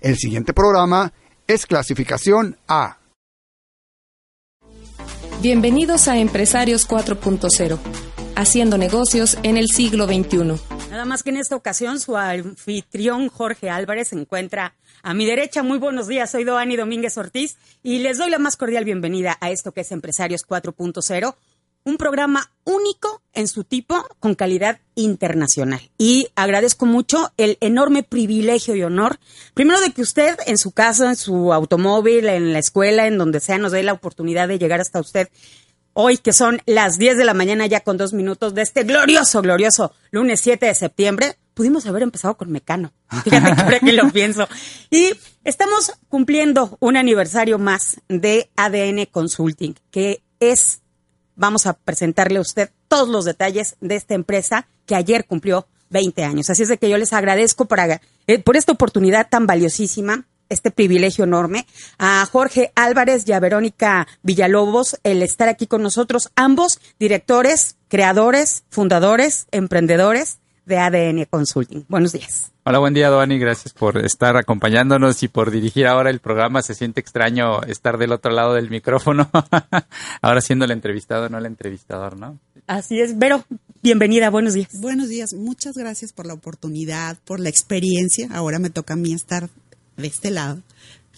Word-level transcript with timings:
El 0.00 0.16
siguiente 0.16 0.54
programa 0.54 1.12
es 1.46 1.66
clasificación 1.66 2.56
A. 2.66 2.96
Bienvenidos 5.42 6.08
a 6.08 6.16
Empresarios 6.16 6.88
4.0, 6.88 7.78
haciendo 8.34 8.78
negocios 8.78 9.36
en 9.42 9.58
el 9.58 9.68
siglo 9.68 10.06
XXI. 10.06 10.58
Nada 10.90 11.04
más 11.04 11.22
que 11.22 11.28
en 11.28 11.36
esta 11.36 11.54
ocasión 11.54 12.00
su 12.00 12.16
anfitrión 12.16 13.28
Jorge 13.28 13.68
Álvarez 13.68 14.08
se 14.08 14.16
encuentra 14.16 14.74
a 15.02 15.12
mi 15.12 15.26
derecha. 15.26 15.62
Muy 15.62 15.76
buenos 15.78 16.08
días, 16.08 16.30
soy 16.30 16.44
Doani 16.44 16.76
Domínguez 16.76 17.18
Ortiz 17.18 17.58
y 17.82 17.98
les 17.98 18.16
doy 18.16 18.30
la 18.30 18.38
más 18.38 18.56
cordial 18.56 18.86
bienvenida 18.86 19.36
a 19.42 19.50
esto 19.50 19.72
que 19.72 19.82
es 19.82 19.92
Empresarios 19.92 20.46
4.0, 20.48 21.34
un 21.84 21.96
programa 21.96 22.52
único 22.64 23.22
en 23.32 23.48
su 23.48 23.64
tipo 23.64 24.04
con 24.18 24.34
calidad 24.34 24.80
internacional. 24.94 25.80
Y 25.98 26.28
agradezco 26.34 26.86
mucho 26.86 27.32
el 27.36 27.58
enorme 27.60 28.02
privilegio 28.02 28.74
y 28.74 28.82
honor, 28.82 29.18
primero 29.54 29.80
de 29.80 29.92
que 29.92 30.02
usted 30.02 30.36
en 30.46 30.58
su 30.58 30.72
casa, 30.72 31.08
en 31.08 31.16
su 31.16 31.52
automóvil, 31.52 32.28
en 32.28 32.52
la 32.52 32.58
escuela, 32.58 33.06
en 33.06 33.18
donde 33.18 33.40
sea, 33.40 33.58
nos 33.58 33.72
dé 33.72 33.82
la 33.82 33.92
oportunidad 33.92 34.48
de 34.48 34.58
llegar 34.58 34.80
hasta 34.80 35.00
usted 35.00 35.28
hoy, 35.92 36.18
que 36.18 36.32
son 36.32 36.60
las 36.66 36.98
10 36.98 37.16
de 37.16 37.24
la 37.24 37.34
mañana 37.34 37.66
ya 37.66 37.80
con 37.80 37.96
dos 37.96 38.12
minutos 38.12 38.54
de 38.54 38.62
este 38.62 38.84
glorioso, 38.84 39.42
glorioso 39.42 39.92
lunes 40.10 40.40
7 40.40 40.66
de 40.66 40.74
septiembre. 40.74 41.36
Pudimos 41.54 41.86
haber 41.86 42.02
empezado 42.02 42.36
con 42.36 42.50
Mecano. 42.50 42.92
Fíjate 43.24 43.54
que 43.54 43.60
ahora 43.60 43.80
que 43.80 43.92
lo 43.92 44.10
pienso. 44.10 44.48
Y 44.90 45.10
estamos 45.44 45.92
cumpliendo 46.08 46.76
un 46.80 46.96
aniversario 46.96 47.58
más 47.58 48.00
de 48.08 48.50
ADN 48.56 49.06
Consulting, 49.06 49.74
que 49.90 50.22
es 50.38 50.79
vamos 51.40 51.66
a 51.66 51.72
presentarle 51.72 52.38
a 52.38 52.42
usted 52.42 52.70
todos 52.86 53.08
los 53.08 53.24
detalles 53.24 53.76
de 53.80 53.96
esta 53.96 54.14
empresa 54.14 54.68
que 54.86 54.94
ayer 54.94 55.24
cumplió 55.24 55.66
20 55.88 56.22
años. 56.22 56.50
Así 56.50 56.62
es 56.62 56.68
de 56.68 56.76
que 56.76 56.88
yo 56.88 56.98
les 56.98 57.12
agradezco 57.12 57.66
eh, 58.26 58.38
por 58.38 58.56
esta 58.56 58.72
oportunidad 58.72 59.28
tan 59.28 59.46
valiosísima, 59.46 60.26
este 60.50 60.70
privilegio 60.70 61.24
enorme, 61.24 61.66
a 61.98 62.26
Jorge 62.30 62.72
Álvarez 62.74 63.24
y 63.26 63.32
a 63.32 63.40
Verónica 63.40 64.06
Villalobos 64.22 65.00
el 65.02 65.22
estar 65.22 65.48
aquí 65.48 65.66
con 65.66 65.82
nosotros, 65.82 66.30
ambos 66.36 66.78
directores, 66.98 67.76
creadores, 67.88 68.64
fundadores, 68.68 69.46
emprendedores 69.50 70.40
de 70.70 70.78
ADN 70.78 71.26
Consulting. 71.28 71.84
Buenos 71.88 72.12
días. 72.12 72.52
Hola, 72.64 72.78
buen 72.78 72.94
día, 72.94 73.10
Doani. 73.10 73.38
Gracias 73.38 73.74
por 73.74 73.98
estar 73.98 74.36
acompañándonos 74.38 75.22
y 75.22 75.28
por 75.28 75.50
dirigir 75.50 75.86
ahora 75.86 76.08
el 76.08 76.20
programa. 76.20 76.62
Se 76.62 76.74
siente 76.74 77.00
extraño 77.00 77.62
estar 77.64 77.98
del 77.98 78.12
otro 78.12 78.32
lado 78.32 78.54
del 78.54 78.70
micrófono. 78.70 79.28
ahora 80.22 80.40
siendo 80.40 80.64
el 80.64 80.70
entrevistado, 80.70 81.28
no 81.28 81.36
el 81.36 81.46
entrevistador, 81.46 82.16
¿no? 82.16 82.38
Así 82.66 83.00
es. 83.00 83.18
Vero, 83.18 83.44
bienvenida. 83.82 84.30
Buenos 84.30 84.54
días. 84.54 84.80
Buenos 84.80 85.08
días. 85.08 85.34
Muchas 85.34 85.76
gracias 85.76 86.12
por 86.12 86.26
la 86.26 86.34
oportunidad, 86.34 87.18
por 87.24 87.40
la 87.40 87.48
experiencia. 87.50 88.28
Ahora 88.32 88.58
me 88.58 88.70
toca 88.70 88.94
a 88.94 88.96
mí 88.96 89.12
estar 89.12 89.50
de 89.96 90.06
este 90.06 90.30
lado 90.30 90.62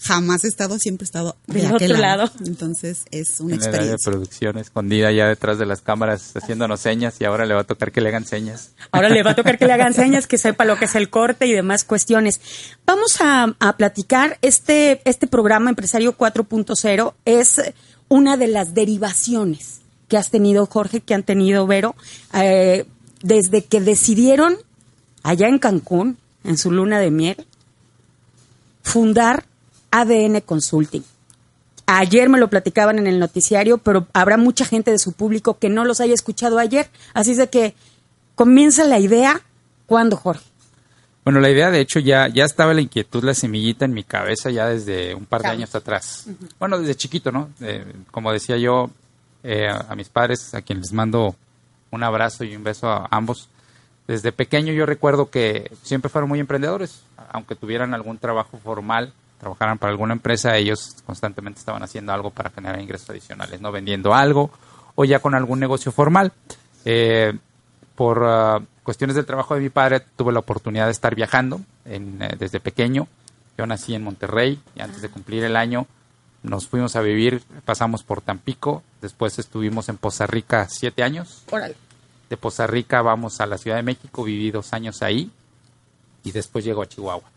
jamás 0.03 0.43
he 0.43 0.47
estado, 0.47 0.77
siempre 0.79 1.03
he 1.03 1.07
estado 1.07 1.37
de 1.47 1.65
otro 1.67 1.97
lado. 1.97 2.29
Entonces 2.45 3.05
es 3.11 3.39
una 3.39 3.55
en 3.55 3.59
experiencia. 3.61 3.97
de 3.97 4.03
producción 4.03 4.57
escondida 4.57 5.11
ya 5.11 5.27
detrás 5.27 5.57
de 5.57 5.65
las 5.65 5.81
cámaras 5.81 6.33
haciéndonos 6.35 6.81
señas 6.81 7.15
y 7.19 7.25
ahora 7.25 7.45
le 7.45 7.53
va 7.53 7.61
a 7.61 7.63
tocar 7.63 7.91
que 7.91 8.01
le 8.01 8.09
hagan 8.09 8.25
señas. 8.25 8.71
Ahora 8.91 9.09
le 9.09 9.23
va 9.23 9.31
a 9.31 9.35
tocar 9.35 9.57
que 9.57 9.65
le 9.65 9.73
hagan 9.73 9.93
señas, 9.93 10.27
que 10.27 10.37
sepa 10.37 10.65
lo 10.65 10.77
que 10.77 10.85
es 10.85 10.95
el 10.95 11.09
corte 11.09 11.47
y 11.47 11.53
demás 11.53 11.83
cuestiones. 11.85 12.41
Vamos 12.85 13.17
a, 13.19 13.55
platicar, 13.77 14.37
este, 14.41 15.01
este 15.05 15.27
programa 15.27 15.69
Empresario 15.69 16.17
4.0 16.17 17.13
es 17.25 17.61
una 18.09 18.37
de 18.37 18.47
las 18.47 18.73
derivaciones 18.73 19.81
que 20.09 20.17
has 20.17 20.29
tenido, 20.29 20.65
Jorge, 20.65 20.99
que 21.01 21.13
han 21.13 21.23
tenido, 21.23 21.65
Vero, 21.65 21.95
eh, 22.33 22.85
desde 23.21 23.63
que 23.63 23.79
decidieron 23.79 24.57
allá 25.23 25.47
en 25.47 25.59
Cancún, 25.59 26.17
en 26.43 26.57
su 26.57 26.71
luna 26.71 26.99
de 26.99 27.09
miel, 27.09 27.47
fundar 28.83 29.45
ADN 29.93 30.41
Consulting. 30.41 31.03
Ayer 31.85 32.27
me 32.27 32.39
lo 32.39 32.49
platicaban 32.49 32.97
en 32.97 33.05
el 33.05 33.19
noticiario, 33.19 33.77
pero 33.77 34.07
habrá 34.13 34.37
mucha 34.37 34.65
gente 34.65 34.89
de 34.89 34.97
su 34.97 35.13
público 35.13 35.59
que 35.59 35.69
no 35.69 35.85
los 35.85 36.01
haya 36.01 36.13
escuchado 36.13 36.57
ayer. 36.57 36.89
Así 37.13 37.31
es 37.31 37.37
de 37.37 37.49
que 37.49 37.75
comienza 38.35 38.85
la 38.85 38.99
idea. 38.99 39.41
¿Cuándo, 39.85 40.17
Jorge? 40.17 40.43
Bueno, 41.23 41.39
la 41.39 41.49
idea, 41.49 41.69
de 41.69 41.79
hecho, 41.79 41.99
ya, 41.99 42.27
ya 42.27 42.43
estaba 42.43 42.73
la 42.73 42.81
inquietud, 42.81 43.23
la 43.23 43.35
semillita 43.35 43.85
en 43.85 43.93
mi 43.93 44.03
cabeza 44.03 44.49
ya 44.49 44.67
desde 44.67 45.13
un 45.13 45.25
par 45.25 45.41
de 45.43 45.49
años 45.49 45.75
atrás. 45.75 46.25
Bueno, 46.59 46.79
desde 46.79 46.95
chiquito, 46.95 47.31
¿no? 47.31 47.49
como 48.11 48.33
decía 48.33 48.57
yo, 48.57 48.89
eh, 49.43 49.67
a 49.69 49.95
mis 49.95 50.09
padres, 50.09 50.53
a 50.53 50.61
quienes 50.61 50.85
les 50.85 50.93
mando 50.93 51.35
un 51.91 52.03
abrazo 52.03 52.43
y 52.43 52.55
un 52.55 52.63
beso 52.63 52.89
a 52.89 53.07
ambos. 53.11 53.47
Desde 54.07 54.31
pequeño 54.31 54.73
yo 54.73 54.85
recuerdo 54.85 55.29
que 55.29 55.71
siempre 55.83 56.09
fueron 56.09 56.29
muy 56.29 56.39
emprendedores, 56.39 57.03
aunque 57.29 57.55
tuvieran 57.55 57.93
algún 57.93 58.17
trabajo 58.17 58.57
formal, 58.57 59.13
trabajaran 59.43 59.77
para 59.77 59.91
alguna 59.91 60.13
empresa, 60.13 60.55
ellos 60.55 60.95
constantemente 61.05 61.59
estaban 61.59 61.83
haciendo 61.83 62.13
algo 62.13 62.31
para 62.31 62.49
generar 62.49 62.79
ingresos 62.79 63.09
adicionales, 63.09 63.59
no 63.59 63.71
vendiendo 63.71 64.13
algo 64.13 64.49
o 64.95 65.03
ya 65.03 65.19
con 65.19 65.35
algún 65.35 65.59
negocio 65.59 65.91
formal. 65.91 66.31
Eh, 66.85 67.33
por 67.95 68.23
ah, 68.25 68.61
cuestiones 68.83 69.15
del 69.15 69.25
trabajo 69.25 69.55
de 69.55 69.61
mi 69.61 69.69
padre 69.69 70.01
tuve 70.15 70.31
la 70.31 70.39
oportunidad 70.39 70.85
de 70.85 70.91
estar 70.91 71.13
viajando 71.13 71.59
en, 71.85 72.21
eh, 72.21 72.35
desde 72.39 72.61
pequeño. 72.61 73.07
Yo 73.57 73.67
nací 73.67 73.93
en 73.93 74.03
Monterrey 74.03 74.59
y 74.75 74.81
antes 74.81 75.01
de 75.01 75.09
cumplir 75.09 75.43
el 75.43 75.57
año 75.57 75.87
nos 76.41 76.67
fuimos 76.67 76.95
a 76.95 77.01
vivir, 77.01 77.43
pasamos 77.65 78.03
por 78.03 78.21
Tampico, 78.21 78.83
después 79.01 79.39
estuvimos 79.39 79.89
en 79.89 79.97
Poza 79.97 80.25
Rica 80.25 80.67
siete 80.69 81.03
años. 81.03 81.43
De 82.29 82.37
Poza 82.37 82.65
Rica 82.65 83.01
vamos 83.01 83.41
a 83.41 83.45
la 83.45 83.57
Ciudad 83.57 83.77
de 83.77 83.83
México, 83.83 84.23
viví 84.23 84.51
dos 84.51 84.73
años 84.73 85.01
ahí 85.01 85.31
y 86.23 86.31
después 86.31 86.65
llego 86.65 86.81
a 86.81 86.87
Chihuahua. 86.87 87.29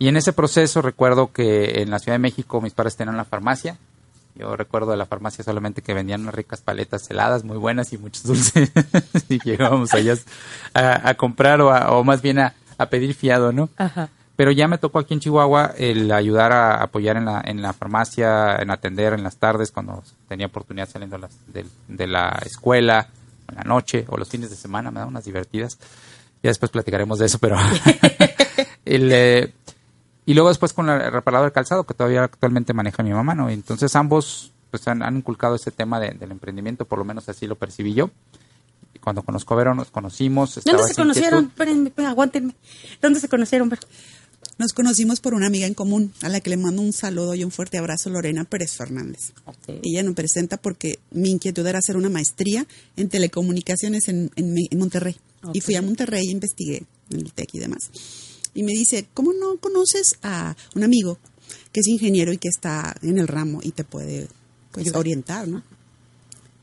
Y 0.00 0.08
en 0.08 0.16
ese 0.16 0.32
proceso 0.32 0.80
recuerdo 0.80 1.30
que 1.30 1.82
en 1.82 1.90
la 1.90 1.98
Ciudad 1.98 2.14
de 2.14 2.20
México 2.20 2.62
mis 2.62 2.72
padres 2.72 2.96
tenían 2.96 3.18
la 3.18 3.26
farmacia. 3.26 3.76
Yo 4.34 4.56
recuerdo 4.56 4.92
de 4.92 4.96
la 4.96 5.04
farmacia 5.04 5.44
solamente 5.44 5.82
que 5.82 5.92
vendían 5.92 6.22
unas 6.22 6.34
ricas 6.34 6.62
paletas 6.62 7.10
heladas 7.10 7.44
muy 7.44 7.58
buenas 7.58 7.92
y 7.92 7.98
muchos 7.98 8.22
dulces. 8.24 8.70
y 9.28 9.38
llegábamos 9.44 9.92
allá 9.92 10.14
a, 10.72 11.12
comprar 11.14 11.60
o, 11.60 12.02
más 12.02 12.22
bien 12.22 12.38
a, 12.38 12.54
pedir 12.88 13.14
fiado, 13.14 13.52
¿no? 13.52 13.68
Pero 14.36 14.52
ya 14.52 14.68
me 14.68 14.78
tocó 14.78 15.00
aquí 15.00 15.12
en 15.12 15.20
Chihuahua 15.20 15.74
el 15.76 16.10
ayudar 16.12 16.52
a 16.52 16.82
apoyar 16.82 17.18
en 17.18 17.26
la, 17.26 17.42
en 17.44 17.60
la 17.60 17.74
farmacia, 17.74 18.56
en 18.56 18.70
atender 18.70 19.12
en 19.12 19.22
las 19.22 19.36
tardes 19.36 19.70
cuando 19.70 20.02
tenía 20.28 20.46
oportunidad 20.46 20.88
saliendo 20.88 21.18
de, 21.48 21.66
de 21.88 22.06
la 22.06 22.40
escuela, 22.46 23.06
en 23.50 23.54
la 23.54 23.64
noche 23.64 24.06
o 24.08 24.16
los 24.16 24.30
fines 24.30 24.48
de 24.48 24.56
semana, 24.56 24.90
me 24.90 25.00
da 25.00 25.06
unas 25.06 25.26
divertidas. 25.26 25.76
Ya 26.42 26.48
después 26.48 26.70
platicaremos 26.70 27.18
de 27.18 27.26
eso, 27.26 27.38
pero 27.38 27.58
el, 28.86 29.12
eh, 29.12 29.52
y 30.30 30.34
luego 30.34 30.48
después 30.48 30.72
con 30.72 30.88
el 30.88 31.10
reparador 31.10 31.48
de 31.48 31.52
calzado 31.52 31.82
que 31.82 31.92
todavía 31.92 32.22
actualmente 32.22 32.72
maneja 32.72 33.02
mi 33.02 33.10
mamá, 33.10 33.34
¿no? 33.34 33.50
Entonces 33.50 33.96
ambos 33.96 34.52
pues 34.70 34.86
han, 34.86 35.02
inculcado 35.16 35.56
ese 35.56 35.72
tema 35.72 35.98
del 35.98 36.30
emprendimiento, 36.30 36.84
por 36.84 37.00
lo 37.00 37.04
menos 37.04 37.28
así 37.28 37.48
lo 37.48 37.56
percibí 37.56 37.94
yo. 37.94 38.12
Y 38.94 39.00
cuando 39.00 39.24
conozco 39.24 39.54
a 39.54 39.56
Vero 39.56 39.74
nos 39.74 39.90
conocimos. 39.90 40.60
¿Dónde 40.64 40.84
se 40.84 40.94
conocieron? 40.94 41.46
Espérenme, 41.46 41.90
aguántenme. 42.06 42.54
¿Dónde 43.02 43.18
se 43.18 43.28
conocieron, 43.28 43.70
Vero? 43.70 43.82
Nos 44.56 44.72
conocimos 44.72 45.18
por 45.18 45.34
una 45.34 45.48
amiga 45.48 45.66
en 45.66 45.74
común, 45.74 46.12
a 46.22 46.28
la 46.28 46.38
que 46.38 46.50
le 46.50 46.56
mando 46.56 46.80
un 46.80 46.92
saludo 46.92 47.34
y 47.34 47.42
un 47.42 47.50
fuerte 47.50 47.78
abrazo, 47.78 48.08
Lorena 48.08 48.44
Pérez 48.44 48.76
Fernández. 48.76 49.32
Ella 49.82 50.04
nos 50.04 50.14
presenta 50.14 50.58
porque 50.58 51.00
mi 51.10 51.32
inquietud 51.32 51.66
era 51.66 51.80
hacer 51.80 51.96
una 51.96 52.08
maestría 52.08 52.64
en 52.96 53.08
telecomunicaciones 53.08 54.06
en, 54.06 54.30
Monterrey. 54.78 55.16
Y 55.52 55.60
fui 55.60 55.74
a 55.74 55.82
Monterrey 55.82 56.28
e 56.28 56.30
investigué 56.30 56.84
en 57.10 57.18
el 57.18 57.32
TEC 57.32 57.48
y 57.54 57.58
demás 57.58 57.90
y 58.54 58.62
me 58.62 58.72
dice, 58.72 59.06
¿cómo 59.14 59.32
no 59.32 59.56
conoces 59.56 60.16
a 60.22 60.56
un 60.74 60.84
amigo 60.84 61.18
que 61.72 61.80
es 61.80 61.86
ingeniero 61.88 62.32
y 62.32 62.38
que 62.38 62.48
está 62.48 62.94
en 63.02 63.18
el 63.18 63.28
ramo 63.28 63.60
y 63.62 63.72
te 63.72 63.84
puede 63.84 64.28
pues, 64.72 64.94
orientar, 64.94 65.48
¿no? 65.48 65.62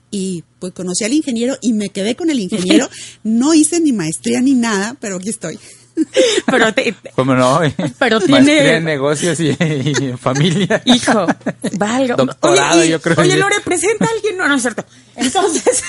Y 0.09 0.43
pues 0.59 0.73
conocí 0.73 1.03
al 1.03 1.13
ingeniero 1.13 1.57
y 1.61 1.73
me 1.73 1.89
quedé 1.89 2.15
con 2.15 2.29
el 2.29 2.39
ingeniero. 2.39 2.89
No 3.23 3.53
hice 3.53 3.79
ni 3.79 3.91
maestría 3.91 4.39
ni 4.41 4.53
nada, 4.53 4.95
pero 4.99 5.17
aquí 5.17 5.29
estoy. 5.29 5.59
Pero 6.45 6.67
¿Cómo 7.15 7.33
no? 7.33 7.59
Pero 7.99 8.21
tiene... 8.21 8.75
En 8.75 8.83
negocios 8.83 9.39
y, 9.39 9.55
en 9.59 10.17
familia. 10.17 10.81
Hijo, 10.85 11.25
vale. 11.73 12.13
Doctorado, 12.15 12.83
yo 12.85 13.01
creo. 13.01 13.15
Oye, 13.17 13.35
Lore, 13.35 13.55
presenta 13.63 14.05
a 14.05 14.09
alguien. 14.09 14.37
No, 14.37 14.47
no 14.47 14.55
es 14.55 14.61
cierto. 14.61 14.85
Entonces, 15.15 15.83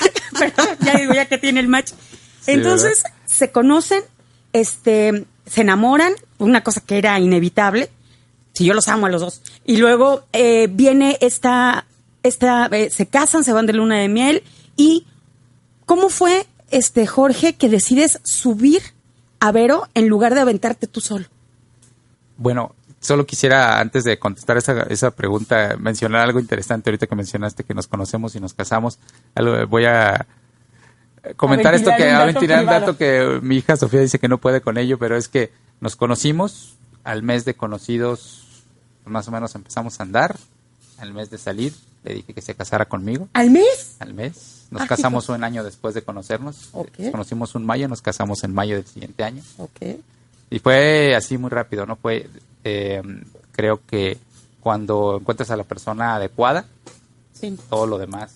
ya 0.83 0.97
digo, 0.97 1.13
ya 1.13 1.27
que 1.27 1.37
tiene 1.37 1.59
el 1.59 1.67
match. 1.67 1.91
Entonces, 2.47 3.03
se 3.25 3.51
conocen, 3.51 4.01
este, 4.53 5.25
se 5.45 5.61
enamoran, 5.61 6.13
una 6.37 6.63
cosa 6.63 6.81
que 6.81 6.97
era 6.97 7.19
inevitable, 7.19 7.89
si 8.53 8.65
yo 8.65 8.73
los 8.73 8.87
amo 8.87 9.05
a 9.05 9.09
los 9.09 9.21
dos. 9.21 9.41
Y 9.65 9.77
luego 9.77 10.23
eh, 10.33 10.67
viene 10.71 11.17
esta, 11.21 11.85
esta 12.23 12.67
eh, 12.67 12.89
se 12.89 13.07
casan, 13.07 13.43
se 13.43 13.53
van 13.53 13.65
de 13.65 13.73
luna 13.73 13.99
de 13.99 14.09
miel. 14.09 14.43
¿Y 14.75 15.05
cómo 15.85 16.09
fue, 16.09 16.45
este 16.71 17.07
Jorge, 17.07 17.53
que 17.53 17.69
decides 17.69 18.19
subir 18.23 18.81
a 19.39 19.51
Vero 19.51 19.87
en 19.93 20.07
lugar 20.07 20.35
de 20.35 20.41
aventarte 20.41 20.87
tú 20.87 21.01
solo? 21.01 21.25
Bueno, 22.37 22.75
solo 22.99 23.25
quisiera, 23.25 23.79
antes 23.79 24.03
de 24.03 24.19
contestar 24.19 24.57
esa, 24.57 24.83
esa 24.83 25.11
pregunta, 25.11 25.75
mencionar 25.79 26.21
algo 26.21 26.39
interesante 26.39 26.89
ahorita 26.89 27.07
que 27.07 27.15
mencionaste 27.15 27.63
que 27.63 27.73
nos 27.73 27.87
conocemos 27.87 28.35
y 28.35 28.39
nos 28.39 28.53
casamos. 28.53 28.99
voy 29.67 29.85
a 29.85 30.27
comentar 31.35 31.73
esto 31.73 31.91
que 31.97 32.09
a 32.11 32.25
un 32.59 32.65
dato 32.65 32.97
que 32.97 33.39
mi 33.41 33.57
hija 33.57 33.75
Sofía 33.77 33.99
dice 34.01 34.19
que 34.19 34.27
no 34.27 34.37
puede 34.37 34.61
con 34.61 34.77
ello, 34.77 34.97
pero 34.97 35.15
es 35.17 35.27
que 35.27 35.51
nos 35.81 35.95
conocimos 35.95 36.75
al 37.03 37.23
mes 37.23 37.45
de 37.45 37.53
conocidos, 37.55 38.45
pues, 39.03 39.11
más 39.11 39.27
o 39.27 39.31
menos 39.31 39.55
empezamos 39.55 39.99
a 39.99 40.03
andar. 40.03 40.37
Al 40.97 41.13
mes 41.13 41.29
de 41.29 41.37
salir, 41.37 41.73
le 42.03 42.15
dije 42.15 42.33
que 42.33 42.41
se 42.41 42.55
casara 42.55 42.85
conmigo. 42.85 43.29
¿Al 43.31 43.49
mes? 43.51 43.95
Al 43.99 44.13
mes. 44.13 44.65
Nos 44.69 44.81
Ah, 44.81 44.87
casamos 44.87 45.25
cosa. 45.27 45.37
un 45.37 45.45
año 45.45 45.63
después 45.63 45.93
de 45.95 46.01
conocernos. 46.01 46.69
Ok. 46.73 46.99
Nos 46.99 47.11
conocimos 47.11 47.55
un 47.55 47.65
mayo, 47.65 47.87
nos 47.87 48.01
casamos 48.01 48.43
en 48.43 48.53
mayo 48.53 48.75
del 48.75 48.85
siguiente 48.85 49.23
año. 49.23 49.41
Ok. 49.57 49.97
Y 50.49 50.59
fue 50.59 51.15
así 51.15 51.37
muy 51.37 51.49
rápido, 51.51 51.85
¿no? 51.85 51.95
Fue, 51.95 52.29
eh, 52.65 53.01
creo 53.53 53.79
que 53.87 54.17
cuando 54.59 55.17
encuentras 55.21 55.51
a 55.51 55.55
la 55.55 55.63
persona 55.63 56.15
adecuada, 56.15 56.65
Sí. 57.31 57.57
todo 57.69 57.87
lo 57.87 57.97
demás 57.97 58.33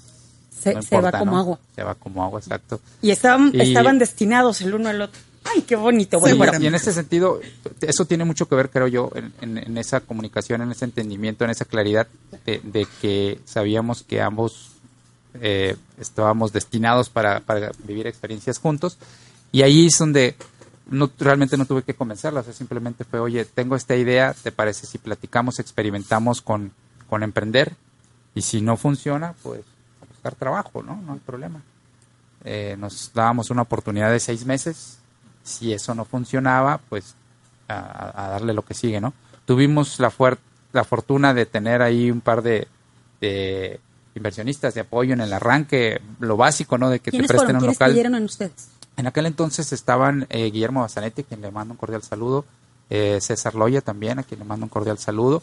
Se, 0.61 0.73
no 0.73 0.81
se 0.81 0.99
va 0.99 1.11
como 1.11 1.31
¿no? 1.31 1.37
agua. 1.39 1.59
Se 1.75 1.83
va 1.83 1.95
como 1.95 2.23
agua, 2.23 2.39
exacto. 2.39 2.79
Y 3.01 3.11
estaban, 3.11 3.51
Y- 3.53 3.61
estaban 3.61 3.99
destinados 3.99 4.61
el 4.61 4.73
uno 4.73 4.89
al 4.89 5.01
otro. 5.01 5.19
Ay, 5.43 5.63
qué 5.63 5.75
bonito. 5.75 6.19
Bueno, 6.21 6.35
Sí, 6.35 6.37
bueno, 6.37 6.57
y 6.63 6.67
en 6.67 6.75
ese 6.75 6.93
sentido, 6.93 7.41
eso 7.81 8.05
tiene 8.05 8.23
mucho 8.23 8.47
que 8.47 8.55
ver, 8.55 8.69
creo 8.69 8.87
yo, 8.87 9.11
en, 9.15 9.33
en- 9.41 9.57
en 9.57 9.77
esa 9.77 9.99
comunicación, 9.99 10.61
en 10.61 10.71
ese 10.71 10.85
entendimiento, 10.85 11.43
en 11.43 11.49
esa 11.51 11.65
claridad 11.65 12.07
de, 12.45 12.61
de 12.63 12.87
que 13.01 13.39
sabíamos 13.45 14.03
que 14.03 14.21
ambos 14.21 14.69
eh, 15.41 15.75
estábamos 15.99 16.53
destinados 16.53 17.09
para, 17.09 17.39
para 17.41 17.71
vivir 17.85 18.07
experiencias 18.07 18.57
juntos. 18.59 18.97
Y 19.51 19.63
ahí 19.63 19.87
es 19.87 19.97
donde 19.97 20.35
no, 20.89 21.11
realmente 21.19 21.57
no 21.57 21.65
tuve 21.65 21.83
que 21.83 21.93
convencerla, 21.93 22.39
o 22.39 22.43
sea, 22.43 22.53
simplemente 22.53 23.03
fue, 23.03 23.19
oye, 23.19 23.43
tengo 23.45 23.75
esta 23.75 23.95
idea, 23.95 24.33
¿te 24.43 24.51
parece 24.51 24.85
si 24.87 24.97
platicamos, 24.97 25.59
experimentamos 25.59 26.41
con, 26.41 26.71
con 27.09 27.21
emprender? 27.23 27.75
Y 28.35 28.41
si 28.43 28.61
no 28.61 28.77
funciona, 28.77 29.33
pues 29.43 29.61
buscar 30.23 30.35
trabajo, 30.35 30.81
¿no? 30.81 30.95
No 31.05 31.13
hay 31.13 31.19
problema. 31.19 31.61
Eh, 32.45 32.75
nos 32.79 33.11
dábamos 33.13 33.49
una 33.49 33.63
oportunidad 33.63 34.09
de 34.09 34.19
seis 34.19 34.45
meses. 34.45 34.99
Si 35.43 35.73
eso 35.73 35.93
no 35.93 36.05
funcionaba, 36.05 36.77
pues 36.89 37.15
a, 37.67 38.25
a 38.25 38.29
darle 38.29 38.53
lo 38.53 38.63
que 38.63 38.73
sigue, 38.73 39.01
¿no? 39.01 39.13
Tuvimos 39.45 39.99
la, 39.99 40.11
la 40.71 40.83
fortuna 40.85 41.33
de 41.33 41.45
tener 41.45 41.81
ahí 41.81 42.09
un 42.09 42.21
par 42.21 42.41
de, 42.41 42.67
de 43.19 43.81
inversionistas 44.15 44.73
de 44.73 44.81
apoyo 44.81 45.13
en 45.13 45.19
el 45.19 45.33
arranque, 45.33 46.01
lo 46.19 46.37
básico, 46.37 46.77
¿no? 46.77 46.89
De 46.89 46.99
que 46.99 47.11
te 47.11 47.17
¿quiénes 47.17 47.27
presten 47.27 47.57
un 47.57 47.61
¿Quiénes 47.61 47.79
local. 47.79 47.97
en 47.97 48.23
ustedes? 48.23 48.69
En 48.95 49.07
aquel 49.07 49.25
entonces 49.25 49.73
estaban 49.73 50.25
eh, 50.29 50.49
Guillermo 50.51 50.81
Bazanetti, 50.81 51.23
quien 51.23 51.41
le 51.41 51.51
mando 51.51 51.73
un 51.73 51.77
cordial 51.77 52.03
saludo, 52.03 52.45
eh, 52.89 53.19
César 53.19 53.55
Loya 53.55 53.81
también, 53.81 54.19
a 54.19 54.23
quien 54.23 54.39
le 54.39 54.45
mando 54.45 54.65
un 54.65 54.69
cordial 54.69 54.99
saludo, 54.99 55.41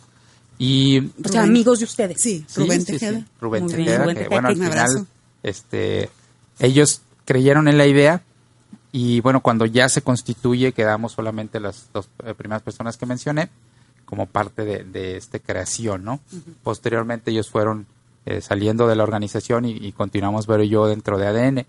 y 0.60 0.98
O 1.24 1.28
sea, 1.28 1.42
amigos 1.42 1.78
de 1.80 1.86
ustedes. 1.86 2.20
Sí, 2.20 2.44
Rubén 2.54 2.82
sí, 2.82 2.92
Tejeda. 2.92 3.18
sí, 3.18 3.24
Rubén 3.40 3.66
bien, 3.66 3.78
Tejeda, 3.78 3.98
Rubén 4.04 4.16
que 4.16 4.22
Tejeda, 4.24 4.28
bueno, 4.36 4.48
al 4.48 4.54
final, 4.54 4.68
abrazo. 4.72 5.06
este, 5.42 6.10
ellos 6.58 7.00
creyeron 7.24 7.66
en 7.66 7.78
la 7.78 7.86
idea 7.86 8.22
y 8.92 9.20
bueno, 9.20 9.40
cuando 9.40 9.64
ya 9.66 9.88
se 9.88 10.02
constituye, 10.02 10.72
quedamos 10.72 11.12
solamente 11.12 11.60
las 11.60 11.88
dos 11.92 12.08
eh, 12.24 12.34
primeras 12.34 12.62
personas 12.62 12.96
que 12.96 13.06
mencioné 13.06 13.48
como 14.04 14.26
parte 14.26 14.64
de, 14.64 14.84
de 14.84 15.16
esta 15.16 15.38
creación, 15.38 16.04
¿no? 16.04 16.20
Posteriormente 16.64 17.30
ellos 17.30 17.48
fueron 17.48 17.86
eh, 18.26 18.40
saliendo 18.40 18.86
de 18.88 18.96
la 18.96 19.04
organización 19.04 19.64
y, 19.64 19.70
y 19.72 19.92
continuamos 19.92 20.46
Vero 20.48 20.62
y 20.64 20.68
yo 20.68 20.86
dentro 20.88 21.16
de 21.18 21.26
ADN, 21.28 21.66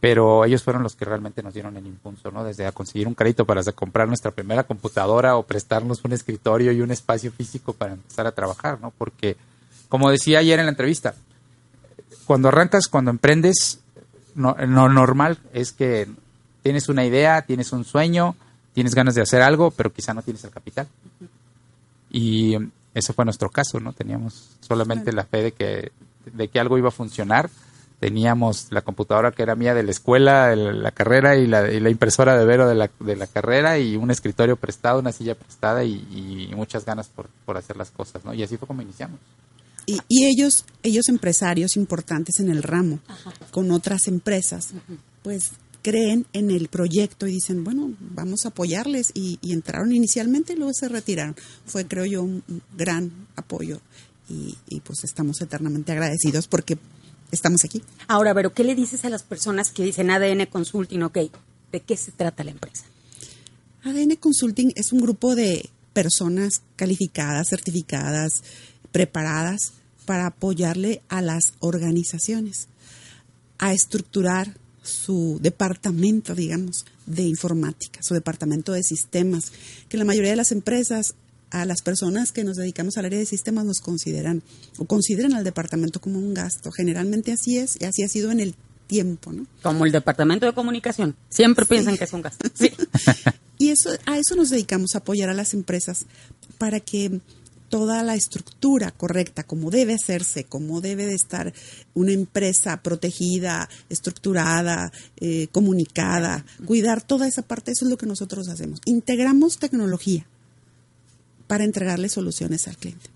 pero 0.00 0.44
ellos 0.44 0.62
fueron 0.62 0.82
los 0.82 0.94
que 0.94 1.04
realmente 1.04 1.42
nos 1.42 1.54
dieron 1.54 1.76
el 1.76 1.86
impulso, 1.86 2.30
¿no? 2.30 2.44
Desde 2.44 2.66
a 2.66 2.72
conseguir 2.72 3.08
un 3.08 3.14
crédito 3.14 3.44
para 3.44 3.62
comprar 3.72 4.06
nuestra 4.06 4.30
primera 4.30 4.62
computadora 4.62 5.36
o 5.36 5.42
prestarnos 5.42 6.04
un 6.04 6.12
escritorio 6.12 6.70
y 6.70 6.80
un 6.80 6.92
espacio 6.92 7.32
físico 7.32 7.72
para 7.72 7.94
empezar 7.94 8.26
a 8.26 8.32
trabajar, 8.32 8.80
¿no? 8.80 8.92
Porque, 8.96 9.36
como 9.88 10.10
decía 10.10 10.38
ayer 10.38 10.60
en 10.60 10.66
la 10.66 10.70
entrevista, 10.70 11.14
cuando 12.26 12.48
arrancas, 12.48 12.86
cuando 12.86 13.10
emprendes, 13.10 13.80
no, 14.36 14.54
lo 14.58 14.88
normal 14.88 15.38
es 15.52 15.72
que 15.72 16.06
tienes 16.62 16.88
una 16.88 17.04
idea, 17.04 17.42
tienes 17.42 17.72
un 17.72 17.84
sueño, 17.84 18.36
tienes 18.74 18.94
ganas 18.94 19.16
de 19.16 19.22
hacer 19.22 19.42
algo, 19.42 19.72
pero 19.72 19.92
quizá 19.92 20.14
no 20.14 20.22
tienes 20.22 20.44
el 20.44 20.50
capital. 20.50 20.86
Y 22.10 22.56
ese 22.94 23.12
fue 23.12 23.24
nuestro 23.24 23.50
caso, 23.50 23.80
¿no? 23.80 23.92
Teníamos 23.92 24.50
solamente 24.60 25.12
la 25.12 25.24
fe 25.24 25.42
de 25.42 25.52
que, 25.52 25.90
de 26.32 26.48
que 26.48 26.60
algo 26.60 26.78
iba 26.78 26.88
a 26.88 26.92
funcionar. 26.92 27.50
Teníamos 28.00 28.68
la 28.70 28.82
computadora 28.82 29.32
que 29.32 29.42
era 29.42 29.56
mía 29.56 29.74
de 29.74 29.82
la 29.82 29.90
escuela, 29.90 30.52
el- 30.52 30.82
la 30.82 30.92
carrera 30.92 31.36
y 31.36 31.46
la, 31.48 31.70
y 31.70 31.80
la 31.80 31.90
impresora 31.90 32.38
de 32.38 32.44
Vero 32.44 32.68
de 32.68 32.74
la, 32.76 32.90
de 33.00 33.16
la 33.16 33.26
carrera 33.26 33.78
y 33.78 33.96
un 33.96 34.10
escritorio 34.10 34.56
prestado, 34.56 35.00
una 35.00 35.10
silla 35.12 35.34
prestada 35.34 35.82
y, 35.84 36.48
y 36.50 36.54
muchas 36.54 36.84
ganas 36.84 37.08
por, 37.08 37.28
por 37.44 37.56
hacer 37.56 37.76
las 37.76 37.90
cosas, 37.90 38.24
¿no? 38.24 38.32
Y 38.34 38.42
así 38.42 38.56
fue 38.56 38.68
como 38.68 38.82
iniciamos. 38.82 39.18
Y, 39.86 39.98
y 40.06 40.26
ellos, 40.26 40.64
ellos 40.82 41.08
empresarios 41.08 41.76
importantes 41.76 42.38
en 42.40 42.50
el 42.50 42.62
ramo, 42.62 43.00
con 43.50 43.70
otras 43.72 44.06
empresas, 44.06 44.70
pues 45.22 45.52
creen 45.82 46.26
en 46.34 46.50
el 46.50 46.68
proyecto 46.68 47.26
y 47.26 47.32
dicen, 47.32 47.64
bueno, 47.64 47.92
vamos 47.98 48.44
a 48.44 48.48
apoyarles. 48.50 49.10
Y, 49.14 49.38
y 49.40 49.54
entraron 49.54 49.92
inicialmente 49.92 50.52
y 50.52 50.56
luego 50.56 50.72
se 50.74 50.88
retiraron. 50.88 51.34
Fue, 51.66 51.86
creo 51.86 52.04
yo, 52.04 52.22
un 52.22 52.42
un 52.48 52.60
gran 52.76 53.10
apoyo. 53.34 53.80
Y, 54.28 54.56
y 54.68 54.80
pues 54.80 55.04
estamos 55.04 55.40
eternamente 55.40 55.90
agradecidos 55.92 56.48
porque 56.48 56.76
estamos 57.30 57.64
aquí. 57.64 57.82
Ahora, 58.06 58.34
pero 58.34 58.52
¿qué 58.52 58.64
le 58.64 58.74
dices 58.74 59.04
a 59.04 59.10
las 59.10 59.22
personas 59.22 59.70
que 59.70 59.84
dicen 59.84 60.10
ADN 60.10 60.46
Consulting? 60.46 61.02
Ok, 61.02 61.18
¿de 61.72 61.80
qué 61.80 61.96
se 61.96 62.12
trata 62.12 62.44
la 62.44 62.50
empresa? 62.50 62.84
ADN 63.84 64.16
Consulting 64.16 64.72
es 64.74 64.92
un 64.92 65.00
grupo 65.00 65.34
de 65.34 65.70
personas 65.92 66.62
calificadas, 66.76 67.48
certificadas, 67.48 68.42
preparadas 68.92 69.72
para 70.04 70.26
apoyarle 70.26 71.02
a 71.08 71.22
las 71.22 71.54
organizaciones 71.60 72.68
a 73.58 73.72
estructurar 73.72 74.56
su 74.82 75.38
departamento, 75.42 76.34
digamos, 76.34 76.86
de 77.06 77.24
informática, 77.24 78.02
su 78.02 78.14
departamento 78.14 78.72
de 78.72 78.82
sistemas, 78.82 79.52
que 79.88 79.98
la 79.98 80.04
mayoría 80.04 80.30
de 80.30 80.36
las 80.36 80.52
empresas, 80.52 81.14
a 81.50 81.64
las 81.64 81.82
personas 81.82 82.32
que 82.32 82.44
nos 82.44 82.56
dedicamos 82.56 82.96
al 82.96 83.06
área 83.06 83.18
de 83.18 83.26
sistemas 83.26 83.64
nos 83.64 83.80
consideran 83.80 84.42
o 84.78 84.84
consideran 84.84 85.34
al 85.34 85.44
departamento 85.44 86.00
como 86.00 86.18
un 86.18 86.34
gasto. 86.34 86.70
Generalmente 86.70 87.32
así 87.32 87.58
es 87.58 87.76
y 87.80 87.84
así 87.84 88.02
ha 88.02 88.08
sido 88.08 88.30
en 88.30 88.40
el 88.40 88.54
tiempo, 88.86 89.32
¿no? 89.32 89.46
Como 89.62 89.84
el 89.84 89.92
departamento 89.92 90.46
de 90.46 90.52
comunicación. 90.52 91.14
Siempre 91.28 91.66
piensan 91.66 91.96
que 91.96 92.04
es 92.04 92.12
un 92.12 92.22
gasto. 92.22 92.48
Sí. 92.54 92.72
Y 93.58 93.70
eso, 93.70 93.90
a 94.06 94.18
eso 94.18 94.36
nos 94.36 94.50
dedicamos, 94.50 94.94
a 94.94 94.98
apoyar 94.98 95.28
a 95.28 95.34
las 95.34 95.52
empresas 95.52 96.06
para 96.58 96.78
que 96.78 97.20
toda 97.68 98.02
la 98.02 98.14
estructura 98.14 98.92
correcta, 98.92 99.42
como 99.42 99.70
debe 99.70 99.94
hacerse, 99.94 100.44
como 100.44 100.80
debe 100.80 101.06
de 101.06 101.14
estar 101.14 101.52
una 101.94 102.12
empresa 102.12 102.82
protegida, 102.82 103.68
estructurada, 103.88 104.92
eh, 105.20 105.48
comunicada, 105.52 106.44
cuidar 106.66 107.02
toda 107.02 107.26
esa 107.26 107.42
parte, 107.42 107.72
eso 107.72 107.84
es 107.84 107.90
lo 107.90 107.98
que 107.98 108.06
nosotros 108.06 108.48
hacemos. 108.48 108.80
Integramos 108.84 109.58
tecnología 109.58 110.26
para 111.48 111.64
entregarle 111.64 112.08
soluciones 112.08 112.68
al 112.68 112.76
cliente. 112.76 113.10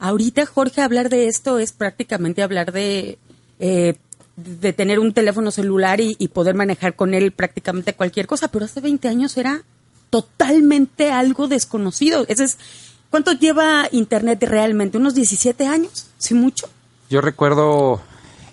Ahorita, 0.00 0.44
Jorge, 0.44 0.82
hablar 0.82 1.08
de 1.08 1.28
esto 1.28 1.60
es 1.60 1.70
prácticamente 1.70 2.42
hablar 2.42 2.72
de, 2.72 3.18
eh, 3.60 3.94
de 4.36 4.72
tener 4.72 4.98
un 4.98 5.12
teléfono 5.12 5.52
celular 5.52 6.00
y, 6.00 6.16
y 6.18 6.28
poder 6.28 6.56
manejar 6.56 6.96
con 6.96 7.14
él 7.14 7.30
prácticamente 7.30 7.94
cualquier 7.94 8.26
cosa, 8.26 8.48
pero 8.48 8.64
hace 8.64 8.80
20 8.80 9.06
años 9.06 9.36
era 9.36 9.62
totalmente 10.10 11.12
algo 11.12 11.46
desconocido. 11.46 12.24
Ese 12.28 12.44
es, 12.44 12.58
¿Cuánto 13.10 13.32
lleva 13.32 13.88
Internet 13.92 14.42
realmente? 14.42 14.98
¿Unos 14.98 15.14
17 15.14 15.66
años? 15.66 16.08
¿Sí 16.18 16.34
mucho? 16.34 16.68
Yo 17.08 17.20
recuerdo 17.20 18.00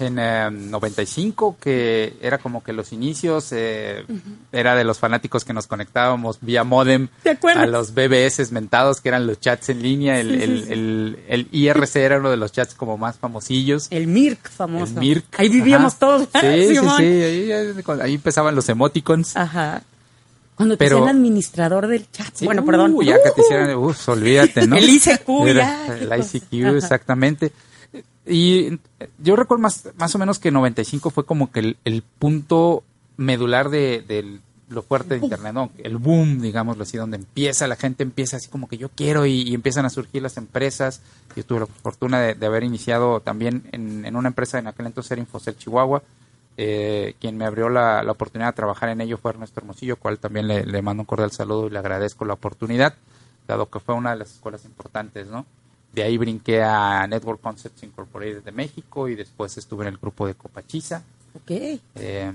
en 0.03 0.17
eh, 0.19 0.49
95 0.51 1.57
que 1.59 2.15
era 2.21 2.37
como 2.37 2.63
que 2.63 2.73
los 2.73 2.93
inicios, 2.93 3.49
eh, 3.51 4.05
era 4.51 4.75
de 4.75 4.83
los 4.83 4.99
fanáticos 4.99 5.43
que 5.45 5.53
nos 5.53 5.67
conectábamos 5.67 6.37
vía 6.41 6.63
modem 6.63 7.07
a 7.55 7.65
los 7.65 7.93
BBS 7.93 8.51
mentados, 8.51 9.01
que 9.01 9.09
eran 9.09 9.25
los 9.27 9.39
chats 9.39 9.69
en 9.69 9.81
línea. 9.81 10.19
El, 10.19 10.29
Sí, 10.31 10.37
sí, 10.37 10.43
el- 10.43 10.63
sí. 10.65 10.71
el- 10.73 11.19
el 11.27 11.47
IRC 11.51 11.95
era 12.03 12.19
uno 12.19 12.29
de 12.29 12.37
los 12.37 12.51
chats 12.51 12.73
como 12.75 12.97
más 12.97 13.17
famosillos. 13.17 13.87
El 13.89 14.07
MIRC 14.07 14.49
famoso. 14.49 14.99
El. 15.01 15.23
Ahí 15.37 15.49
vivíamos 15.49 15.93
Ajá. 15.93 15.99
todos. 15.99 16.27
Sí, 16.41 16.67
sí, 16.67 16.75
sí. 16.97 17.03
Ahí, 17.03 17.51
ahí 18.01 18.13
empezaban 18.15 18.55
los 18.55 18.67
emoticons. 18.69 19.35
Ajá. 19.35 19.81
Cuando 20.55 20.77
te 20.77 20.85
Pero- 20.85 20.97
hacían 20.99 21.15
administrador 21.17 21.87
del 21.87 22.09
chat. 22.11 22.31
Bueno, 22.43 22.61
uh, 22.61 22.65
perdón. 22.65 22.95
Ya 23.03 23.15
que 23.23 23.31
te 23.31 23.41
hicieran, 23.41 23.75
uf, 23.75 24.07
olvídate, 24.07 24.67
¿no? 24.67 24.75
El 24.77 24.87
ICQ, 24.87 25.47
Era 25.47 25.87
ya, 25.87 25.97
El. 25.97 26.19
ICQ, 26.21 26.67
Ajá. 26.67 26.77
exactamente. 26.77 27.51
Y 28.25 28.79
yo 29.19 29.35
recuerdo 29.35 29.61
más, 29.61 29.89
más 29.97 30.15
o 30.15 30.19
menos 30.19 30.39
que 30.39 30.51
95 30.51 31.09
fue 31.09 31.25
como 31.25 31.51
que 31.51 31.59
el, 31.59 31.77
el 31.83 32.03
punto 32.03 32.83
medular 33.17 33.69
de, 33.69 34.01
de 34.07 34.39
lo 34.69 34.81
fuerte 34.81 35.17
de 35.19 35.25
Internet. 35.25 35.55
El 35.77 35.97
boom, 35.97 36.41
digámoslo 36.41 36.83
así, 36.83 36.97
donde 36.97 37.17
empieza, 37.17 37.67
la 37.67 37.75
gente 37.75 38.03
empieza 38.03 38.37
así 38.37 38.49
como 38.49 38.67
que 38.67 38.77
yo 38.77 38.89
quiero 38.89 39.25
y, 39.25 39.53
empiezan 39.53 39.85
a 39.85 39.89
surgir 39.89 40.21
las 40.21 40.37
empresas. 40.37 41.01
Yo 41.35 41.45
tuve 41.45 41.61
la 41.61 41.65
fortuna 41.67 42.19
de, 42.19 42.45
haber 42.45 42.63
iniciado 42.63 43.19
también 43.19 43.63
en, 43.71 44.05
en 44.05 44.15
una 44.15 44.29
empresa 44.29 44.59
en 44.59 44.67
aquel 44.67 44.87
entonces 44.87 45.11
era 45.11 45.21
Infocel 45.21 45.57
Chihuahua. 45.57 46.03
Eh, 46.55 47.15
quien 47.19 47.35
me 47.35 47.45
abrió 47.45 47.67
la, 47.69 48.03
la 48.03 48.11
oportunidad 48.11 48.49
de 48.49 48.55
trabajar 48.55 48.89
en 48.89 49.01
ello 49.01 49.17
fue 49.17 49.31
Ernesto 49.31 49.59
Hermosillo, 49.59 49.95
cual 49.97 50.19
también 50.19 50.47
le 50.47 50.81
mando 50.81 51.01
un 51.01 51.05
cordial 51.05 51.31
saludo 51.31 51.67
y 51.67 51.71
le 51.71 51.79
agradezco 51.79 52.25
la 52.25 52.35
oportunidad, 52.35 52.95
dado 53.47 53.69
que 53.69 53.79
fue 53.79 53.95
una 53.95 54.11
de 54.11 54.17
las 54.17 54.33
escuelas 54.33 54.63
importantes, 54.65 55.27
¿no? 55.27 55.45
De 55.93 56.03
ahí 56.03 56.17
brinqué 56.17 56.63
a 56.63 57.05
Network 57.07 57.39
Concepts 57.41 57.83
Incorporated 57.83 58.43
de 58.43 58.51
México 58.51 59.07
y 59.07 59.15
después 59.15 59.55
estuve 59.57 59.85
en 59.85 59.93
el 59.93 59.97
grupo 59.99 60.25
de 60.27 60.33
Copachiza. 60.33 61.03
Ok. 61.35 61.51
Eh, 61.95 62.31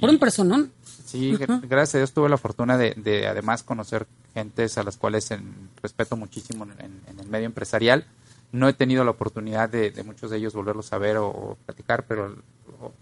Por 0.00 0.10
y- 0.10 0.12
un 0.14 0.18
personón. 0.18 0.70
Sí, 1.04 1.32
gra- 1.32 1.60
gracias 1.68 1.94
a 1.96 1.98
Dios 1.98 2.12
tuve 2.12 2.28
la 2.28 2.38
fortuna 2.38 2.76
de, 2.78 2.94
de 2.96 3.26
además 3.26 3.62
conocer 3.62 4.06
gentes 4.34 4.78
a 4.78 4.82
las 4.82 4.96
cuales 4.96 5.28
respeto 5.82 6.16
muchísimo 6.16 6.64
en, 6.78 7.18
el 7.18 7.26
medio 7.28 7.46
empresarial. 7.46 8.04
No 8.52 8.68
he 8.68 8.72
tenido 8.74 9.04
la 9.04 9.10
oportunidad 9.12 9.68
de, 9.70 9.90
muchos 10.04 10.30
de 10.30 10.36
ellos 10.36 10.52
volverlos 10.54 10.92
a 10.92 10.98
ver 10.98 11.16
o, 11.16 11.56
platicar, 11.64 12.04
pero 12.06 12.36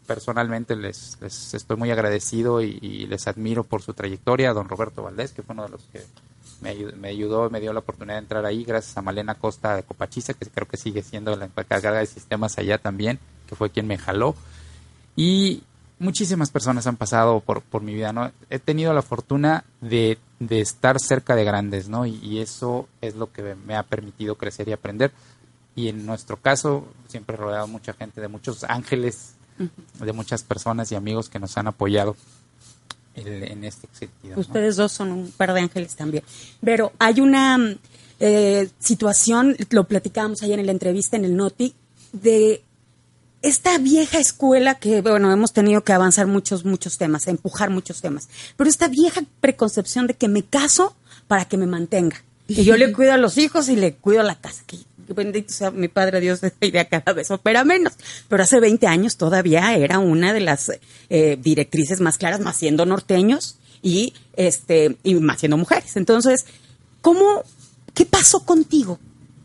personalmente 0.07 0.77
les, 0.77 1.19
estoy 1.23 1.77
muy 1.77 1.91
agradecido 1.91 2.63
y, 2.63 3.07
les 3.07 3.27
admiro 3.27 3.65
por 3.65 3.83
su 3.83 3.93
trayectoria. 3.93 4.53
Don 4.53 4.69
Roberto 4.69 5.03
Valdés, 5.03 5.33
que 5.33 5.43
fue 5.43 5.55
uno 5.55 5.65
de 5.65 5.71
los 5.71 5.83
que 5.93 6.03
me, 6.61 6.75
me 6.97 7.09
ayudó, 7.09 7.51
me 7.51 7.61
dio 7.61 7.73
la 7.73 7.81
oportunidad 7.81 8.17
de 8.17 8.21
entrar 8.21 8.47
ahí, 8.47 8.65
gracias 8.65 8.97
a 8.97 9.03
Malena 9.03 9.35
Costa 9.35 9.77
de 9.77 9.83
Copachiza, 9.83 10.35
que 10.35 10.47
creo 10.47 10.69
que 10.69 10.77
sigue 10.77 11.03
siendo 11.03 11.35
la 11.37 11.47
encargada 11.47 11.99
de 11.99 12.07
sistemas 12.07 12.59
allá 12.59 12.79
también, 12.79 13.19
que 13.49 13.57
fue 13.57 13.71
quien 13.71 13.87
me 13.87 13.99
jaló. 13.99 14.35
Y 15.17 15.63
muchísimas 16.01 16.51
personas 16.51 16.87
han 16.87 16.97
pasado 16.97 17.41
por, 17.41 17.63
por 17.63 17.83
mi 17.83 17.95
vida, 17.95 18.13
¿no? 18.13 18.33
He 18.49 18.59
tenido 18.59 18.93
la 18.93 19.03
fortuna 19.03 19.65
de, 19.81 20.19
estar 20.49 20.99
cerca 20.99 21.37
de 21.37 21.45
grandes, 21.45 21.89
¿no? 21.89 22.07
Y, 22.07 22.41
eso 22.41 22.89
es 23.01 23.15
lo 23.15 23.31
que 23.33 23.55
me 23.55 23.77
ha 23.77 23.85
permitido 23.85 24.35
crecer 24.37 24.69
y 24.69 24.73
aprender. 24.73 25.13
Y 25.77 25.89
en 25.89 26.05
nuestro 26.05 26.37
caso, 26.37 26.89
siempre 27.07 27.37
he 27.37 27.39
rodeado 27.39 27.69
mucha 27.69 27.93
gente, 27.93 28.21
de 28.21 28.29
muchos 28.29 28.65
ángeles, 28.65 29.35
de 30.01 30.13
muchas 30.13 30.43
personas 30.43 30.91
y 30.91 30.95
amigos 30.95 31.29
que 31.29 31.39
nos 31.39 31.57
han 31.59 31.69
apoyado 31.69 32.17
en 33.27 33.65
este 33.65 33.89
sentido. 33.93 34.39
Ustedes 34.39 34.77
dos 34.77 34.93
son 34.93 35.13
un 35.13 35.31
par 35.31 35.53
de 35.55 35.61
ángeles 35.61 35.97
también. 35.97 36.25
Pero 36.63 36.93
hay 36.99 37.21
una 37.21 37.77
eh, 38.19 38.69
situación, 38.79 39.57
lo 39.71 39.85
platicábamos 39.85 40.43
ayer 40.43 40.59
en 40.59 40.67
la 40.67 40.73
entrevista 40.73 41.17
en 41.17 41.25
el 41.25 41.37
Noti, 41.37 41.75
de 42.13 42.63
esta 43.43 43.79
vieja 43.79 44.19
escuela 44.19 44.75
que, 44.75 45.01
bueno, 45.01 45.33
hemos 45.33 45.53
tenido 45.53 45.83
que 45.83 45.93
avanzar 45.93 46.27
muchos, 46.27 46.65
muchos 46.65 46.99
temas, 46.99 47.27
empujar 47.27 47.71
muchos 47.71 48.01
temas, 48.03 48.29
pero 48.57 48.69
esta 48.69 48.89
vieja 48.89 49.23
preconcepción 49.41 50.07
de 50.07 50.15
que 50.15 50.29
me 50.29 50.43
caso 50.43 50.95
para 51.27 51.47
que 51.47 51.57
me 51.57 51.67
mantenga. 51.67 52.23
Y 52.47 52.65
yo 52.65 52.77
le 52.77 52.93
cuido 52.95 53.13
a 53.13 53.17
los 53.17 53.39
hijos 53.39 53.69
y 53.69 53.77
le 53.77 53.95
cuido 53.95 54.21
a 54.21 54.25
la 54.25 54.35
casa. 54.35 54.63
Que, 54.67 54.79
bendito 55.15 55.53
sea 55.53 55.71
mi 55.71 55.89
Padre 55.89 56.21
Dios, 56.21 56.41
de 56.41 56.53
idea 56.61 56.87
cada 56.87 57.13
vez 57.13 57.31
opera 57.31 57.65
menos. 57.65 57.95
Pero 58.29 58.43
hace 58.43 58.61
20 58.61 58.87
años 58.87 59.17
todavía 59.17 59.75
era 59.75 59.99
una 59.99 60.33
de 60.33 60.41
las 60.41 60.73
eh, 61.09 61.39
directrices 61.41 62.01
más 62.01 62.19
claras, 62.19 62.41
más 62.41 62.57
siendo 62.57 62.87
norteños 62.87 63.59
y, 63.83 64.15
este, 64.37 64.97
y 65.03 65.15
más 65.17 65.41
siendo 65.41 65.57
mujeres. 65.57 65.97
Entonces, 65.97 66.47
¿cómo, 67.01 67.43
qué 67.95 68.07
pasó 68.07 68.45
contigo? 68.45 68.99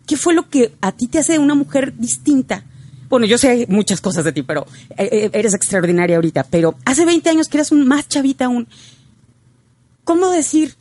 ¿Qué 0.07 0.17
fue 0.17 0.33
lo 0.33 0.49
que 0.49 0.73
a 0.81 0.91
ti 0.91 1.07
te 1.07 1.19
hace 1.19 1.39
una 1.39 1.55
mujer 1.55 1.97
distinta? 1.97 2.63
bueno, 3.09 3.27
yo 3.27 3.37
sé 3.37 3.65
muchas 3.69 4.01
cosas 4.01 4.25
de 4.25 4.31
ti, 4.31 4.43
pero 4.43 4.65
eh, 4.97 5.07
eh, 5.11 5.29
eres 5.33 5.53
extraordinaria 5.53 6.15
ahorita, 6.15 6.43
pero 6.49 6.75
hace 6.85 7.05
20 7.05 7.29
años 7.29 7.47
que 7.47 7.57
eras 7.57 7.71
un 7.71 7.87
más 7.87 8.07
chavita 8.07 8.45
aún, 8.45 8.67
¿cómo 10.03 10.29
decir? 10.31 10.75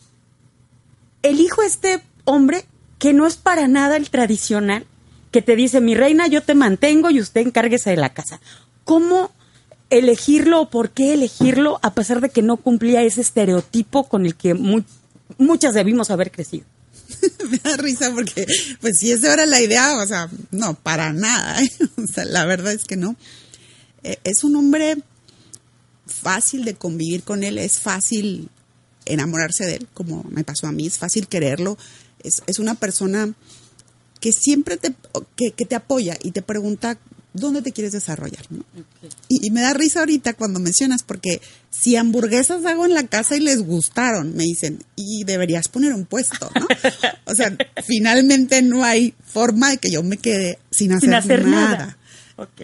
Elijo 1.23 1.63
este 1.63 2.03
hombre 2.25 2.65
que 3.05 3.13
no 3.13 3.27
es 3.27 3.37
para 3.37 3.69
nada 3.69 3.99
el 3.99 4.09
tradicional, 4.09 4.87
que 5.31 5.43
te 5.43 5.57
dice, 5.57 5.83
mi 5.83 5.95
reina, 5.95 6.27
yo 6.27 6.43
te 6.43 6.55
mantengo 6.55 7.11
y 7.11 7.21
usted 7.21 7.43
encárguese 7.43 7.91
de 7.91 7.99
la 7.99 8.15
casa. 8.15 8.41
¿Cómo 8.85 9.31
elegirlo 9.91 10.63
o 10.63 10.71
por 10.71 10.89
qué 10.89 11.13
elegirlo 11.13 11.79
a 11.83 11.93
pesar 11.93 12.23
de 12.23 12.31
que 12.31 12.41
no 12.41 12.57
cumplía 12.57 13.03
ese 13.03 13.21
estereotipo 13.21 14.09
con 14.09 14.25
el 14.25 14.37
que 14.37 14.55
muchas 14.55 15.75
debimos 15.75 16.11
haber 16.11 16.31
crecido? 16.31 16.65
me 17.51 17.59
da 17.59 17.77
risa 17.77 18.11
porque, 18.15 18.47
pues 18.81 19.01
si 19.01 19.13
esa 19.13 19.35
era 19.35 19.45
la 19.45 19.61
idea, 19.61 19.99
o 19.99 20.07
sea, 20.07 20.31
no, 20.51 20.73
para 20.73 21.13
nada. 21.13 21.63
¿eh? 21.63 21.69
O 22.03 22.07
sea, 22.07 22.25
la 22.25 22.47
verdad 22.47 22.73
es 22.73 22.85
que 22.85 22.97
no. 22.97 23.17
Eh, 24.03 24.17
es 24.25 24.45
un 24.45 24.57
hombre 24.57 24.97
fácil 26.07 26.65
de 26.65 26.73
convivir 26.73 27.23
con 27.23 27.45
él, 27.45 27.59
es 27.59 27.81
fácil 27.81 28.49
enamorarse 29.05 29.67
de 29.67 29.75
él, 29.75 29.89
como 29.93 30.25
me 30.31 30.43
pasó 30.43 30.69
a 30.69 30.73
mí, 30.73 30.87
es 30.87 30.97
fácil 30.97 31.29
quererlo. 31.29 31.77
Es, 32.25 32.43
es 32.47 32.59
una 32.59 32.75
persona 32.75 33.35
que 34.21 34.33
siempre 34.33 34.77
te, 34.77 34.95
que, 35.37 35.53
que 35.53 35.65
te 35.65 35.75
apoya 35.75 36.17
y 36.23 36.33
te 36.33 36.43
pregunta 36.43 36.99
dónde 37.35 37.63
te 37.63 37.73
quieres 37.73 37.93
desarrollar. 37.93 38.47
Y, 39.29 39.51
me 39.51 39.61
da 39.61 39.75
risa 39.75 40.01
ahorita 40.01 40.35
cuando 40.35 40.61
mencionas, 40.61 41.03
porque 41.03 41.43
si 41.69 41.97
hamburguesas 41.97 42.65
hago 42.65 42.87
en 42.87 42.95
la 42.95 43.07
casa 43.07 43.37
y 43.37 43.41
les 43.41 43.63
gustaron, 43.63 44.35
me 44.35 44.45
dicen, 44.45 44.83
y 44.97 45.25
deberías 45.25 45.69
poner 45.69 45.93
un 45.93 46.07
puesto, 46.07 46.51
¿no? 46.59 46.67
o 47.27 47.35
sea, 47.35 47.55
finalmente 47.85 48.63
no 48.63 48.85
hay 48.85 49.15
forma 49.27 49.71
de 49.71 49.79
que 49.79 49.91
yo 49.91 50.03
me 50.03 50.17
quede 50.17 50.59
sin 50.71 50.93
hacer, 50.93 51.45
nada. 51.45 51.99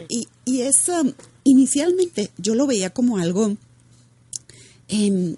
Y, 0.09 0.29
y 0.45 0.63
eso, 0.63 1.01
um, 1.01 1.13
inicialmente 1.45 2.31
yo 2.39 2.55
lo 2.55 2.67
veía 2.67 2.91
como 2.91 3.19
algo, 3.19 3.57
em, 4.89 5.37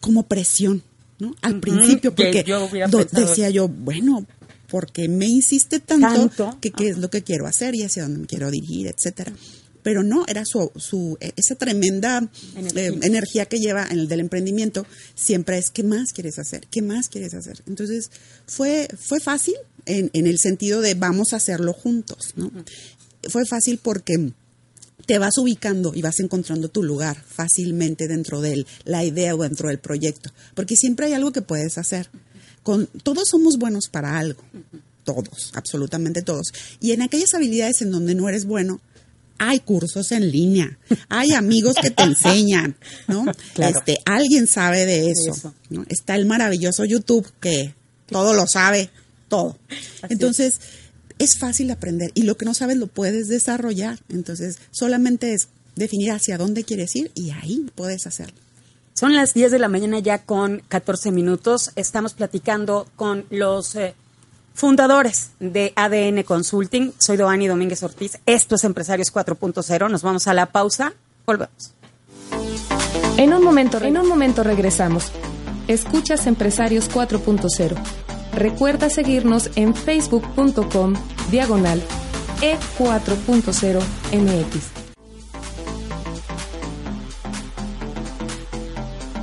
como 0.00 0.24
presión. 0.24 0.82
¿No? 1.18 1.34
Al 1.42 1.60
principio, 1.60 2.14
porque 2.14 2.44
decía 3.12 3.50
yo, 3.50 3.68
bueno, 3.68 4.26
porque 4.68 5.08
me 5.08 5.26
insiste 5.26 5.80
tanto, 5.80 6.58
que 6.60 6.70
qué 6.70 6.88
es 6.88 6.98
lo 6.98 7.10
que 7.10 7.22
quiero 7.22 7.46
hacer 7.46 7.74
y 7.74 7.82
hacia 7.82 8.02
dónde 8.02 8.20
me 8.20 8.26
quiero 8.26 8.50
dirigir, 8.50 8.86
etcétera. 8.88 9.32
Pero 9.82 10.02
no, 10.02 10.24
era 10.26 10.42
su, 10.44 10.72
su 10.74 11.16
e, 11.20 11.32
esa 11.36 11.54
tremenda 11.54 12.28
eh, 12.74 12.98
energía. 13.02 13.46
que 13.46 13.60
lleva 13.60 13.86
en 13.88 14.00
el 14.00 14.08
del 14.08 14.18
emprendimiento, 14.18 14.84
siempre 15.14 15.58
es 15.58 15.70
¿qué 15.70 15.84
más 15.84 16.12
quieres 16.12 16.40
hacer? 16.40 16.66
¿Qué 16.68 16.82
más 16.82 17.08
quieres 17.08 17.34
hacer? 17.34 17.62
Entonces, 17.68 18.10
fue, 18.46 18.88
fue 18.98 19.20
fácil 19.20 19.54
en, 19.84 20.10
en 20.12 20.26
el 20.26 20.38
sentido 20.38 20.80
de 20.80 20.94
vamos 20.94 21.32
a 21.32 21.36
hacerlo 21.36 21.72
juntos, 21.72 22.32
¿no? 22.34 22.50
Fue 23.28 23.46
fácil 23.46 23.78
porque 23.80 24.32
te 25.04 25.18
vas 25.18 25.36
ubicando 25.38 25.92
y 25.94 26.02
vas 26.02 26.20
encontrando 26.20 26.68
tu 26.68 26.82
lugar 26.82 27.22
fácilmente 27.22 28.08
dentro 28.08 28.40
de 28.40 28.66
la 28.84 29.04
idea 29.04 29.34
o 29.34 29.42
dentro 29.42 29.68
del 29.68 29.78
proyecto, 29.78 30.30
porque 30.54 30.76
siempre 30.76 31.06
hay 31.06 31.12
algo 31.12 31.32
que 31.32 31.42
puedes 31.42 31.78
hacer. 31.78 32.08
Todos 33.02 33.28
somos 33.28 33.58
buenos 33.58 33.88
para 33.88 34.18
algo, 34.18 34.42
todos, 35.04 35.52
absolutamente 35.54 36.22
todos. 36.22 36.52
Y 36.80 36.92
en 36.92 37.02
aquellas 37.02 37.34
habilidades 37.34 37.82
en 37.82 37.92
donde 37.92 38.14
no 38.14 38.28
eres 38.28 38.44
bueno, 38.44 38.80
hay 39.38 39.60
cursos 39.60 40.12
en 40.12 40.30
línea, 40.30 40.78
hay 41.08 41.32
amigos 41.32 41.76
que 41.80 41.90
te 41.90 42.02
enseñan, 42.02 42.76
¿no? 43.06 43.26
Este, 43.58 43.98
alguien 44.04 44.46
sabe 44.46 44.86
de 44.86 45.10
eso, 45.10 45.54
Está 45.88 46.16
el 46.16 46.26
maravilloso 46.26 46.84
YouTube 46.84 47.30
que 47.40 47.74
todo 48.06 48.34
lo 48.34 48.46
sabe, 48.46 48.90
todo. 49.28 49.58
Entonces, 50.08 50.54
es 50.54 50.60
fácil 51.38 51.70
aprender 51.70 52.10
y 52.14 52.22
lo 52.22 52.36
que 52.36 52.44
no 52.44 52.54
sabes 52.54 52.76
lo 52.76 52.86
puedes 52.86 53.28
desarrollar. 53.28 53.98
Entonces, 54.08 54.58
solamente 54.70 55.32
es 55.32 55.48
definir 55.74 56.12
hacia 56.12 56.38
dónde 56.38 56.64
quieres 56.64 56.94
ir 56.96 57.10
y 57.14 57.30
ahí 57.30 57.70
puedes 57.74 58.06
hacerlo. 58.06 58.36
Son 58.94 59.14
las 59.14 59.34
10 59.34 59.52
de 59.52 59.58
la 59.58 59.68
mañana 59.68 59.98
ya 59.98 60.22
con 60.22 60.62
14 60.68 61.12
minutos. 61.12 61.70
Estamos 61.76 62.14
platicando 62.14 62.88
con 62.96 63.26
los 63.28 63.74
eh, 63.74 63.94
fundadores 64.54 65.32
de 65.38 65.74
ADN 65.76 66.22
Consulting. 66.22 66.94
Soy 66.96 67.18
Doani 67.18 67.46
Domínguez 67.46 67.82
Ortiz. 67.82 68.18
Esto 68.24 68.54
es 68.54 68.64
Empresarios 68.64 69.12
4.0. 69.12 69.90
Nos 69.90 70.02
vamos 70.02 70.26
a 70.28 70.34
la 70.34 70.46
pausa. 70.46 70.94
Volvemos. 71.26 71.72
En 73.18 73.34
un 73.34 73.44
momento, 73.44 73.82
en 73.82 73.98
un 73.98 74.08
momento 74.08 74.42
regresamos. 74.42 75.12
Escuchas 75.68 76.26
Empresarios 76.26 76.90
4.0. 76.90 77.76
Recuerda 78.36 78.90
seguirnos 78.90 79.50
en 79.56 79.74
facebook.com 79.74 80.92
diagonal 81.30 81.82
E4.0 82.42 83.80
MX. 84.12 84.66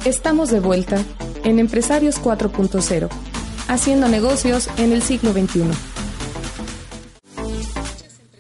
Estamos 0.03 0.49
de 0.49 0.59
vuelta 0.59 0.97
en 1.43 1.59
Empresarios 1.59 2.19
4.0, 2.19 3.07
haciendo 3.67 4.07
negocios 4.07 4.67
en 4.77 4.91
el 4.91 5.03
siglo 5.03 5.31
XXI. 5.31 5.92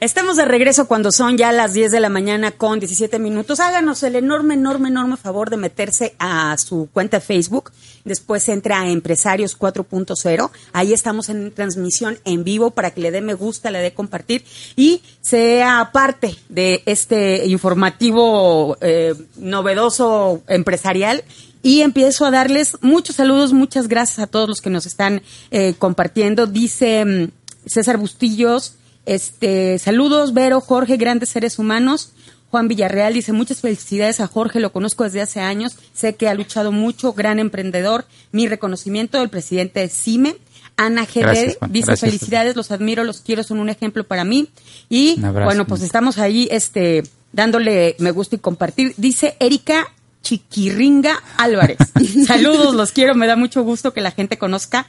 Estamos 0.03 0.35
de 0.35 0.43
regreso 0.43 0.85
cuando 0.85 1.13
son 1.13 1.37
ya 1.37 1.53
las 1.53 1.71
10 1.71 1.89
de 1.89 2.01
la 2.01 2.09
mañana 2.09 2.51
con 2.51 2.77
17 2.77 3.19
minutos. 3.19 3.61
Háganos 3.61 4.03
el 4.03 4.17
enorme, 4.17 4.55
enorme, 4.55 4.89
enorme 4.89 5.15
favor 5.15 5.49
de 5.49 5.55
meterse 5.55 6.13
a 6.19 6.57
su 6.57 6.89
cuenta 6.91 7.19
de 7.19 7.25
Facebook. 7.25 7.71
Después 8.03 8.49
entra 8.49 8.81
a 8.81 8.89
Empresarios 8.89 9.57
4.0. 9.57 10.51
Ahí 10.73 10.91
estamos 10.91 11.29
en 11.29 11.53
transmisión 11.53 12.19
en 12.25 12.43
vivo 12.43 12.71
para 12.71 12.91
que 12.91 12.99
le 12.99 13.11
dé 13.11 13.21
me 13.21 13.33
gusta, 13.33 13.71
le 13.71 13.79
dé 13.79 13.93
compartir 13.93 14.43
y 14.75 15.01
sea 15.21 15.91
parte 15.93 16.35
de 16.49 16.83
este 16.85 17.45
informativo 17.45 18.75
eh, 18.81 19.15
novedoso 19.37 20.43
empresarial 20.49 21.23
y 21.61 21.79
empiezo 21.79 22.25
a 22.25 22.31
darles 22.31 22.77
muchos 22.81 23.15
saludos, 23.15 23.53
muchas 23.53 23.87
gracias 23.87 24.19
a 24.19 24.27
todos 24.27 24.49
los 24.49 24.59
que 24.59 24.69
nos 24.69 24.85
están 24.85 25.21
eh, 25.49 25.75
compartiendo. 25.79 26.45
Dice 26.45 27.05
mm, 27.05 27.31
César 27.67 27.95
Bustillos, 27.95 28.75
este, 29.05 29.79
saludos, 29.79 30.33
Vero, 30.33 30.61
Jorge, 30.61 30.97
grandes 30.97 31.29
seres 31.29 31.59
humanos. 31.59 32.13
Juan 32.49 32.67
Villarreal 32.67 33.15
dice 33.15 33.33
muchas 33.33 33.61
felicidades 33.61 34.19
a 34.19 34.27
Jorge, 34.27 34.59
lo 34.59 34.71
conozco 34.71 35.03
desde 35.03 35.21
hace 35.21 35.39
años, 35.39 35.75
sé 35.93 36.13
que 36.13 36.29
ha 36.29 36.35
luchado 36.35 36.71
mucho, 36.71 37.13
gran 37.13 37.39
emprendedor. 37.39 38.05
Mi 38.31 38.47
reconocimiento 38.47 39.19
del 39.19 39.29
presidente 39.29 39.79
de 39.79 39.89
CIME. 39.89 40.35
Ana 40.75 41.05
GD 41.05 41.57
dice 41.69 41.97
felicidades, 41.97 42.55
los 42.55 42.71
admiro, 42.71 43.03
los 43.03 43.21
quiero, 43.21 43.43
son 43.43 43.59
un 43.59 43.69
ejemplo 43.69 44.03
para 44.03 44.23
mí. 44.23 44.49
Y 44.89 45.19
bueno, 45.19 45.67
pues 45.67 45.81
estamos 45.83 46.17
ahí 46.17 46.47
este, 46.51 47.03
dándole 47.31 47.95
me 47.99 48.11
gusta 48.11 48.35
y 48.35 48.39
compartir. 48.39 48.93
Dice 48.97 49.35
Erika 49.39 49.87
Chiquirringa 50.23 51.21
Álvarez. 51.37 51.77
Saludos, 52.27 52.73
los 52.73 52.91
quiero, 52.91 53.13
me 53.13 53.27
da 53.27 53.35
mucho 53.35 53.63
gusto 53.63 53.93
que 53.93 54.01
la 54.01 54.11
gente 54.11 54.37
conozca 54.37 54.87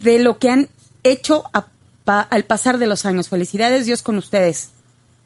de 0.00 0.18
lo 0.18 0.38
que 0.38 0.50
han 0.50 0.68
hecho 1.04 1.44
al 2.06 2.44
pasar 2.44 2.78
de 2.78 2.86
los 2.86 3.06
años. 3.06 3.28
Felicidades, 3.28 3.86
Dios 3.86 4.02
con 4.02 4.16
ustedes. 4.16 4.70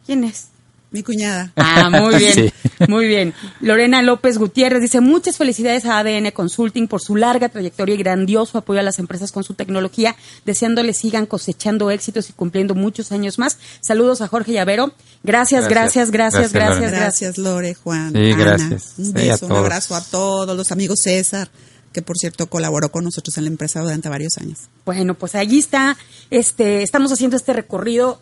¿Quién 0.07 0.25
es? 0.25 0.49
Mi 0.91 1.03
cuñada. 1.03 1.53
Ah, 1.55 1.91
muy 1.91 2.15
bien, 2.19 2.53
muy 2.89 3.07
bien. 3.07 3.35
Lorena 3.61 4.01
López 4.01 4.39
Gutiérrez 4.39 4.81
dice, 4.81 5.03
muchas 5.03 5.37
felicidades 5.37 5.85
a 5.85 5.99
ADN 5.99 6.31
Consulting 6.31 6.89
por 6.89 7.03
su 7.03 7.15
larga 7.15 7.51
trayectoria 7.51 7.95
y 7.95 7.99
grandioso 7.99 8.57
apoyo 8.57 8.81
a 8.81 8.83
las 8.83 8.99
empresas 8.99 9.31
con 9.31 9.45
su 9.45 9.53
tecnología, 9.53 10.17
deseándoles 10.47 10.97
sigan 10.97 11.27
cosechando 11.27 11.91
éxitos 11.91 12.31
y 12.31 12.33
cumpliendo 12.33 12.75
muchos 12.75 13.13
años 13.13 13.39
más. 13.39 13.59
Saludos 13.81 14.23
a 14.23 14.29
Jorge 14.29 14.53
Llavero. 14.53 14.95
Gracias, 15.23 15.69
gracias, 15.69 16.11
gracias, 16.11 16.55
gracias. 16.55 16.91
Gracias, 16.91 17.37
Lore, 17.37 17.75
Juan, 17.75 18.13
sí, 18.15 18.33
gracias. 18.33 18.95
Un 18.97 19.13
beso, 19.13 19.47
un 19.47 19.53
abrazo 19.53 19.95
a 19.95 20.01
todos 20.01 20.57
los 20.57 20.73
amigos 20.73 21.01
César 21.03 21.51
que 21.99 22.03
por 22.03 22.17
cierto 22.17 22.47
colaboró 22.47 22.93
con 22.93 23.03
nosotros 23.03 23.37
en 23.39 23.45
la 23.45 23.51
empresa 23.51 23.81
durante 23.81 24.09
varios 24.09 24.39
años. 24.39 24.69
Bueno, 24.85 25.15
pues 25.15 25.35
allí 25.35 25.59
está, 25.59 25.97
este, 26.31 26.85
estamos 26.85 27.11
haciendo 27.11 27.37
este 27.37 27.53
recorrido 27.53 28.21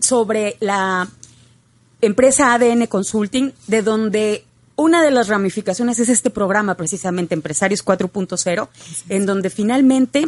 sobre 0.00 0.56
la 0.58 1.08
empresa 2.00 2.52
ADN 2.52 2.86
Consulting, 2.86 3.52
de 3.68 3.82
donde 3.82 4.44
una 4.74 5.00
de 5.00 5.12
las 5.12 5.28
ramificaciones 5.28 6.00
es 6.00 6.08
este 6.08 6.30
programa 6.30 6.74
precisamente 6.74 7.34
Empresarios 7.34 7.84
4.0, 7.84 8.68
en 9.08 9.26
donde 9.26 9.48
finalmente 9.48 10.26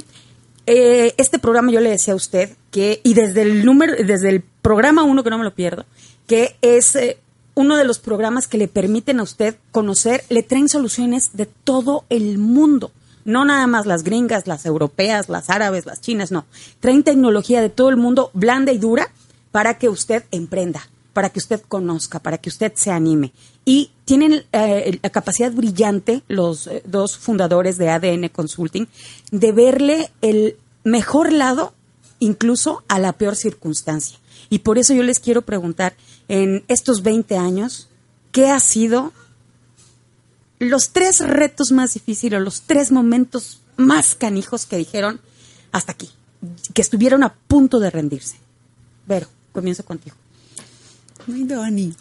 eh, 0.66 1.14
este 1.16 1.40
programa 1.40 1.72
yo 1.72 1.80
le 1.80 1.90
decía 1.90 2.12
a 2.12 2.16
usted 2.16 2.50
que, 2.70 3.00
y 3.02 3.14
desde 3.14 3.42
el 3.42 3.64
número, 3.64 3.94
desde 3.96 4.28
el 4.28 4.44
programa 4.62 5.02
1 5.02 5.24
que 5.24 5.30
no 5.30 5.38
me 5.38 5.44
lo 5.44 5.54
pierdo, 5.54 5.86
que 6.28 6.56
es 6.62 6.94
eh, 6.94 7.18
uno 7.54 7.76
de 7.76 7.84
los 7.84 7.98
programas 7.98 8.48
que 8.48 8.58
le 8.58 8.68
permiten 8.68 9.20
a 9.20 9.24
usted 9.24 9.56
conocer, 9.70 10.24
le 10.28 10.42
traen 10.42 10.68
soluciones 10.68 11.30
de 11.34 11.46
todo 11.46 12.04
el 12.08 12.38
mundo. 12.38 12.90
No 13.24 13.44
nada 13.44 13.66
más 13.66 13.86
las 13.86 14.02
gringas, 14.02 14.46
las 14.46 14.66
europeas, 14.66 15.28
las 15.28 15.50
árabes, 15.50 15.86
las 15.86 16.00
chinas, 16.00 16.32
no. 16.32 16.44
Traen 16.80 17.04
tecnología 17.04 17.60
de 17.60 17.68
todo 17.68 17.88
el 17.88 17.96
mundo, 17.96 18.30
blanda 18.34 18.72
y 18.72 18.78
dura, 18.78 19.10
para 19.52 19.78
que 19.78 19.88
usted 19.88 20.24
emprenda, 20.30 20.88
para 21.12 21.28
que 21.28 21.38
usted 21.38 21.60
conozca, 21.68 22.18
para 22.18 22.38
que 22.38 22.48
usted 22.48 22.72
se 22.74 22.90
anime. 22.90 23.32
Y 23.64 23.90
tienen 24.04 24.44
eh, 24.52 24.98
la 25.02 25.10
capacidad 25.10 25.52
brillante, 25.52 26.22
los 26.26 26.66
eh, 26.66 26.82
dos 26.86 27.16
fundadores 27.16 27.78
de 27.78 27.90
ADN 27.90 28.28
Consulting, 28.28 28.88
de 29.30 29.52
verle 29.52 30.10
el 30.22 30.56
mejor 30.84 31.32
lado 31.32 31.74
incluso 32.18 32.82
a 32.88 32.98
la 32.98 33.12
peor 33.12 33.36
circunstancia. 33.36 34.18
Y 34.52 34.58
por 34.58 34.76
eso 34.76 34.92
yo 34.92 35.02
les 35.02 35.18
quiero 35.18 35.40
preguntar, 35.40 35.94
en 36.28 36.62
estos 36.68 37.02
20 37.02 37.38
años, 37.38 37.88
¿qué 38.32 38.50
ha 38.50 38.60
sido 38.60 39.14
los 40.58 40.90
tres 40.90 41.20
retos 41.20 41.72
más 41.72 41.94
difíciles, 41.94 42.38
los 42.38 42.60
tres 42.60 42.92
momentos 42.92 43.62
más 43.78 44.14
canijos 44.14 44.66
que 44.66 44.76
dijeron 44.76 45.22
hasta 45.72 45.92
aquí, 45.92 46.10
que 46.74 46.82
estuvieron 46.82 47.22
a 47.22 47.32
punto 47.32 47.80
de 47.80 47.88
rendirse? 47.88 48.36
Vero, 49.06 49.26
comienzo 49.52 49.86
contigo. 49.86 50.16
Ay, 51.26 51.44
Dani, 51.44 51.94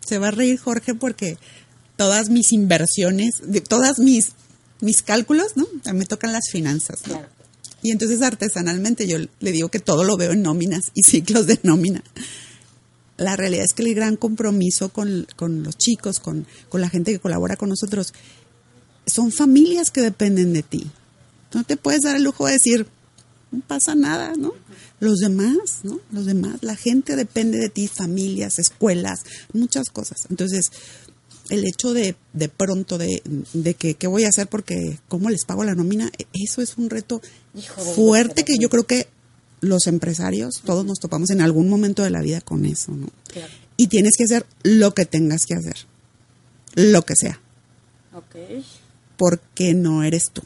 se 0.00 0.16
va 0.16 0.28
a 0.28 0.30
reír 0.30 0.58
Jorge 0.58 0.94
porque 0.94 1.36
todas 1.96 2.30
mis 2.30 2.54
inversiones, 2.54 3.42
de, 3.42 3.60
todas 3.60 3.98
mis, 3.98 4.32
mis 4.80 5.02
cálculos, 5.02 5.54
¿no? 5.54 5.66
Me 5.92 6.06
tocan 6.06 6.32
las 6.32 6.48
finanzas. 6.50 7.02
Y 7.82 7.90
entonces 7.90 8.22
artesanalmente 8.22 9.06
yo 9.06 9.18
le 9.18 9.52
digo 9.52 9.70
que 9.70 9.80
todo 9.80 10.04
lo 10.04 10.16
veo 10.16 10.32
en 10.32 10.42
nóminas 10.42 10.90
y 10.94 11.02
ciclos 11.02 11.46
de 11.46 11.58
nómina. 11.62 12.02
La 13.16 13.36
realidad 13.36 13.64
es 13.64 13.74
que 13.74 13.82
el 13.82 13.94
gran 13.94 14.16
compromiso 14.16 14.90
con, 14.90 15.26
los 15.38 15.76
chicos, 15.76 16.20
con, 16.20 16.46
con 16.68 16.80
la 16.80 16.88
gente 16.88 17.12
que 17.12 17.18
colabora 17.18 17.56
con 17.56 17.68
nosotros, 17.68 18.14
son 19.06 19.30
familias 19.32 19.90
que 19.90 20.00
dependen 20.00 20.52
de 20.52 20.62
ti. 20.62 20.90
No 21.52 21.64
te 21.64 21.76
puedes 21.76 22.02
dar 22.02 22.16
el 22.16 22.22
lujo 22.22 22.46
de 22.46 22.52
decir, 22.54 22.86
no 23.50 23.60
pasa 23.60 23.94
nada, 23.94 24.34
¿no? 24.36 24.52
Los 25.00 25.18
demás, 25.18 25.80
¿no? 25.82 26.00
Los 26.12 26.26
demás, 26.26 26.62
la 26.62 26.76
gente 26.76 27.16
depende 27.16 27.58
de 27.58 27.68
ti, 27.68 27.88
familias, 27.88 28.58
escuelas, 28.58 29.20
muchas 29.52 29.90
cosas. 29.90 30.18
Entonces, 30.30 30.70
el 31.48 31.66
hecho 31.66 31.92
de, 31.92 32.16
de 32.32 32.48
pronto 32.48 32.96
de, 32.96 33.22
de 33.52 33.74
que 33.74 33.94
qué 33.94 34.06
voy 34.06 34.24
a 34.24 34.28
hacer 34.28 34.46
porque 34.46 34.98
cómo 35.08 35.30
les 35.30 35.44
pago 35.44 35.64
la 35.64 35.74
nómina, 35.74 36.10
e, 36.18 36.26
eso 36.32 36.62
es 36.62 36.76
un 36.78 36.90
reto 36.90 37.20
fuerte 37.94 38.44
que 38.44 38.58
yo 38.58 38.68
creo 38.68 38.84
que 38.84 39.08
los 39.60 39.86
empresarios, 39.86 40.62
todos 40.64 40.84
nos 40.84 40.98
topamos 40.98 41.30
en 41.30 41.40
algún 41.40 41.68
momento 41.68 42.02
de 42.02 42.10
la 42.10 42.22
vida 42.22 42.40
con 42.40 42.64
eso, 42.64 42.92
¿no? 42.92 43.08
Y 43.76 43.88
tienes 43.88 44.16
que 44.16 44.24
hacer 44.24 44.46
lo 44.62 44.94
que 44.94 45.04
tengas 45.04 45.46
que 45.46 45.54
hacer, 45.54 45.76
lo 46.74 47.02
que 47.02 47.16
sea. 47.16 47.40
Porque 49.16 49.74
no 49.74 50.02
eres 50.02 50.30
tú. 50.30 50.42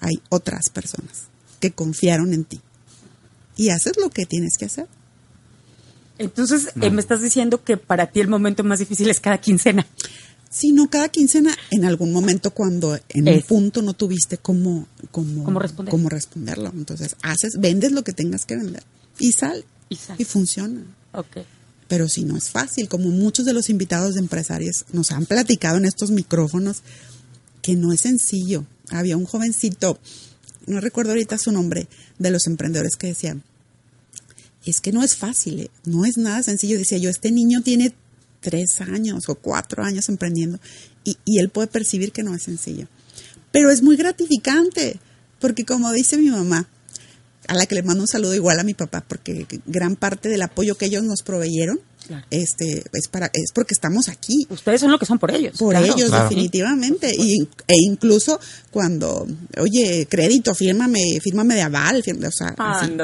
Hay 0.00 0.14
otras 0.28 0.68
personas 0.68 1.24
que 1.60 1.70
confiaron 1.70 2.34
en 2.34 2.44
ti 2.44 2.60
y 3.56 3.70
haces 3.70 3.96
lo 3.96 4.10
que 4.10 4.26
tienes 4.26 4.56
que 4.58 4.66
hacer. 4.66 4.86
Entonces, 6.18 6.70
eh, 6.80 6.90
me 6.90 7.00
estás 7.00 7.22
diciendo 7.22 7.64
que 7.64 7.76
para 7.76 8.06
ti 8.06 8.20
el 8.20 8.28
momento 8.28 8.62
más 8.64 8.78
difícil 8.78 9.10
es 9.10 9.20
cada 9.20 9.38
quincena. 9.38 9.86
Sí, 10.54 10.70
no 10.70 10.88
cada 10.88 11.08
quincena, 11.08 11.56
en 11.72 11.84
algún 11.84 12.12
momento 12.12 12.52
cuando 12.52 12.96
en 13.08 13.28
un 13.28 13.42
punto 13.42 13.82
no 13.82 13.94
tuviste 13.94 14.38
cómo, 14.38 14.86
cómo, 15.10 16.08
responderlo. 16.08 16.72
Entonces, 16.76 17.16
haces, 17.22 17.58
vendes 17.58 17.90
lo 17.90 18.04
que 18.04 18.12
tengas 18.12 18.44
que 18.44 18.56
vender 18.56 18.84
y 19.18 19.32
sale. 19.32 19.64
Y, 19.88 19.98
y 20.18 20.24
funciona. 20.24 20.84
Okay. 21.12 21.44
Pero 21.88 22.08
si 22.08 22.24
no 22.24 22.36
es 22.36 22.50
fácil, 22.50 22.88
como 22.88 23.08
muchos 23.08 23.46
de 23.46 23.52
los 23.52 23.68
invitados 23.68 24.14
de 24.14 24.20
empresarios 24.20 24.84
nos 24.92 25.10
han 25.10 25.26
platicado 25.26 25.76
en 25.76 25.86
estos 25.86 26.12
micrófonos, 26.12 26.82
que 27.60 27.74
no 27.74 27.92
es 27.92 28.02
sencillo. 28.02 28.64
Había 28.90 29.16
un 29.16 29.24
jovencito 29.24 29.98
no 30.66 30.80
recuerdo 30.80 31.12
ahorita 31.12 31.38
su 31.38 31.52
nombre, 31.52 31.88
de 32.18 32.30
los 32.30 32.46
emprendedores 32.46 32.96
que 32.96 33.08
decían, 33.08 33.42
es 34.64 34.80
que 34.80 34.92
no 34.92 35.02
es 35.02 35.16
fácil, 35.16 35.60
¿eh? 35.60 35.70
no 35.84 36.04
es 36.04 36.16
nada 36.16 36.42
sencillo. 36.42 36.78
Decía 36.78 36.98
yo, 36.98 37.10
este 37.10 37.30
niño 37.30 37.62
tiene 37.62 37.94
tres 38.44 38.80
años 38.82 39.24
o 39.28 39.34
cuatro 39.34 39.82
años 39.82 40.08
emprendiendo 40.10 40.60
y, 41.02 41.16
y 41.24 41.38
él 41.38 41.48
puede 41.48 41.66
percibir 41.66 42.12
que 42.12 42.22
no 42.22 42.34
es 42.34 42.42
sencillo. 42.42 42.86
Pero 43.50 43.70
es 43.70 43.82
muy 43.82 43.96
gratificante, 43.96 45.00
porque 45.40 45.64
como 45.64 45.90
dice 45.92 46.18
mi 46.18 46.30
mamá, 46.30 46.68
a 47.48 47.54
la 47.54 47.66
que 47.66 47.74
le 47.74 47.82
mando 47.82 48.02
un 48.02 48.08
saludo 48.08 48.34
igual 48.34 48.60
a 48.60 48.64
mi 48.64 48.74
papá, 48.74 49.02
porque 49.06 49.46
gran 49.66 49.96
parte 49.96 50.28
del 50.28 50.42
apoyo 50.42 50.76
que 50.76 50.86
ellos 50.86 51.04
nos 51.04 51.22
proveyeron 51.22 51.80
este 52.30 52.84
es 52.92 53.08
para 53.08 53.26
es 53.32 53.52
porque 53.54 53.74
estamos 53.74 54.08
aquí. 54.08 54.46
Ustedes 54.50 54.80
son 54.80 54.90
lo 54.90 54.98
que 54.98 55.06
son 55.06 55.18
por 55.18 55.30
ellos. 55.30 55.56
Por 55.58 55.74
ellos, 55.74 56.10
definitivamente. 56.10 57.14
Y, 57.16 57.48
e 57.66 57.74
incluso 57.76 58.38
cuando, 58.70 59.26
oye, 59.58 60.06
crédito, 60.08 60.54
fírmame, 60.54 61.20
fírmame 61.22 61.54
de 61.54 61.62
aval, 61.62 62.02
o 62.26 62.30
sea, 62.30 62.54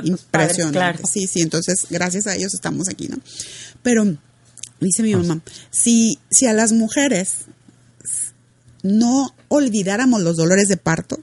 impresionante. 0.04 1.06
Sí, 1.06 1.26
sí, 1.26 1.40
entonces 1.40 1.86
gracias 1.88 2.26
a 2.26 2.34
ellos 2.34 2.52
estamos 2.54 2.88
aquí, 2.88 3.08
¿no? 3.08 3.18
Pero 3.82 4.16
dice 4.80 5.02
mi 5.02 5.14
mamá, 5.14 5.42
si, 5.70 6.18
si 6.30 6.46
a 6.46 6.52
las 6.52 6.72
mujeres 6.72 7.46
no 8.82 9.34
olvidáramos 9.48 10.22
los 10.22 10.36
dolores 10.36 10.68
de 10.68 10.76
parto, 10.76 11.20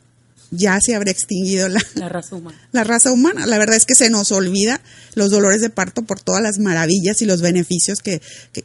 ya 0.52 0.80
se 0.82 0.96
habría 0.96 1.12
extinguido 1.12 1.68
la, 1.70 1.82
raza 2.10 2.36
humana. 2.36 2.70
La 2.72 2.84
raza 2.84 3.12
humana. 3.12 3.46
La 3.46 3.58
verdad 3.58 3.76
es 3.76 3.86
que 3.86 3.96
se 3.96 4.10
nos 4.10 4.32
olvida 4.32 4.82
los 5.16 5.32
dolores 5.32 5.62
de 5.62 5.70
parto 5.70 6.04
por 6.04 6.22
todas 6.22 6.42
las 6.42 6.60
maravillas 6.60 7.22
y 7.22 7.26
los 7.26 7.42
beneficios 7.42 8.00
que, 8.00 8.22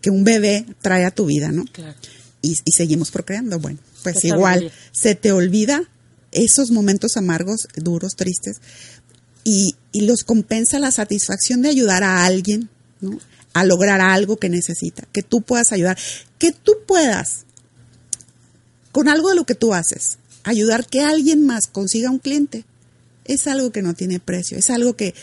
un 0.09 0.25
bebé 0.25 0.67
trae 0.81 1.05
a 1.05 1.11
tu 1.11 1.27
vida, 1.27 1.51
¿no? 1.51 1.65
Claro. 1.73 1.97
Y, 2.41 2.57
seguimos 2.75 3.11
procreando. 3.11 3.59
Bueno, 3.59 3.79
pues 4.03 4.25
igual, 4.25 4.73
se 4.93 5.15
te 5.15 5.33
olvida 5.33 5.83
esos 6.31 6.71
momentos 6.71 7.17
amargos, 7.17 7.69
duros, 7.77 8.15
tristes, 8.17 8.61
y, 9.45 9.75
y, 9.91 10.03
los 10.03 10.23
compensa 10.23 10.79
la 10.79 10.93
satisfacción 10.93 11.63
de 11.63 11.69
ayudar 11.69 12.05
a 12.05 12.25
alguien, 12.25 12.69
¿no? 13.01 13.19
A 13.55 13.65
lograr 13.65 14.01
algo 14.01 14.37
que 14.37 14.49
necesita, 14.49 15.07
que 15.13 15.23
tú 15.23 15.43
puedas 15.43 15.73
ayudar, 15.73 15.99
que 16.39 16.53
tú 16.53 16.73
puedas, 16.87 17.45
con 18.93 19.09
algo 19.09 19.29
de 19.29 19.37
lo 19.37 19.45
que 19.45 19.55
tú 19.55 19.75
haces, 19.75 20.19
ayudar 20.45 20.87
que 20.87 21.03
alguien 21.03 21.47
más 21.47 21.67
consiga 21.67 22.11
un 22.11 22.19
cliente, 22.19 22.65
es 23.25 23.47
algo 23.47 23.71
que 23.71 23.83
no 23.83 23.95
tiene 23.95 24.21
precio, 24.21 24.59
es 24.59 24.71
algo 24.71 24.95
que, 24.95 25.15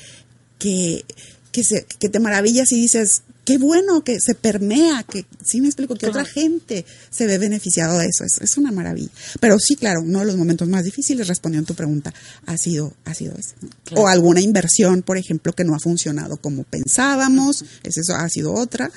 que, 0.57 1.05
que, 1.51 1.63
se, 1.63 1.85
que 1.85 2.09
te 2.09 2.19
maravillas 2.19 2.71
y 2.71 2.75
dices, 2.79 3.23
qué 3.49 3.57
bueno 3.57 4.03
que 4.03 4.19
se 4.19 4.35
permea, 4.35 5.01
que 5.01 5.25
sí 5.43 5.59
me 5.59 5.69
explico, 5.69 5.95
que 5.95 6.05
otra 6.05 6.23
gente 6.23 6.85
se 7.09 7.25
ve 7.25 7.39
beneficiado 7.39 7.97
de 7.97 8.05
eso, 8.05 8.23
es, 8.23 8.57
una 8.59 8.71
maravilla. 8.71 9.09
Pero 9.39 9.57
sí, 9.57 9.75
claro, 9.75 10.01
uno 10.03 10.19
de 10.19 10.25
los 10.25 10.37
momentos 10.37 10.67
más 10.67 10.83
difíciles, 10.83 11.27
respondiendo 11.27 11.65
a 11.65 11.69
tu 11.69 11.73
pregunta, 11.73 12.13
ha 12.45 12.57
sido, 12.57 12.93
ha 13.05 13.15
sido 13.15 13.33
ese. 13.33 13.55
O 13.95 14.07
alguna 14.07 14.39
inversión, 14.39 15.01
por 15.01 15.17
ejemplo, 15.17 15.53
que 15.53 15.63
no 15.63 15.73
ha 15.73 15.79
funcionado 15.79 16.37
como 16.37 16.63
pensábamos, 16.63 17.65
eso 17.81 18.13
ha 18.13 18.29
sido 18.29 18.53
otra. 18.53 18.91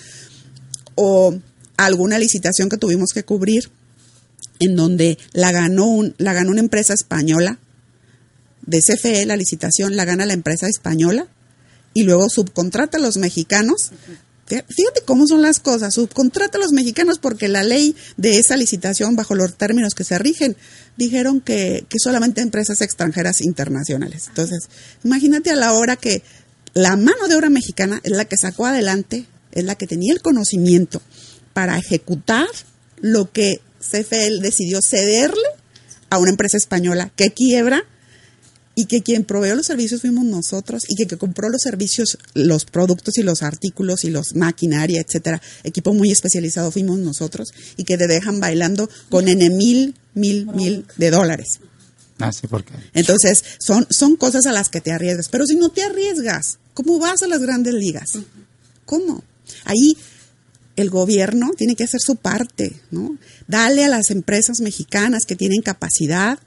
O 0.97 1.35
alguna 1.79 2.19
licitación 2.19 2.69
que 2.69 2.77
tuvimos 2.77 3.15
que 3.15 3.25
cubrir 3.25 3.71
en 4.61 4.77
donde 4.77 5.17
la 5.33 5.51
ganó, 5.51 5.87
un, 5.87 6.15
la 6.19 6.35
ganó 6.35 6.51
una 6.51 6.61
empresa 6.61 6.93
española, 6.93 7.59
de 8.67 8.83
CFE 8.83 9.25
la 9.25 9.37
licitación 9.37 9.97
la 9.97 10.05
gana 10.05 10.27
la 10.27 10.35
empresa 10.35 10.69
española 10.69 11.27
y 11.95 12.03
luego 12.03 12.29
subcontrata 12.29 12.99
a 12.99 13.01
los 13.01 13.17
mexicanos, 13.17 13.93
Fíjate 14.69 15.03
cómo 15.05 15.27
son 15.27 15.43
las 15.43 15.61
cosas. 15.61 15.95
Subcontrata 15.95 16.59
a 16.59 16.61
los 16.61 16.73
mexicanos 16.73 17.19
porque 17.19 17.49
la 17.49 17.62
ley 17.62 17.97
de 18.17 18.38
esa 18.38 18.57
licitación, 18.57 19.17
bajo 19.17 19.35
los 19.35 19.57
términos 19.57 19.95
que 19.95 20.05
se 20.05 20.19
rigen, 20.19 20.57
dijeron 20.97 21.41
que, 21.41 21.87
que 21.88 21.99
solamente 21.99 22.41
empresas 22.41 22.81
extranjeras 22.81 23.41
internacionales. 23.41 24.27
Entonces, 24.29 24.69
imagínate 25.05 25.51
a 25.51 25.57
la 25.57 25.73
hora 25.73 25.97
que 25.97 26.23
la 26.75 26.97
mano 26.97 27.29
de 27.29 27.37
obra 27.37 27.51
mexicana 27.51 28.01
es 28.03 28.12
la 28.12 28.25
que 28.25 28.37
sacó 28.37 28.67
adelante, 28.67 29.27
es 29.53 29.65
la 29.65 29.75
que 29.75 29.87
tenía 29.87 30.12
el 30.12 30.23
conocimiento 30.23 31.03
para 31.53 31.79
ejecutar 31.79 32.49
lo 33.01 33.31
que 33.31 33.61
CFL 33.81 34.41
decidió 34.41 34.81
cederle 34.81 35.43
a 36.09 36.19
una 36.19 36.31
empresa 36.31 36.57
española 36.57 37.11
que 37.17 37.31
quiebra 37.31 37.85
y 38.75 38.87
que 38.87 39.03
quien 39.03 39.25
proveyó 39.25 39.55
los 39.55 39.67
servicios 39.67 40.01
fuimos 40.01 40.25
nosotros 40.25 40.85
y 40.89 40.97
que, 40.97 41.07
que 41.07 41.17
compró 41.17 41.49
los 41.49 41.63
servicios, 41.63 42.19
los 42.35 42.65
productos 42.65 43.19
y 43.19 43.23
los 43.23 43.43
artículos 43.43 44.05
y 44.05 44.11
los 44.11 44.35
maquinaria, 44.35 45.01
etcétera, 45.01 45.43
equipo 45.63 45.93
muy 45.93 46.11
especializado 46.11 46.71
fuimos 46.71 46.99
nosotros 46.99 47.53
y 47.77 47.85
que 47.85 47.99
te 47.99 48.07
dejan 48.07 48.41
bailando 48.41 48.89
con 49.11 49.29
N 49.29 49.51
mil, 49.51 49.95
mil, 50.15 50.47
mil 50.47 50.87
de 50.97 51.11
dólares. 51.11 51.61
Ah, 52.19 52.33
sí, 52.33 52.47
porque. 52.47 52.73
Entonces, 52.95 53.43
son, 53.59 53.87
son 53.91 54.17
cosas 54.17 54.47
a 54.47 54.53
las 54.53 54.69
que 54.69 54.81
te 54.81 54.93
arriesgas. 54.93 55.29
Pero 55.29 55.45
si 55.45 55.57
no 55.57 55.71
te 55.71 55.83
arriesgas, 55.83 56.59
¿cómo 56.73 56.99
vas 56.99 57.23
a 57.23 57.27
las 57.27 57.41
grandes 57.41 57.75
ligas? 57.75 58.11
¿Cómo? 58.85 59.25
Ahí 59.65 59.97
el 60.77 60.89
gobierno 60.89 61.51
tiene 61.57 61.75
que 61.75 61.85
hacer 61.85 62.01
su 62.01 62.17
parte, 62.17 62.81
¿no? 62.91 63.19
Dale 63.49 63.85
a 63.85 63.89
las 63.89 64.11
empresas 64.11 64.61
mexicanas 64.61 65.25
que 65.27 65.37
tienen 65.37 65.63
capacidad, 65.63 66.39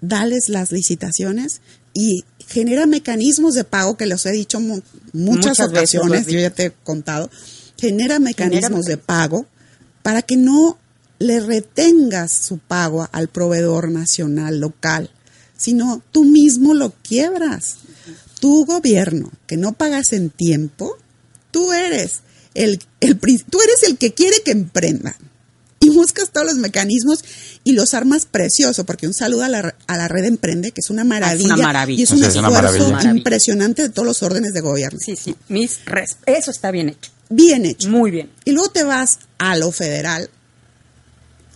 dales 0.00 0.48
las 0.48 0.72
licitaciones 0.72 1.60
y 1.94 2.24
genera 2.48 2.86
mecanismos 2.86 3.54
de 3.54 3.64
pago 3.64 3.96
que 3.96 4.06
los 4.06 4.26
he 4.26 4.32
dicho 4.32 4.60
muchas, 4.60 4.84
muchas 5.12 5.60
ocasiones, 5.60 6.26
yo 6.26 6.38
ya 6.38 6.50
te 6.50 6.66
he 6.66 6.70
contado, 6.70 7.30
genera 7.78 8.18
mecanismos 8.18 8.84
de 8.84 8.98
pago 8.98 9.46
para 10.02 10.22
que 10.22 10.36
no 10.36 10.78
le 11.18 11.40
retengas 11.40 12.32
su 12.32 12.58
pago 12.58 13.08
al 13.12 13.28
proveedor 13.28 13.90
nacional, 13.90 14.60
local, 14.60 15.10
sino 15.56 16.02
tú 16.12 16.24
mismo 16.24 16.74
lo 16.74 16.92
quiebras. 17.02 17.76
Tu 18.40 18.66
gobierno, 18.66 19.32
que 19.46 19.56
no 19.56 19.72
pagas 19.72 20.12
en 20.12 20.28
tiempo, 20.28 20.98
tú 21.50 21.72
eres 21.72 22.20
el, 22.52 22.78
el, 23.00 23.18
tú 23.18 23.60
eres 23.62 23.82
el 23.84 23.96
que 23.96 24.12
quiere 24.12 24.42
que 24.44 24.50
emprendan 24.50 25.16
y 25.86 25.90
buscas 25.90 26.30
todos 26.30 26.48
los 26.48 26.56
mecanismos 26.56 27.24
y 27.62 27.72
los 27.72 27.94
armas 27.94 28.26
precioso, 28.26 28.84
porque 28.84 29.06
un 29.06 29.14
saludo 29.14 29.44
a 29.44 29.48
la, 29.48 29.76
a 29.86 29.96
la 29.96 30.08
red 30.08 30.24
Emprende, 30.24 30.72
que 30.72 30.80
es 30.80 30.90
una 30.90 31.04
maravilla, 31.04 31.54
una 31.54 31.62
maravilla. 31.62 32.00
y 32.00 32.02
es 32.02 32.10
un 32.10 32.24
esfuerzo 32.24 32.98
impresionante 33.08 33.82
de 33.82 33.88
todos 33.90 34.04
los 34.04 34.22
órdenes 34.24 34.52
de 34.52 34.60
gobierno. 34.60 34.98
Sí, 35.00 35.14
sí, 35.14 35.36
mis 35.48 35.78
eso 36.26 36.50
está 36.50 36.72
bien 36.72 36.88
hecho. 36.88 37.12
Bien 37.28 37.64
hecho. 37.64 37.88
Muy 37.88 38.10
bien. 38.10 38.30
Y 38.44 38.50
luego 38.50 38.70
te 38.70 38.82
vas 38.82 39.20
a 39.38 39.56
lo 39.56 39.70
federal 39.70 40.28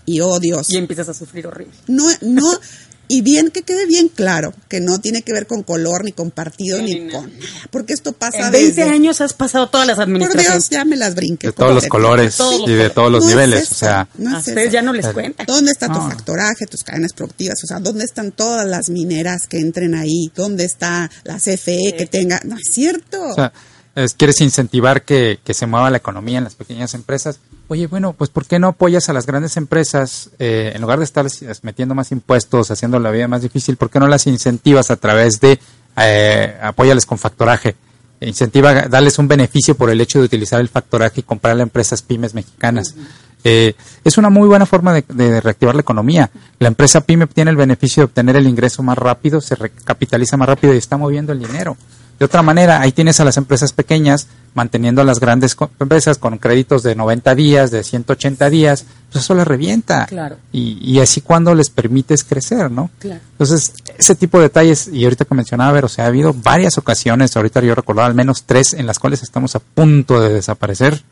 y 0.06 0.20
oh 0.20 0.38
Dios. 0.38 0.70
Y 0.70 0.76
empiezas 0.76 1.08
a 1.08 1.14
sufrir 1.14 1.48
horrible. 1.48 1.74
No, 1.88 2.06
no, 2.20 2.52
y 3.12 3.22
bien 3.22 3.50
que 3.50 3.62
quede 3.62 3.86
bien 3.86 4.08
claro 4.08 4.54
que 4.68 4.80
no 4.80 5.00
tiene 5.00 5.22
que 5.22 5.32
ver 5.32 5.46
con 5.48 5.64
color, 5.64 6.04
ni 6.04 6.12
con 6.12 6.30
partido, 6.30 6.78
Sí, 6.78 6.84
ni 6.84 7.00
ni 7.00 7.10
con 7.12 7.24
nada. 7.24 7.50
Porque 7.72 7.92
esto 7.92 8.12
pasa 8.12 8.46
En 8.46 8.52
20 8.52 8.80
desde- 8.82 8.90
años 8.94 9.20
has 9.20 9.32
pasado 9.32 9.68
todas 9.68 9.86
las 9.86 9.96
Por 9.96 10.04
administraciones. 10.04 10.68
Dios, 10.68 10.70
ya 10.70 10.84
me 10.84 10.96
las 10.96 11.14
brinqué. 11.16 11.48
De 11.48 11.52
todos 11.52 11.74
los 11.74 11.86
colores 11.86 12.36
todos 12.36 12.68
y 12.68 12.72
de 12.72 12.88
todos 12.90 13.10
los 13.10 13.24
No 13.24 13.30
es 13.30 13.34
niveles. 13.36 13.72
O 13.72 13.74
sea, 13.74 14.08
no 14.16 14.30
a 14.36 14.40
es 14.40 14.46
ustedes 14.46 14.66
eso. 14.66 14.72
ya 14.74 14.82
no 14.82 14.92
les 14.92 15.06
cuentan. 15.08 15.44
¿Dónde 15.46 15.72
está 15.72 15.88
tu 15.88 15.94
No. 15.94 16.08
factoraje, 16.08 16.66
tus 16.66 16.84
cadenas 16.84 17.12
productivas? 17.12 17.62
O 17.64 17.66
sea, 17.66 17.80
¿dónde 17.80 18.04
están 18.04 18.30
todas 18.30 18.64
las 18.66 18.88
mineras 18.90 19.48
que 19.48 19.58
entren 19.58 19.96
ahí? 19.96 20.30
¿Dónde 20.36 20.64
está 20.64 21.10
la 21.24 21.38
CFE 21.40 21.96
que 21.98 22.06
tenga? 22.06 22.40
No 22.44 22.56
es 22.56 22.72
cierto. 22.72 23.20
o 23.22 23.34
sea, 23.34 23.52
es- 23.96 24.14
quieres 24.14 24.40
incentivar 24.40 25.04
que, 25.04 25.40
que 25.44 25.52
se 25.52 25.66
mueva 25.66 25.90
la 25.90 25.96
economía 25.96 26.38
en 26.38 26.44
las 26.44 26.54
pequeñas 26.54 26.94
empresas. 26.94 27.40
Oye, 27.72 27.86
bueno, 27.86 28.14
pues 28.14 28.30
¿por 28.30 28.46
qué 28.46 28.58
no 28.58 28.66
apoyas 28.66 29.08
a 29.10 29.12
las 29.12 29.26
grandes 29.26 29.56
empresas 29.56 30.30
eh, 30.40 30.72
en 30.74 30.82
lugar 30.82 30.98
de 30.98 31.04
estar 31.04 31.24
metiendo 31.62 31.94
más 31.94 32.10
impuestos, 32.10 32.72
haciendo 32.72 32.98
la 32.98 33.12
vida 33.12 33.28
más 33.28 33.42
difícil? 33.42 33.76
¿Por 33.76 33.90
qué 33.90 34.00
no 34.00 34.08
las 34.08 34.26
incentivas 34.26 34.90
a 34.90 34.96
través 34.96 35.38
de 35.38 35.60
eh, 35.96 36.58
apóyales 36.60 37.06
con 37.06 37.16
factoraje? 37.16 37.76
Incentiva, 38.22 38.88
darles 38.88 39.20
un 39.20 39.28
beneficio 39.28 39.76
por 39.76 39.88
el 39.88 40.00
hecho 40.00 40.18
de 40.18 40.24
utilizar 40.24 40.60
el 40.60 40.68
factoraje 40.68 41.20
y 41.20 41.22
comprarle 41.22 41.62
a 41.62 41.66
empresas 41.66 42.02
pymes 42.02 42.34
mexicanas. 42.34 42.96
Eh, 43.44 43.74
es 44.02 44.18
una 44.18 44.30
muy 44.30 44.48
buena 44.48 44.66
forma 44.66 44.92
de, 44.92 45.04
de 45.06 45.40
reactivar 45.40 45.76
la 45.76 45.82
economía. 45.82 46.28
La 46.58 46.66
empresa 46.66 47.02
pyme 47.02 47.28
tiene 47.28 47.52
el 47.52 47.56
beneficio 47.56 48.00
de 48.00 48.06
obtener 48.06 48.34
el 48.34 48.48
ingreso 48.48 48.82
más 48.82 48.98
rápido, 48.98 49.40
se 49.40 49.54
recapitaliza 49.54 50.36
más 50.36 50.48
rápido 50.48 50.74
y 50.74 50.78
está 50.78 50.96
moviendo 50.96 51.32
el 51.32 51.38
dinero. 51.38 51.76
De 52.20 52.26
otra 52.26 52.42
manera, 52.42 52.80
ahí 52.80 52.92
tienes 52.92 53.18
a 53.18 53.24
las 53.24 53.36
empresas 53.38 53.72
pequeñas 53.72 54.28
manteniendo 54.54 55.00
a 55.00 55.04
las 55.04 55.18
grandes 55.20 55.54
co- 55.54 55.70
empresas 55.80 56.18
con 56.18 56.36
créditos 56.38 56.82
de 56.82 56.94
90 56.94 57.34
días, 57.34 57.70
de 57.70 57.82
180 57.82 58.50
días, 58.50 58.84
pues 59.10 59.24
eso 59.24 59.34
les 59.34 59.46
revienta. 59.48 60.04
Claro. 60.06 60.36
Y, 60.52 60.78
y 60.82 61.00
así 61.00 61.22
cuando 61.22 61.54
les 61.54 61.70
permites 61.70 62.22
crecer, 62.24 62.70
¿no? 62.70 62.90
Claro. 62.98 63.20
Entonces, 63.32 63.72
ese 63.96 64.14
tipo 64.16 64.36
de 64.38 64.44
detalles, 64.44 64.88
y 64.92 65.02
ahorita 65.04 65.24
que 65.24 65.34
mencionaba, 65.34 65.72
Ver, 65.72 65.86
o 65.86 65.88
sea, 65.88 66.04
ha 66.04 66.08
habido 66.08 66.34
varias 66.34 66.76
ocasiones, 66.78 67.34
ahorita 67.36 67.60
yo 67.62 67.74
recordaba 67.74 68.06
al 68.08 68.14
menos 68.14 68.42
tres, 68.44 68.74
en 68.74 68.86
las 68.86 68.98
cuales 68.98 69.22
estamos 69.22 69.56
a 69.56 69.60
punto 69.60 70.20
de 70.20 70.28
desaparecer 70.34 71.02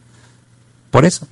por 0.91 1.05
eso. 1.07 1.27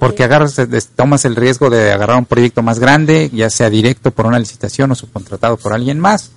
Porque 0.00 0.24
agarras, 0.24 0.54
tomas 0.96 1.24
el 1.26 1.36
riesgo 1.36 1.68
de 1.68 1.92
agarrar 1.92 2.16
un 2.16 2.24
proyecto 2.24 2.62
más 2.62 2.78
grande, 2.78 3.28
ya 3.34 3.50
sea 3.50 3.68
directo 3.68 4.12
por 4.12 4.24
una 4.24 4.38
licitación 4.38 4.90
o 4.92 4.94
subcontratado 4.94 5.56
por 5.58 5.74
alguien 5.74 6.00
más, 6.00 6.30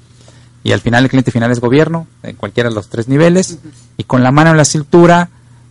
y 0.68 0.74
al 0.74 0.82
final 0.82 1.06
el 1.06 1.10
cliente 1.10 1.32
final 1.32 1.50
es 1.50 1.62
gobierno, 1.62 2.08
en 2.24 2.36
cualquiera 2.36 2.68
de 2.68 2.76
los 2.76 2.90
tres 2.90 3.08
niveles, 3.08 3.58
y 3.96 4.04
con 4.04 4.22
la 4.22 4.34
mano 4.34 4.52
en 4.52 4.58
la 4.58 4.66
cintura, 4.66 5.30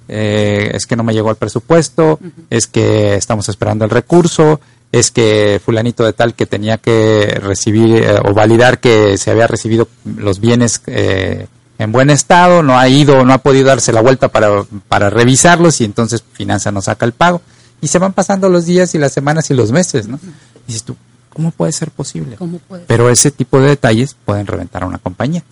eh, 0.09 0.71
es 0.73 0.87
que 0.87 0.97
no 0.97 1.05
me 1.05 1.13
llegó 1.13 1.29
el 1.29 1.37
presupuesto, 1.37 2.19
es 2.49 2.67
que 2.67 3.15
estamos 3.15 3.47
esperando 3.51 3.85
el 3.85 3.91
recurso, 3.91 4.59
es 4.91 5.11
que 5.11 5.61
fulanito 5.63 6.03
de 6.03 6.15
tal 6.15 6.33
que 6.33 6.47
tenía 6.47 6.79
que 6.79 7.39
recibir 7.43 8.05
eh, 8.05 8.19
o 8.25 8.33
validar 8.33 8.81
que 8.81 9.19
se 9.19 9.31
había 9.31 9.47
recibido 9.47 9.87
los 10.17 10.41
bienes 10.41 10.81
eh, 10.87 11.47
en 11.77 11.93
buen 11.93 12.09
estado, 12.09 12.63
no 12.63 12.79
ha 12.79 12.89
ido, 12.89 13.23
no 13.27 13.35
ha 13.35 13.39
podido 13.43 13.67
darse 13.67 13.93
la 13.93 14.01
vuelta 14.01 14.29
para, 14.29 14.65
para 14.89 15.11
revisarlos 15.11 15.79
y 15.83 15.85
entonces 15.85 16.25
Finanza 16.33 16.73
no 16.73 16.81
saca 16.81 17.05
el 17.05 17.13
pago. 17.13 17.43
Y 17.83 17.89
se 17.89 17.99
van 17.99 18.15
pasando 18.15 18.49
los 18.49 18.65
días 18.65 18.95
y 18.95 18.99
las 18.99 19.13
semanas 19.13 19.51
y 19.51 19.55
los 19.55 19.73
meses, 19.73 20.09
¿no? 20.09 20.19
Dices 20.67 20.85
tú, 20.85 20.97
¿cómo 21.37 21.51
puede 21.51 21.72
ser 21.72 21.90
posible? 21.90 22.38
Pero 22.87 23.11
ese 23.11 23.31
tipo 23.31 23.61
de 23.61 23.68
detalles 23.68 24.16
pueden 24.25 24.46
reventar 24.46 24.85
a 24.85 24.87
una 24.87 24.96
compañía. 24.96 25.44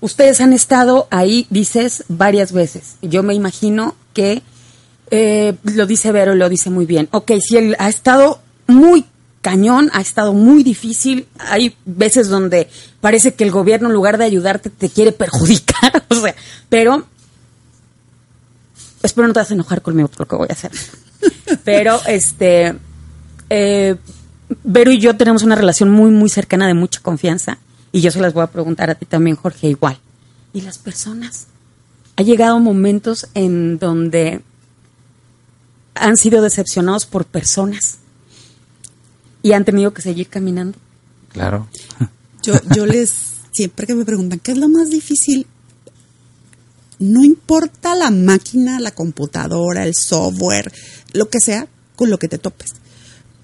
Ustedes 0.00 0.40
han 0.40 0.54
estado 0.54 1.06
ahí, 1.10 1.46
dices, 1.50 2.04
varias 2.08 2.50
veces. 2.52 2.96
Yo 3.02 3.22
me 3.22 3.34
imagino 3.34 3.94
que 4.14 4.42
eh, 5.10 5.54
lo 5.64 5.84
dice 5.84 6.12
Vero 6.12 6.34
y 6.34 6.38
lo 6.38 6.48
dice 6.48 6.70
muy 6.70 6.86
bien. 6.86 7.10
Ok, 7.12 7.32
si 7.46 7.58
él 7.58 7.76
ha 7.78 7.90
estado 7.90 8.40
muy 8.66 9.04
cañón, 9.42 9.90
ha 9.92 10.00
estado 10.00 10.32
muy 10.32 10.62
difícil. 10.62 11.28
Hay 11.40 11.76
veces 11.84 12.30
donde 12.30 12.70
parece 13.02 13.34
que 13.34 13.44
el 13.44 13.50
gobierno, 13.50 13.88
en 13.88 13.94
lugar 13.94 14.16
de 14.16 14.24
ayudarte, 14.24 14.70
te 14.70 14.88
quiere 14.88 15.12
perjudicar. 15.12 16.04
o 16.08 16.14
sea, 16.14 16.34
pero 16.70 17.06
espero 19.02 19.28
no 19.28 19.34
te 19.34 19.40
vas 19.40 19.50
a 19.50 19.54
enojar 19.54 19.82
conmigo 19.82 20.08
por 20.08 20.20
lo 20.20 20.26
que 20.26 20.36
voy 20.36 20.48
a 20.48 20.54
hacer. 20.54 20.70
Pero, 21.64 22.00
este, 22.06 22.74
eh, 23.50 23.96
Vero 24.64 24.90
y 24.90 24.98
yo 24.98 25.16
tenemos 25.16 25.42
una 25.42 25.56
relación 25.56 25.90
muy, 25.90 26.10
muy 26.10 26.28
cercana 26.28 26.66
de 26.66 26.74
mucha 26.74 27.00
confianza. 27.00 27.58
Y 27.92 28.00
yo 28.00 28.10
se 28.10 28.20
las 28.20 28.34
voy 28.34 28.42
a 28.42 28.48
preguntar 28.48 28.90
a 28.90 28.94
ti 28.94 29.06
también, 29.06 29.36
Jorge, 29.36 29.68
igual. 29.68 29.98
¿Y 30.52 30.60
las 30.60 30.78
personas? 30.78 31.46
Ha 32.16 32.22
llegado 32.22 32.58
momentos 32.60 33.28
en 33.34 33.78
donde 33.78 34.42
han 35.94 36.16
sido 36.16 36.42
decepcionados 36.42 37.06
por 37.06 37.24
personas 37.24 37.98
y 39.42 39.52
han 39.52 39.64
tenido 39.64 39.92
que 39.92 40.02
seguir 40.02 40.28
caminando. 40.28 40.78
Claro. 41.32 41.68
Yo, 42.42 42.54
yo 42.74 42.86
les, 42.86 43.12
siempre 43.52 43.86
que 43.86 43.94
me 43.94 44.04
preguntan, 44.04 44.38
¿qué 44.38 44.52
es 44.52 44.58
lo 44.58 44.68
más 44.68 44.90
difícil? 44.90 45.46
No 46.98 47.22
importa 47.24 47.94
la 47.94 48.10
máquina, 48.10 48.80
la 48.80 48.92
computadora, 48.92 49.84
el 49.84 49.94
software, 49.94 50.72
lo 51.12 51.28
que 51.28 51.40
sea, 51.40 51.66
con 51.94 52.10
lo 52.10 52.18
que 52.18 52.28
te 52.28 52.38
topes. 52.38 52.74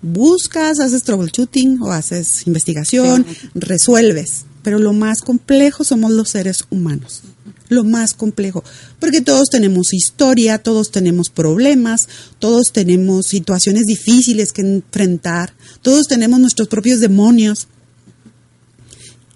Buscas, 0.03 0.81
haces 0.81 1.05
troubleshooting 1.05 1.81
o 1.81 1.93
haces 1.93 2.47
investigación, 2.47 3.25
resuelves. 3.55 4.45
Pero 4.63 4.79
lo 4.79 4.93
más 4.93 5.21
complejo 5.21 5.85
somos 5.85 6.13
los 6.13 6.31
seres 6.31 6.65
humanos. 6.71 7.23
Lo 7.69 7.85
más 7.85 8.13
complejo. 8.13 8.63
Porque 8.99 9.21
todos 9.21 9.49
tenemos 9.49 9.95
historia, 9.95 10.59
todos 10.59 10.91
tenemos 10.91 11.31
problemas, 11.31 12.09
todos 12.39 12.73
tenemos 12.73 13.27
situaciones 13.27 13.87
difíciles 13.87 14.53
que 14.53 14.63
enfrentar, 14.63 15.55
todos 15.81 16.07
tenemos 16.07 16.39
nuestros 16.39 16.69
propios 16.69 17.01
demonios 17.01 17.69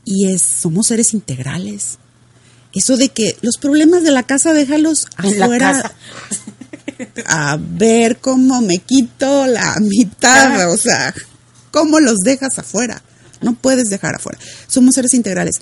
y 0.04 0.30
es 0.30 0.42
somos 0.42 0.88
seres 0.88 1.14
integrales. 1.14 1.98
Eso 2.72 2.96
de 2.96 3.08
que 3.08 3.36
los 3.40 3.56
problemas 3.56 4.02
de 4.02 4.10
la 4.10 4.22
casa 4.22 4.52
déjalos 4.52 5.06
En 5.22 5.38
la 5.38 5.46
afuera 5.46 5.72
casa. 5.72 5.94
A 7.26 7.58
ver 7.60 8.18
cómo 8.18 8.60
me 8.60 8.78
quito 8.78 9.46
la 9.46 9.76
mitad, 9.80 10.70
o 10.72 10.76
sea, 10.76 11.14
cómo 11.70 12.00
los 12.00 12.18
dejas 12.18 12.58
afuera. 12.58 13.02
No 13.40 13.54
puedes 13.54 13.90
dejar 13.90 14.14
afuera. 14.14 14.38
Somos 14.66 14.94
seres 14.94 15.14
integrales. 15.14 15.60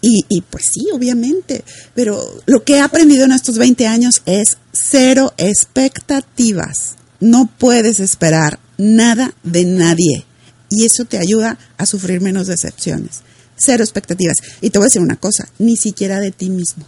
Y, 0.00 0.24
y 0.28 0.40
pues 0.40 0.64
sí, 0.64 0.88
obviamente, 0.92 1.64
pero 1.94 2.20
lo 2.46 2.64
que 2.64 2.74
he 2.74 2.80
aprendido 2.80 3.24
en 3.24 3.32
estos 3.32 3.56
20 3.58 3.86
años 3.86 4.22
es 4.26 4.58
cero 4.72 5.32
expectativas. 5.36 6.96
No 7.20 7.48
puedes 7.58 8.00
esperar 8.00 8.58
nada 8.78 9.32
de 9.44 9.64
nadie 9.64 10.26
y 10.72 10.86
eso 10.86 11.04
te 11.04 11.18
ayuda 11.18 11.58
a 11.76 11.86
sufrir 11.86 12.20
menos 12.20 12.46
decepciones. 12.46 13.20
Cero 13.56 13.84
expectativas. 13.84 14.36
Y 14.60 14.70
te 14.70 14.78
voy 14.78 14.86
a 14.86 14.88
decir 14.88 15.02
una 15.02 15.16
cosa, 15.16 15.46
ni 15.58 15.76
siquiera 15.76 16.18
de 16.18 16.32
ti 16.32 16.48
mismo. 16.48 16.86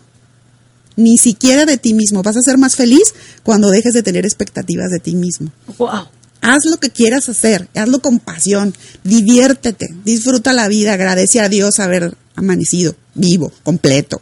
Ni 0.97 1.19
siquiera 1.19 1.67
de 1.67 1.77
ti 1.77 1.95
mismo. 1.95 2.23
Vas 2.23 2.37
a 2.37 2.43
ser 2.43 2.59
más 2.59 2.77
feliz 2.77 3.15
cuando 3.43 3.71
dejes 3.71 3.95
de 3.95 4.03
tener 4.03 4.25
expectativas 4.25 4.91
de 4.91 5.01
ti 5.01 5.15
mismo. 5.15 5.51
Wow. 5.79 6.09
Haz 6.41 6.67
lo 6.67 6.77
que 6.77 6.91
quieras 6.91 7.29
hacer, 7.31 7.69
hazlo 7.75 8.01
con 8.01 8.19
pasión, 8.19 8.75
diviértete, 9.03 9.95
disfruta 10.05 10.53
la 10.53 10.69
vida, 10.69 10.93
agradece 10.93 11.41
a 11.41 11.49
Dios 11.49 11.81
haber 11.81 12.15
amanecido, 12.37 12.95
vivo, 13.15 13.51
completo. 13.63 14.21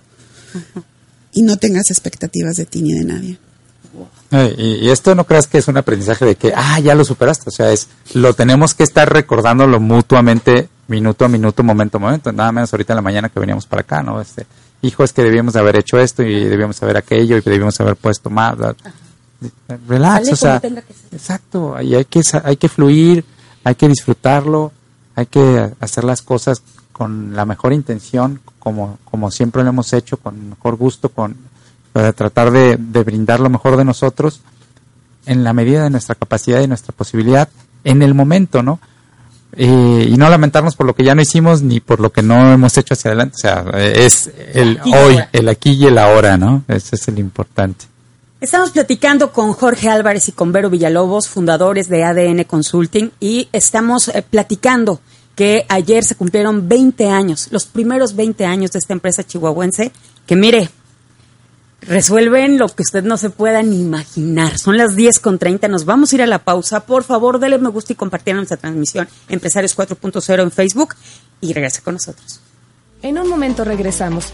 Y 1.33 1.43
no 1.43 1.57
tengas 1.57 1.91
expectativas 1.91 2.55
de 2.55 2.67
ti 2.67 2.83
ni 2.83 2.93
de 2.93 3.05
nadie. 3.05 3.39
Y, 4.31 4.89
esto 4.89 5.15
no 5.15 5.25
creas 5.25 5.47
que 5.47 5.59
es 5.59 5.69
un 5.69 5.77
aprendizaje 5.77 6.25
de 6.25 6.37
que, 6.37 6.53
ah, 6.55 6.79
ya 6.81 6.95
lo 6.95 7.05
superaste. 7.05 7.49
O 7.49 7.53
sea, 7.53 7.71
es, 7.73 7.89
lo 8.15 8.35
tenemos 8.35 8.75
que 8.75 8.83
estar 8.83 9.13
recordándolo 9.13 9.79
mutuamente, 9.79 10.69
minuto 10.89 11.25
a 11.25 11.29
minuto, 11.29 11.63
momento 11.63 11.99
a 11.99 12.01
momento. 12.01 12.33
Nada 12.33 12.53
menos 12.53 12.73
ahorita 12.73 12.95
en 12.95 12.97
la 12.97 13.03
mañana 13.03 13.29
que 13.29 13.41
veníamos 13.41 13.67
para 13.67 13.83
acá, 13.83 14.03
¿no? 14.03 14.21
Este, 14.21 14.47
hijo, 14.83 15.05
es 15.05 15.13
que 15.13 15.23
debíamos 15.23 15.55
de 15.55 15.61
haber 15.61 15.77
hecho 15.77 15.99
esto 15.99 16.23
y 16.23 16.45
debíamos 16.45 16.83
haber 16.83 16.97
aquello 16.97 17.37
y 17.37 17.41
debíamos 17.41 17.81
haber 17.81 17.97
puesto 17.97 18.31
más. 18.31 18.57
Relax, 19.89 20.33
o 20.33 20.37
sea, 20.37 20.61
exacto. 21.11 21.81
Y 21.81 21.95
hay 21.95 22.05
que, 22.05 22.23
hay 22.45 22.57
que 22.57 22.69
fluir, 22.69 23.25
hay 23.65 23.75
que 23.75 23.89
disfrutarlo, 23.89 24.73
hay 25.15 25.27
que 25.27 25.71
hacer 25.81 26.05
las 26.05 26.23
cosas 26.23 26.63
con 26.93 27.35
la 27.35 27.45
mejor 27.47 27.73
intención, 27.73 28.41
como, 28.59 28.99
como 29.05 29.31
siempre 29.31 29.63
lo 29.63 29.71
hemos 29.71 29.93
hecho, 29.93 30.19
con 30.19 30.51
mejor 30.51 30.77
gusto, 30.77 31.09
con 31.09 31.37
para 31.93 32.13
tratar 32.13 32.51
de, 32.51 32.77
brindar 32.77 33.41
lo 33.41 33.51
mejor 33.51 33.77
de 33.77 33.85
nosotros 33.85 34.41
en 35.27 35.45
la 35.45 35.53
medida 35.53 35.85
de 35.85 35.91
nuestra 35.91 36.15
capacidad 36.15 36.61
y 36.61 36.67
nuestra 36.67 36.95
posibilidad 36.95 37.49
en 37.85 38.03
el 38.03 38.15
momento, 38.15 38.63
¿no? 38.63 38.81
Eh, 39.55 40.09
y 40.11 40.17
no 40.17 40.31
lamentarnos 40.31 40.77
por 40.77 40.87
lo 40.87 40.95
que 40.95 41.05
ya 41.05 41.15
no 41.15 41.21
hicimos 41.21 41.63
ni 41.63 41.81
por 41.81 42.01
lo 42.01 42.11
que 42.11 42.23
no 42.23 42.53
hemos 42.53 42.77
hecho 42.79 42.95
hacia 42.95 43.11
adelante. 43.11 43.35
O 43.37 43.39
sea, 43.39 43.65
es 43.79 44.31
el 44.55 44.81
hoy, 44.85 45.19
el 45.33 45.49
aquí 45.49 45.73
y 45.73 45.87
el 45.87 45.99
ahora, 45.99 46.37
¿no? 46.37 46.65
Ese 46.69 46.97
es 46.97 47.09
el 47.09 47.19
importante. 47.19 47.87
Estamos 48.41 48.71
platicando 48.73 49.33
con 49.33 49.53
Jorge 49.53 49.89
Álvarez 49.89 50.29
y 50.29 50.33
con 50.33 50.51
Vero 50.51 50.69
Villalobos, 50.69 51.29
fundadores 51.29 51.89
de 51.89 52.03
ADN 52.03 52.43
Consulting, 52.43 53.13
y 53.21 53.49
estamos 53.53 54.09
eh, 54.09 54.25
platicando 54.29 55.01
que 55.37 55.65
ayer 55.69 56.03
se 56.03 56.17
cumplieron 56.17 56.69
20 56.69 57.09
años, 57.09 57.49
los 57.53 57.67
primeros 57.67 58.17
20 58.17 58.45
años 58.45 58.73
de 58.73 58.81
esta 58.81 58.95
empresa 58.95 59.25
chihuahuense, 59.25 59.93
que 60.27 60.35
mire, 60.35 60.71
resuelven 61.83 62.59
lo 62.59 62.69
que 62.69 62.83
usted 62.83 63.05
no 63.05 63.17
se 63.17 63.31
pueda 63.31 63.63
ni 63.63 63.81
imaginar. 63.81 64.59
Son 64.59 64.77
las 64.77 64.97
10 64.97 65.19
con 65.21 65.39
30, 65.39 65.69
nos 65.69 65.85
vamos 65.85 66.13
a 66.13 66.17
ir 66.17 66.23
a 66.23 66.27
la 66.27 66.41
pausa. 66.41 66.87
Por 66.87 67.05
favor, 67.05 67.39
denle 67.39 67.59
me 67.59 67.69
gusta 67.69 67.93
y 67.93 67.97
compartir 67.97 68.35
nuestra 68.35 68.57
transmisión 68.57 69.09
Empresarios 69.29 69.77
4.0 69.77 70.43
en 70.43 70.51
Facebook 70.51 70.95
y 71.41 71.53
regrese 71.53 71.83
con 71.83 71.95
nosotros. 71.95 72.41
En 73.03 73.19
un 73.19 73.29
momento 73.29 73.65
regresamos. 73.65 74.33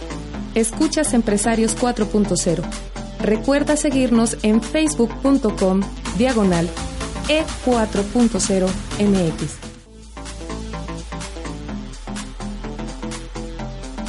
Escuchas 0.54 1.14
Empresarios 1.14 1.76
4.0. 1.76 2.62
Recuerda 3.20 3.76
seguirnos 3.76 4.36
en 4.42 4.62
facebook.com 4.62 5.80
diagonal 6.16 6.68
e4.0 7.28 8.68
mx. 9.00 9.56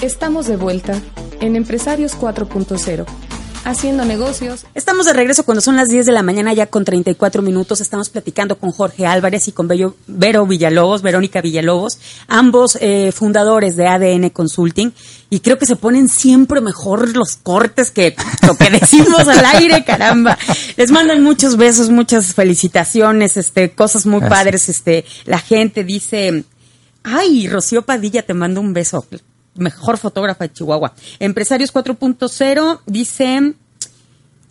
Estamos 0.02 0.48
de 0.48 0.56
vuelta 0.56 1.02
en 1.42 1.56
Empresarios 1.56 2.18
4.0 2.18 3.29
haciendo 3.64 4.06
negocios. 4.06 4.66
Estamos 4.74 5.06
de 5.06 5.14
regreso 5.14 5.44
cuando 5.44 5.62
son 5.62 5.76
las 5.76 5.88
10 5.90 6.06
de 6.06 6.12
la 6.12 6.24
mañana, 6.24 6.54
ya 6.54 6.68
con 6.68 6.86
34 6.86 7.42
minutos. 7.42 7.82
Estamos 7.82 8.10
platicando 8.10 8.58
con 8.58 8.72
Jorge 8.72 9.06
Álvarez 9.06 9.48
y 9.48 9.52
con 9.52 9.68
Bello, 9.68 9.96
Vero 10.08 10.46
Villalobos, 10.46 11.02
Verónica 11.02 11.42
Villalobos, 11.42 12.00
ambos 12.28 12.78
eh, 12.82 13.12
fundadores 13.12 13.76
de 13.76 13.88
ADN 13.88 14.30
Consulting. 14.30 14.94
Y 15.30 15.42
creo 15.42 15.58
que 15.58 15.66
se 15.66 15.76
ponen 15.76 16.10
siempre 16.10 16.62
mejor 16.62 17.16
los 17.16 17.36
cortes 17.36 17.92
que 17.92 18.16
lo 18.46 18.56
que 18.56 18.70
decimos 18.70 19.28
al 19.28 19.46
aire, 19.46 19.84
caramba. 19.84 20.38
Les 20.78 20.92
mandan 20.92 21.24
muchos 21.24 21.58
besos, 21.58 21.90
muchas 21.90 22.34
felicitaciones, 22.34 23.38
este, 23.38 23.72
cosas 23.72 24.06
muy 24.06 24.22
padres. 24.22 24.70
Este, 24.70 25.06
la 25.26 25.40
gente 25.40 25.84
dice, 25.84 26.44
ay, 27.04 27.48
Rocío 27.48 27.84
Padilla, 27.84 28.24
te 28.24 28.34
mando 28.34 28.62
un 28.62 28.74
beso 28.74 29.06
mejor 29.60 29.98
fotógrafa 29.98 30.46
de 30.46 30.54
Chihuahua. 30.54 30.94
Empresarios 31.20 31.74
4.0 31.74 32.80
dice, 32.86 33.54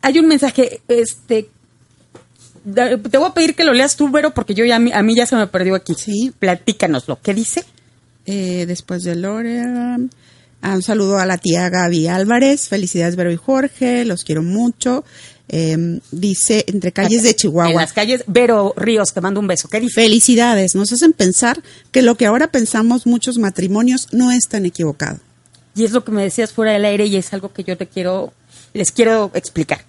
hay 0.02 0.18
un 0.18 0.26
mensaje, 0.28 0.80
este, 0.88 1.48
te 2.74 3.18
voy 3.18 3.28
a 3.28 3.34
pedir 3.34 3.54
que 3.54 3.64
lo 3.64 3.72
leas 3.72 3.96
tú, 3.96 4.10
Vero, 4.10 4.32
porque 4.32 4.54
yo 4.54 4.64
ya, 4.64 4.76
a 4.76 5.02
mí, 5.02 5.14
ya 5.14 5.26
se 5.26 5.36
me 5.36 5.46
perdió 5.46 5.74
aquí. 5.74 5.94
Sí. 5.94 6.32
Platícanoslo. 6.38 7.18
¿Qué 7.22 7.34
dice? 7.34 7.64
Eh, 8.26 8.64
después 8.66 9.04
de 9.04 9.16
Lore, 9.16 9.60
ah, 9.60 10.74
un 10.74 10.82
saludo 10.82 11.18
a 11.18 11.26
la 11.26 11.38
tía 11.38 11.68
Gaby 11.70 12.08
Álvarez. 12.08 12.68
Felicidades, 12.68 13.16
Vero 13.16 13.32
y 13.32 13.36
Jorge. 13.36 14.04
Los 14.04 14.24
quiero 14.24 14.42
mucho. 14.42 15.04
Em, 15.50 16.00
dice 16.10 16.64
entre 16.68 16.92
calles 16.92 17.22
de 17.22 17.34
Chihuahua. 17.34 17.70
En 17.70 17.76
las 17.76 17.94
calles, 17.94 18.22
Vero 18.26 18.74
Ríos, 18.76 19.14
te 19.14 19.22
mando 19.22 19.40
un 19.40 19.46
beso. 19.46 19.68
¿Qué 19.68 19.80
dice? 19.80 20.02
Felicidades, 20.02 20.74
nos 20.74 20.92
hacen 20.92 21.14
pensar 21.14 21.62
que 21.90 22.02
lo 22.02 22.16
que 22.16 22.26
ahora 22.26 22.48
pensamos 22.50 23.06
muchos 23.06 23.38
matrimonios 23.38 24.08
no 24.12 24.30
es 24.30 24.48
tan 24.48 24.66
equivocado. 24.66 25.20
Y 25.74 25.84
es 25.84 25.92
lo 25.92 26.04
que 26.04 26.12
me 26.12 26.22
decías 26.22 26.52
fuera 26.52 26.72
del 26.72 26.84
aire 26.84 27.06
y 27.06 27.16
es 27.16 27.32
algo 27.32 27.52
que 27.52 27.64
yo 27.64 27.78
te 27.78 27.86
quiero, 27.86 28.34
les 28.74 28.92
quiero 28.92 29.30
explicar. 29.32 29.86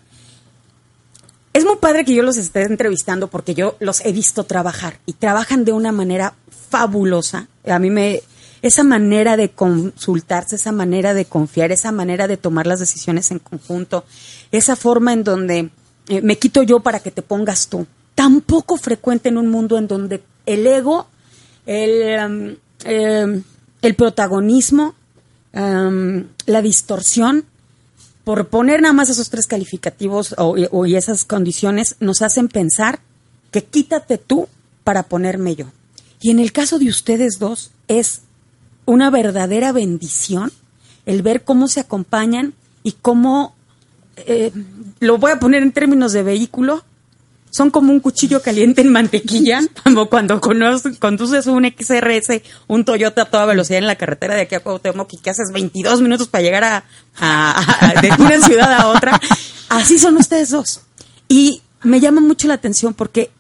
Es 1.52 1.66
muy 1.66 1.76
padre 1.76 2.06
que 2.06 2.14
yo 2.14 2.24
los 2.24 2.38
esté 2.38 2.62
entrevistando 2.62 3.28
porque 3.28 3.54
yo 3.54 3.76
los 3.82 4.06
he 4.06 4.14
visto 4.14 4.46
trabajar 4.46 5.00
y 5.06 5.14
trabajan 5.14 5.66
de 5.66 5.74
una 5.74 5.92
manera 5.92 6.36
fabulosa. 6.70 7.50
A 7.66 7.80
mí 7.80 7.90
me, 7.90 8.22
esa 8.62 8.84
manera 8.84 9.36
de 9.36 9.50
consultarse, 9.50 10.56
esa 10.56 10.72
manera 10.72 11.14
de 11.14 11.26
confiar, 11.26 11.72
esa 11.72 11.92
manera 11.92 12.28
de 12.28 12.38
tomar 12.38 12.68
las 12.68 12.80
decisiones 12.80 13.32
en 13.32 13.40
conjunto, 13.40 14.06
esa 14.52 14.76
forma 14.76 15.14
en 15.14 15.24
donde 15.24 15.70
eh, 16.08 16.22
me 16.22 16.38
quito 16.38 16.64
yo 16.64 16.80
para 16.80 17.00
que 17.00 17.12
te 17.12 17.22
pongas 17.22 17.68
tú, 17.68 17.86
tan 18.16 18.42
poco 18.42 18.78
frecuente 18.78 19.30
en 19.30 19.38
un 19.38 19.48
mundo 19.48 19.78
en 19.78 19.88
donde 19.88 20.24
el 20.46 20.66
ego, 20.66 21.08
el, 21.66 22.26
um, 22.26 22.56
em, 22.84 23.44
el 23.82 23.96
protagonismo, 23.96 24.96
um, 25.54 26.26
la 26.46 26.62
distorsión, 26.62 27.46
por 28.24 28.48
poner 28.48 28.82
nada 28.82 28.94
más 28.94 29.10
esos 29.10 29.30
tres 29.30 29.48
calificativos 29.48 30.36
o, 30.38 30.56
o, 30.72 30.86
y 30.86 30.96
esas 30.96 31.26
condiciones, 31.26 31.96
nos 32.00 32.22
hacen 32.22 32.48
pensar 32.48 33.00
que 33.52 33.64
quítate 33.64 34.18
tú 34.18 34.48
para 34.84 35.04
ponerme 35.04 35.56
yo. 35.56 35.68
Y 36.22 36.32
en 36.32 36.40
el 36.40 36.52
caso 36.52 36.80
de 36.80 36.90
ustedes 36.90 37.40
dos 37.40 37.72
es 37.88 38.22
una 38.86 39.10
verdadera 39.10 39.72
bendición 39.72 40.52
el 41.06 41.22
ver 41.22 41.44
cómo 41.44 41.68
se 41.68 41.80
acompañan 41.80 42.54
y 42.84 42.94
cómo, 42.94 43.56
eh, 44.28 44.52
lo 45.00 45.18
voy 45.18 45.32
a 45.32 45.40
poner 45.40 45.64
en 45.64 45.72
términos 45.72 46.14
de 46.14 46.24
vehículo, 46.24 46.84
son 47.52 47.72
como 47.72 47.92
un 47.92 48.00
cuchillo 48.00 48.42
caliente 48.42 48.82
en 48.82 48.92
mantequilla, 48.92 49.62
como 49.84 50.08
cuando 50.08 50.40
conduces 50.40 51.48
un 51.48 51.66
XRS, 51.66 52.42
un 52.68 52.86
Toyota 52.86 53.24
a 53.24 53.26
toda 53.26 53.46
velocidad 53.46 53.80
en 53.80 53.88
la 53.88 53.96
carretera 53.96 54.36
de 54.36 54.42
aquí 54.42 54.56
a 54.56 54.60
Cuauhtémoc 54.62 55.14
y 55.14 55.18
que 55.18 55.30
haces 55.30 55.52
22 55.52 56.02
minutos 56.02 56.28
para 56.28 56.44
llegar 56.44 56.84
a, 57.20 58.02
de 58.02 58.12
una 58.20 58.40
ciudad 58.40 58.74
a 58.74 58.88
otra. 58.88 59.20
Así 59.70 60.00
son 60.00 60.18
ustedes 60.18 60.50
dos. 60.50 60.82
Y 61.28 61.62
me 61.84 62.00
llama 62.00 62.22
mucho 62.22 62.48
la 62.48 62.56
atención 62.56 62.94
porque 62.94 63.32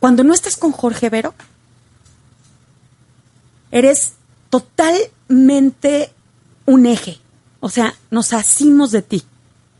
cuando 0.00 0.24
no 0.24 0.34
estás 0.34 0.56
con 0.56 0.72
Jorge 0.72 1.10
Vero, 1.10 1.34
eres 3.70 4.12
totalmente 4.50 6.12
un 6.66 6.86
eje. 6.86 7.18
O 7.60 7.68
sea, 7.68 7.94
nos 8.10 8.32
hacimos 8.32 8.90
de 8.90 9.02
ti. 9.02 9.22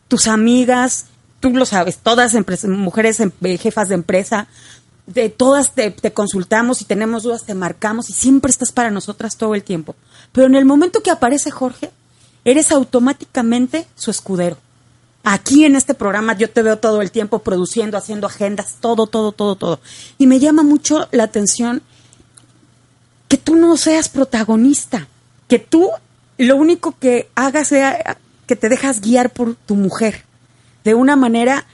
Tus 0.09 0.27
amigas, 0.27 1.07
tú 1.41 1.51
lo 1.51 1.67
sabes, 1.67 1.99
todas 1.99 2.35
mujeres 2.65 3.21
em, 3.21 3.33
eh, 3.43 3.59
jefas 3.59 3.89
de 3.89 3.95
empresa, 3.95 4.49
de 5.07 5.29
todas 5.29 5.75
te, 5.75 5.91
te, 5.91 6.13
consultamos 6.13 6.81
y 6.81 6.85
tenemos 6.85 7.23
dudas, 7.23 7.45
te 7.45 7.55
marcamos 7.55 8.11
y 8.11 8.13
siempre 8.13 8.51
estás 8.51 8.73
para 8.73 8.91
nosotras 8.91 9.37
todo 9.37 9.55
el 9.55 9.63
tiempo. 9.63 9.95
Pero 10.33 10.47
en 10.47 10.55
el 10.55 10.65
momento 10.65 11.03
que 11.03 11.11
aparece 11.11 11.51
Jorge, 11.51 11.91
eres 12.45 12.73
automáticamente 12.73 13.87
su 13.95 14.11
escudero. 14.11 14.59
Aquí 15.25 15.65
en 15.65 15.75
este 15.75 15.95
programa 15.95 16.37
yo 16.37 16.49
te 16.49 16.63
veo 16.63 16.79
todo 16.79 17.03
el 17.03 17.11
tiempo 17.11 17.41
produciendo, 17.41 17.99
haciendo 17.99 18.29
agendas, 18.29 18.77
todo, 18.81 19.09
todo, 19.09 19.33
todo, 19.33 19.57
todo. 19.57 19.81
Y 20.19 20.29
me 20.29 20.39
llama 20.39 20.63
mucho 20.63 21.09
la 21.11 21.25
atención 21.25 21.83
que 23.27 23.37
tú 23.37 23.57
no 23.57 23.77
seas 23.77 24.09
protagonista, 24.09 25.09
que 25.49 25.59
tú 25.59 25.91
lo 26.39 26.57
único 26.57 26.97
que 26.99 27.29
hagas 27.35 27.69
sea 27.69 28.19
que 28.47 28.57
te 28.57 28.69
dejas 28.69 29.01
guiar 29.01 29.31
por 29.31 29.55
tu 29.55 29.75
mujer, 29.75 30.25
de 30.85 30.95
una 30.95 31.17
manera 31.17 31.67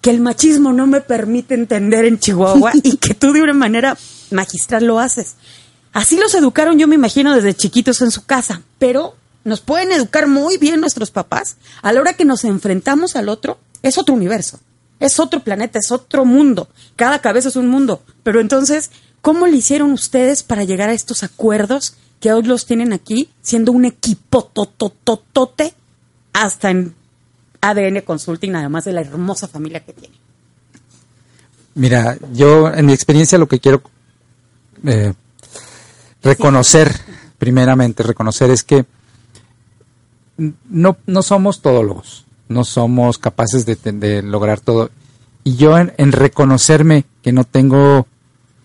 que 0.00 0.10
el 0.10 0.20
machismo 0.20 0.72
no 0.72 0.86
me 0.86 1.00
permite 1.00 1.54
entender 1.54 2.04
en 2.04 2.18
Chihuahua 2.18 2.72
y 2.82 2.96
que 2.96 3.14
tú 3.14 3.32
de 3.32 3.42
una 3.42 3.54
manera 3.54 3.96
magistral 4.30 4.84
lo 4.84 4.98
haces. 4.98 5.36
Así 5.92 6.16
los 6.16 6.34
educaron, 6.34 6.78
yo 6.78 6.88
me 6.88 6.94
imagino, 6.94 7.34
desde 7.34 7.54
chiquitos 7.54 8.02
en 8.02 8.10
su 8.10 8.24
casa, 8.24 8.62
pero 8.78 9.14
nos 9.44 9.60
pueden 9.60 9.92
educar 9.92 10.26
muy 10.26 10.56
bien 10.56 10.80
nuestros 10.80 11.10
papás, 11.10 11.56
a 11.82 11.92
la 11.92 12.00
hora 12.00 12.14
que 12.14 12.24
nos 12.24 12.44
enfrentamos 12.44 13.16
al 13.16 13.28
otro, 13.28 13.58
es 13.82 13.98
otro 13.98 14.14
universo, 14.14 14.60
es 15.00 15.18
otro 15.18 15.40
planeta, 15.40 15.78
es 15.78 15.90
otro 15.90 16.24
mundo. 16.24 16.68
Cada 16.96 17.20
cabeza 17.20 17.48
es 17.48 17.56
un 17.56 17.68
mundo. 17.68 18.02
Pero 18.22 18.40
entonces, 18.40 18.90
¿cómo 19.20 19.46
le 19.46 19.56
hicieron 19.56 19.92
ustedes 19.92 20.42
para 20.42 20.64
llegar 20.64 20.88
a 20.88 20.94
estos 20.94 21.22
acuerdos 21.24 21.96
que 22.22 22.32
hoy 22.32 22.44
los 22.44 22.66
tienen 22.66 22.92
aquí, 22.92 23.28
siendo 23.42 23.72
un 23.72 23.84
equipo 23.84 24.44
totototote 24.44 25.74
hasta 26.32 26.70
en 26.70 26.94
ADN 27.60 28.02
Consulting, 28.02 28.54
además 28.54 28.84
de 28.84 28.92
la 28.92 29.00
hermosa 29.00 29.48
familia 29.48 29.80
que 29.80 29.92
tiene? 29.92 30.14
Mira, 31.74 32.16
yo 32.32 32.72
en 32.72 32.86
mi 32.86 32.92
experiencia 32.92 33.38
lo 33.38 33.48
que 33.48 33.58
quiero 33.58 33.82
eh, 34.84 35.14
reconocer, 36.22 36.92
primeramente, 37.38 38.04
reconocer 38.04 38.50
es 38.50 38.62
que 38.62 38.86
no, 40.70 40.96
no 41.06 41.22
somos 41.22 41.60
todólogos, 41.60 42.24
no 42.48 42.62
somos 42.62 43.18
capaces 43.18 43.66
de, 43.66 44.22
lograr 44.22 44.60
todo. 44.60 44.90
Y 45.42 45.56
yo 45.56 45.76
en, 45.76 46.12
reconocerme 46.12 47.04
que 47.20 47.32
no 47.32 47.42
tengo 47.42 48.06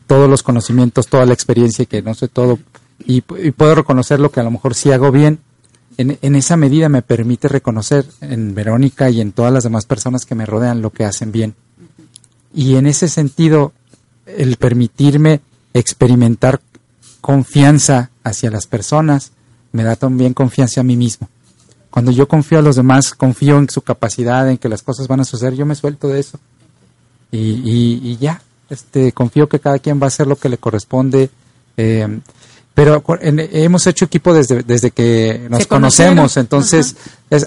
todos 0.06 0.30
los 0.30 0.44
conocimientos, 0.44 1.08
toda 1.08 1.26
la 1.26 1.34
experiencia, 1.34 1.86
que 1.86 2.04
no 2.04 2.14
sé 2.14 2.28
todo, 2.28 2.60
y, 3.06 3.22
puedo 3.22 3.76
reconocer 3.76 4.20
lo 4.20 4.32
que 4.32 4.40
a 4.40 4.44
lo 4.44 4.52
mejor 4.52 4.76
sí 4.76 4.92
hago 4.92 5.12
bien, 5.12 5.40
en, 5.98 6.18
en, 6.22 6.36
esa 6.36 6.58
medida 6.58 6.90
me 6.90 7.02
permite 7.02 7.48
reconocer 7.48 8.06
en 8.22 8.54
Verónica 8.54 9.10
y 9.10 9.22
en 9.22 9.32
todas 9.32 9.52
las 9.52 9.64
demás 9.64 9.86
personas 9.86 10.26
que 10.26 10.36
me 10.36 10.46
rodean 10.46 10.82
lo 10.82 10.92
que 10.92 11.06
hacen 11.06 11.32
bien. 11.32 11.56
Y 12.54 12.76
en 12.76 12.86
ese 12.86 13.08
sentido, 13.08 13.74
el 14.26 14.58
permitirme 14.58 15.42
experimentar 15.74 16.62
confianza 17.22 18.10
hacia 18.24 18.52
las 18.52 18.68
personas 18.68 19.32
me 19.72 19.84
da 19.84 19.96
también 19.96 20.34
confianza 20.34 20.82
a 20.82 20.84
mí 20.84 20.98
mismo. 20.98 21.30
Cuando 21.90 22.12
yo 22.12 22.28
confío 22.28 22.60
a 22.60 22.62
los 22.62 22.76
demás, 22.76 23.14
confío 23.14 23.58
en 23.58 23.70
su 23.70 23.82
capacidad, 23.82 24.50
en 24.50 24.58
que 24.58 24.70
las 24.70 24.82
cosas 24.82 25.08
van 25.08 25.20
a 25.20 25.26
suceder, 25.26 25.56
yo 25.56 25.66
me 25.66 25.76
suelto 25.76 26.08
de 26.08 26.20
eso. 26.20 26.40
Y, 27.32 28.18
ya, 28.18 28.42
este, 28.70 29.12
confío 29.12 29.50
que 29.50 29.60
cada 29.60 29.80
quien 29.80 30.00
va 30.00 30.06
a 30.06 30.08
hacer 30.08 30.28
lo 30.28 30.36
que 30.36 30.50
le 30.50 30.58
corresponde. 30.58 31.30
Eh, 31.76 32.20
pero 32.78 33.04
hemos 33.18 33.88
hecho 33.88 34.06
equipo 34.06 34.36
desde, 34.36 34.62
desde 34.62 34.92
que 34.92 35.48
nos 35.50 35.66
conocemos, 35.66 36.38
entonces 36.38 36.96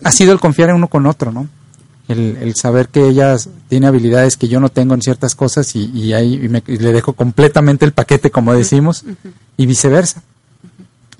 ha 0.02 0.10
sido 0.10 0.32
el 0.32 0.40
confiar 0.40 0.70
en 0.70 0.74
uno 0.74 0.88
con 0.88 1.06
otro, 1.06 1.30
¿no? 1.30 1.46
El, 2.08 2.56
saber 2.56 2.88
que 2.88 3.06
ella 3.06 3.36
tiene 3.68 3.86
habilidades 3.86 4.36
que 4.36 4.48
yo 4.48 4.58
no 4.58 4.70
tengo 4.70 4.94
en 4.94 5.02
ciertas 5.02 5.36
cosas 5.36 5.76
y, 5.76 6.12
ahí 6.14 6.48
le 6.48 6.92
dejo 6.92 7.12
completamente 7.12 7.84
el 7.84 7.92
paquete, 7.92 8.32
como 8.32 8.54
decimos, 8.54 9.04
y 9.56 9.66
viceversa. 9.66 10.24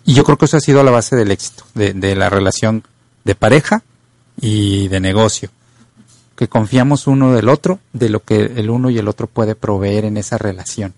Y 0.05 0.15
yo 0.15 0.25
creo 0.25 0.37
que 0.37 0.47
eso 0.47 0.57
ha 0.57 0.61
sido 0.61 0.83
la 0.83 0.91
base 0.91 1.15
del 1.15 1.31
éxito 1.31 1.63
de, 1.75 1.93
de 1.93 2.17
la 2.17 2.29
relación 2.29 2.83
de 3.23 3.37
pareja 3.37 3.85
y 4.41 4.89
de 4.89 4.99
negocio, 4.99 5.51
que 6.35 6.49
confiamos 6.49 7.07
uno 7.07 7.33
del 7.33 7.49
otro, 7.49 7.79
de 7.93 8.09
lo 8.09 8.25
que 8.25 8.47
el 8.57 8.71
uno 8.71 8.91
y 8.91 8.99
el 8.99 9.07
otro 9.07 9.29
puede 9.29 9.55
proveer 9.55 10.05
en 10.05 10.17
esa 10.17 10.37
relación, 10.37 10.95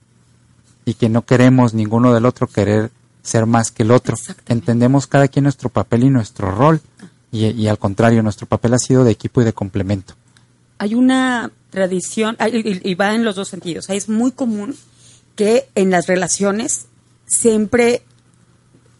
y 0.86 0.94
que 0.94 1.10
no 1.10 1.26
queremos 1.26 1.74
ninguno 1.74 2.14
del 2.14 2.24
otro 2.24 2.46
querer 2.46 2.90
ser 3.22 3.46
más 3.46 3.70
que 3.70 3.82
el 3.82 3.90
otro. 3.90 4.16
Entendemos 4.46 5.06
cada 5.06 5.28
quien 5.28 5.44
nuestro 5.44 5.68
papel 5.68 6.04
y 6.04 6.10
nuestro 6.10 6.50
rol, 6.50 6.80
y, 7.30 7.66
al 7.66 7.78
contrario, 7.78 8.22
nuestro 8.22 8.46
papel 8.46 8.74
ha 8.74 8.78
sido 8.78 9.04
de 9.04 9.12
equipo 9.12 9.40
y 9.40 9.44
de 9.44 9.54
complemento. 9.54 10.14
Hay 10.76 10.94
una 10.94 11.50
tradición, 11.70 12.36
y, 12.52 12.94
va 12.94 13.14
en 13.14 13.24
los 13.24 13.36
dos 13.36 13.48
sentidos, 13.48 13.88
es 13.88 14.08
muy 14.08 14.32
común 14.32 14.76
que 15.34 15.68
en 15.74 15.90
las 15.90 16.08
relaciones 16.08 16.86
siempre 17.26 18.02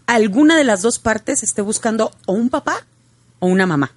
alguna 0.06 0.56
de 0.56 0.64
las 0.64 0.80
dos 0.80 0.98
partes 0.98 1.42
esté 1.42 1.60
buscando 1.60 2.10
o 2.26 2.32
un 2.32 2.48
papá 2.48 2.86
o 3.38 3.48
una 3.48 3.66
mamá. 3.66 3.92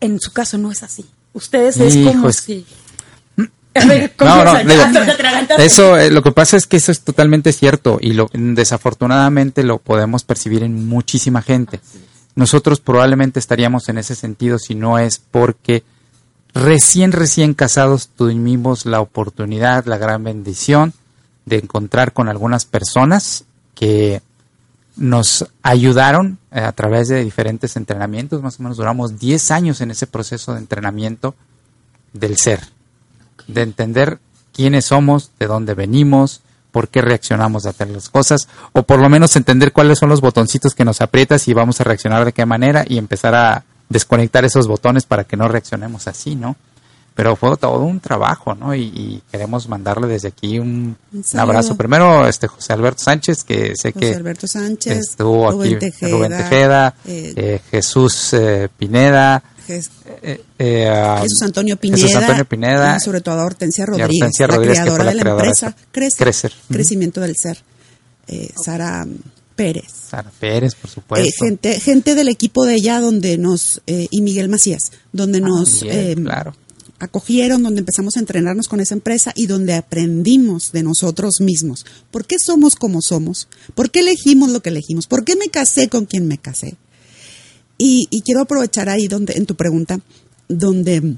En 0.00 0.18
su 0.20 0.32
caso 0.32 0.56
no 0.56 0.72
es 0.72 0.82
así. 0.82 1.04
Ustedes 1.34 1.76
es 1.76 1.96
como 2.06 2.32
si... 2.32 2.66
no, 4.20 4.44
no, 4.44 4.56
eso, 5.58 5.96
eh, 5.96 6.10
lo 6.10 6.22
que 6.22 6.32
pasa 6.32 6.56
es 6.56 6.66
que 6.66 6.76
eso 6.76 6.90
es 6.90 7.02
totalmente 7.02 7.52
cierto 7.52 7.98
y 8.00 8.14
lo, 8.14 8.28
desafortunadamente 8.32 9.62
lo 9.62 9.78
podemos 9.78 10.24
percibir 10.24 10.64
en 10.64 10.88
muchísima 10.88 11.40
gente. 11.40 11.80
Nosotros 12.34 12.80
probablemente 12.80 13.38
estaríamos 13.38 13.88
en 13.88 13.98
ese 13.98 14.14
sentido 14.16 14.58
si 14.58 14.74
no 14.74 14.98
es 14.98 15.18
porque 15.18 15.84
recién, 16.52 17.12
recién 17.12 17.54
casados 17.54 18.08
tuvimos 18.08 18.86
la 18.86 19.00
oportunidad, 19.00 19.84
la 19.86 19.98
gran 19.98 20.24
bendición 20.24 20.92
de 21.46 21.58
encontrar 21.58 22.12
con 22.12 22.28
algunas 22.28 22.64
personas 22.64 23.44
que 23.74 24.20
nos 24.96 25.46
ayudaron 25.62 26.38
eh, 26.52 26.60
a 26.60 26.72
través 26.72 27.08
de 27.08 27.24
diferentes 27.24 27.76
entrenamientos, 27.76 28.42
más 28.42 28.58
o 28.58 28.62
menos 28.62 28.76
duramos 28.76 29.18
10 29.18 29.50
años 29.50 29.80
en 29.80 29.90
ese 29.90 30.06
proceso 30.06 30.52
de 30.52 30.58
entrenamiento 30.58 31.34
del 32.12 32.36
ser, 32.36 32.60
de 33.46 33.62
entender 33.62 34.18
quiénes 34.52 34.86
somos, 34.86 35.30
de 35.38 35.46
dónde 35.46 35.74
venimos, 35.74 36.40
por 36.70 36.88
qué 36.88 37.02
reaccionamos 37.02 37.66
a 37.66 37.74
las 37.86 38.08
cosas, 38.08 38.48
o 38.72 38.82
por 38.82 39.00
lo 39.00 39.08
menos 39.08 39.34
entender 39.36 39.72
cuáles 39.72 39.98
son 39.98 40.08
los 40.08 40.20
botoncitos 40.20 40.74
que 40.74 40.84
nos 40.84 41.00
aprietas 41.00 41.48
y 41.48 41.52
vamos 41.52 41.80
a 41.80 41.84
reaccionar 41.84 42.24
de 42.24 42.32
qué 42.32 42.46
manera 42.46 42.84
y 42.86 42.98
empezar 42.98 43.34
a 43.34 43.64
desconectar 43.88 44.44
esos 44.44 44.68
botones 44.68 45.04
para 45.04 45.24
que 45.24 45.36
no 45.36 45.48
reaccionemos 45.48 46.06
así, 46.06 46.36
¿no? 46.36 46.56
pero 47.14 47.36
fue 47.36 47.54
todo 47.58 47.80
un 47.80 48.00
trabajo, 48.00 48.54
¿no? 48.54 48.74
Y, 48.74 49.22
queremos 49.30 49.68
mandarle 49.68 50.06
desde 50.06 50.28
aquí 50.28 50.58
un, 50.58 50.96
abrazo. 51.34 51.76
Primero, 51.76 52.26
este 52.26 52.46
José 52.46 52.72
Alberto 52.72 53.02
Sánchez, 53.02 53.44
que 53.44 53.74
sé 53.76 53.92
que 53.92 54.14
Alberto 54.14 54.46
Sánchez, 54.46 54.96
estuvo 55.10 55.48
aquí, 55.50 55.76
Rubén 56.00 56.32
Tejeda, 56.32 56.94
eh, 57.04 57.34
eh, 57.36 57.60
Jesús 57.70 58.32
eh, 58.32 58.70
Pineda, 58.74 59.42
Jesús 59.66 61.42
Antonio 61.42 61.76
Pineda, 61.76 62.96
y 62.96 63.00
sobre 63.00 63.20
todo 63.20 63.40
a 63.40 63.44
Hortensia 63.44 63.86
Rodríguez, 63.86 64.30
la 64.38 64.58
creadora 64.58 65.04
de 65.04 65.14
la 65.14 65.30
empresa 65.30 65.76
Crecer, 65.92 66.52
Crecimiento 66.68 67.20
del 67.20 67.36
Ser, 67.36 67.58
Sara 68.62 69.06
Pérez. 69.56 69.92
Sara 70.10 70.30
Pérez, 70.38 70.74
por 70.74 70.90
supuesto. 70.90 71.44
gente, 71.44 71.80
gente 71.80 72.14
del 72.14 72.28
equipo 72.28 72.64
de 72.64 72.74
ella 72.74 73.00
donde 73.00 73.38
nos, 73.38 73.82
y 73.86 74.22
Miguel 74.22 74.48
Macías, 74.48 74.92
donde 75.12 75.38
ah, 75.38 75.48
nos 75.48 75.84
claro 76.16 76.54
acogieron, 77.00 77.62
donde 77.62 77.80
empezamos 77.80 78.16
a 78.16 78.20
entrenarnos 78.20 78.68
con 78.68 78.78
esa 78.78 78.94
empresa 78.94 79.32
y 79.34 79.46
donde 79.46 79.74
aprendimos 79.74 80.70
de 80.70 80.82
nosotros 80.82 81.40
mismos. 81.40 81.86
¿Por 82.10 82.26
qué 82.26 82.36
somos 82.38 82.76
como 82.76 83.00
somos? 83.00 83.48
¿Por 83.74 83.90
qué 83.90 84.00
elegimos 84.00 84.50
lo 84.50 84.60
que 84.60 84.68
elegimos? 84.68 85.06
¿Por 85.06 85.24
qué 85.24 85.34
me 85.34 85.48
casé 85.48 85.88
con 85.88 86.04
quien 86.04 86.28
me 86.28 86.38
casé? 86.38 86.76
Y, 87.82 88.20
quiero 88.26 88.42
aprovechar 88.42 88.90
ahí 88.90 89.08
donde, 89.08 89.32
en 89.38 89.46
tu 89.46 89.54
pregunta, 89.54 89.98
donde 90.48 91.16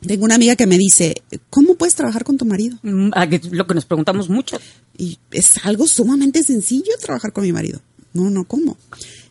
tengo 0.00 0.24
una 0.24 0.36
amiga 0.36 0.56
que 0.56 0.66
me 0.66 0.78
dice, 0.78 1.22
¿cómo 1.50 1.74
puedes 1.74 1.94
trabajar 1.94 2.24
con 2.24 2.38
tu 2.38 2.46
marido? 2.46 2.78
Mm, 2.82 3.10
lo 3.50 3.66
que 3.66 3.74
nos 3.74 3.84
preguntamos 3.84 4.30
mucho. 4.30 4.58
Y 4.96 5.18
es 5.30 5.52
algo 5.64 5.86
sumamente 5.86 6.42
sencillo 6.42 6.92
trabajar 6.98 7.34
con 7.34 7.44
mi 7.44 7.52
marido. 7.52 7.82
No, 8.14 8.30
no, 8.30 8.44
¿cómo? 8.44 8.78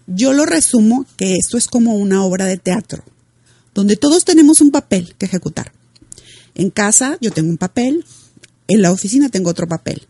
Yo 0.05 0.33
lo 0.33 0.45
resumo 0.45 1.07
que 1.17 1.33
esto 1.33 1.57
es 1.57 1.67
como 1.67 1.95
una 1.95 2.23
obra 2.23 2.45
de 2.45 2.57
teatro, 2.57 3.03
donde 3.73 3.95
todos 3.95 4.23
tenemos 4.23 4.61
un 4.61 4.69
papel 4.69 5.15
que 5.17 5.25
ejecutar. 5.25 5.71
En 6.53 6.69
casa 6.69 7.17
yo 7.21 7.31
tengo 7.31 7.49
un 7.49 7.57
papel, 7.57 8.05
en 8.67 8.83
la 8.83 8.91
oficina 8.91 9.29
tengo 9.29 9.49
otro 9.49 9.67
papel. 9.67 10.03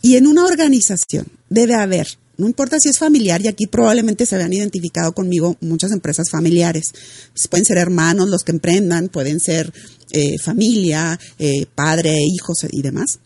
Y 0.00 0.14
en 0.14 0.28
una 0.28 0.44
organización 0.44 1.26
debe 1.48 1.74
haber, 1.74 2.06
no 2.36 2.46
importa 2.46 2.78
si 2.80 2.88
es 2.88 2.98
familiar, 2.98 3.40
y 3.42 3.48
aquí 3.48 3.66
probablemente 3.66 4.26
se 4.26 4.34
habían 4.34 4.52
identificado 4.52 5.12
conmigo 5.12 5.56
muchas 5.60 5.92
empresas 5.92 6.30
familiares. 6.30 6.92
Pues 7.32 7.48
pueden 7.48 7.64
ser 7.64 7.78
hermanos 7.78 8.28
los 8.28 8.42
que 8.42 8.52
emprendan, 8.52 9.08
pueden 9.08 9.40
ser 9.40 9.72
eh, 10.10 10.38
familia, 10.42 11.18
eh, 11.38 11.66
padre, 11.74 12.16
hijos 12.22 12.58
y 12.70 12.82
demás. 12.82 13.18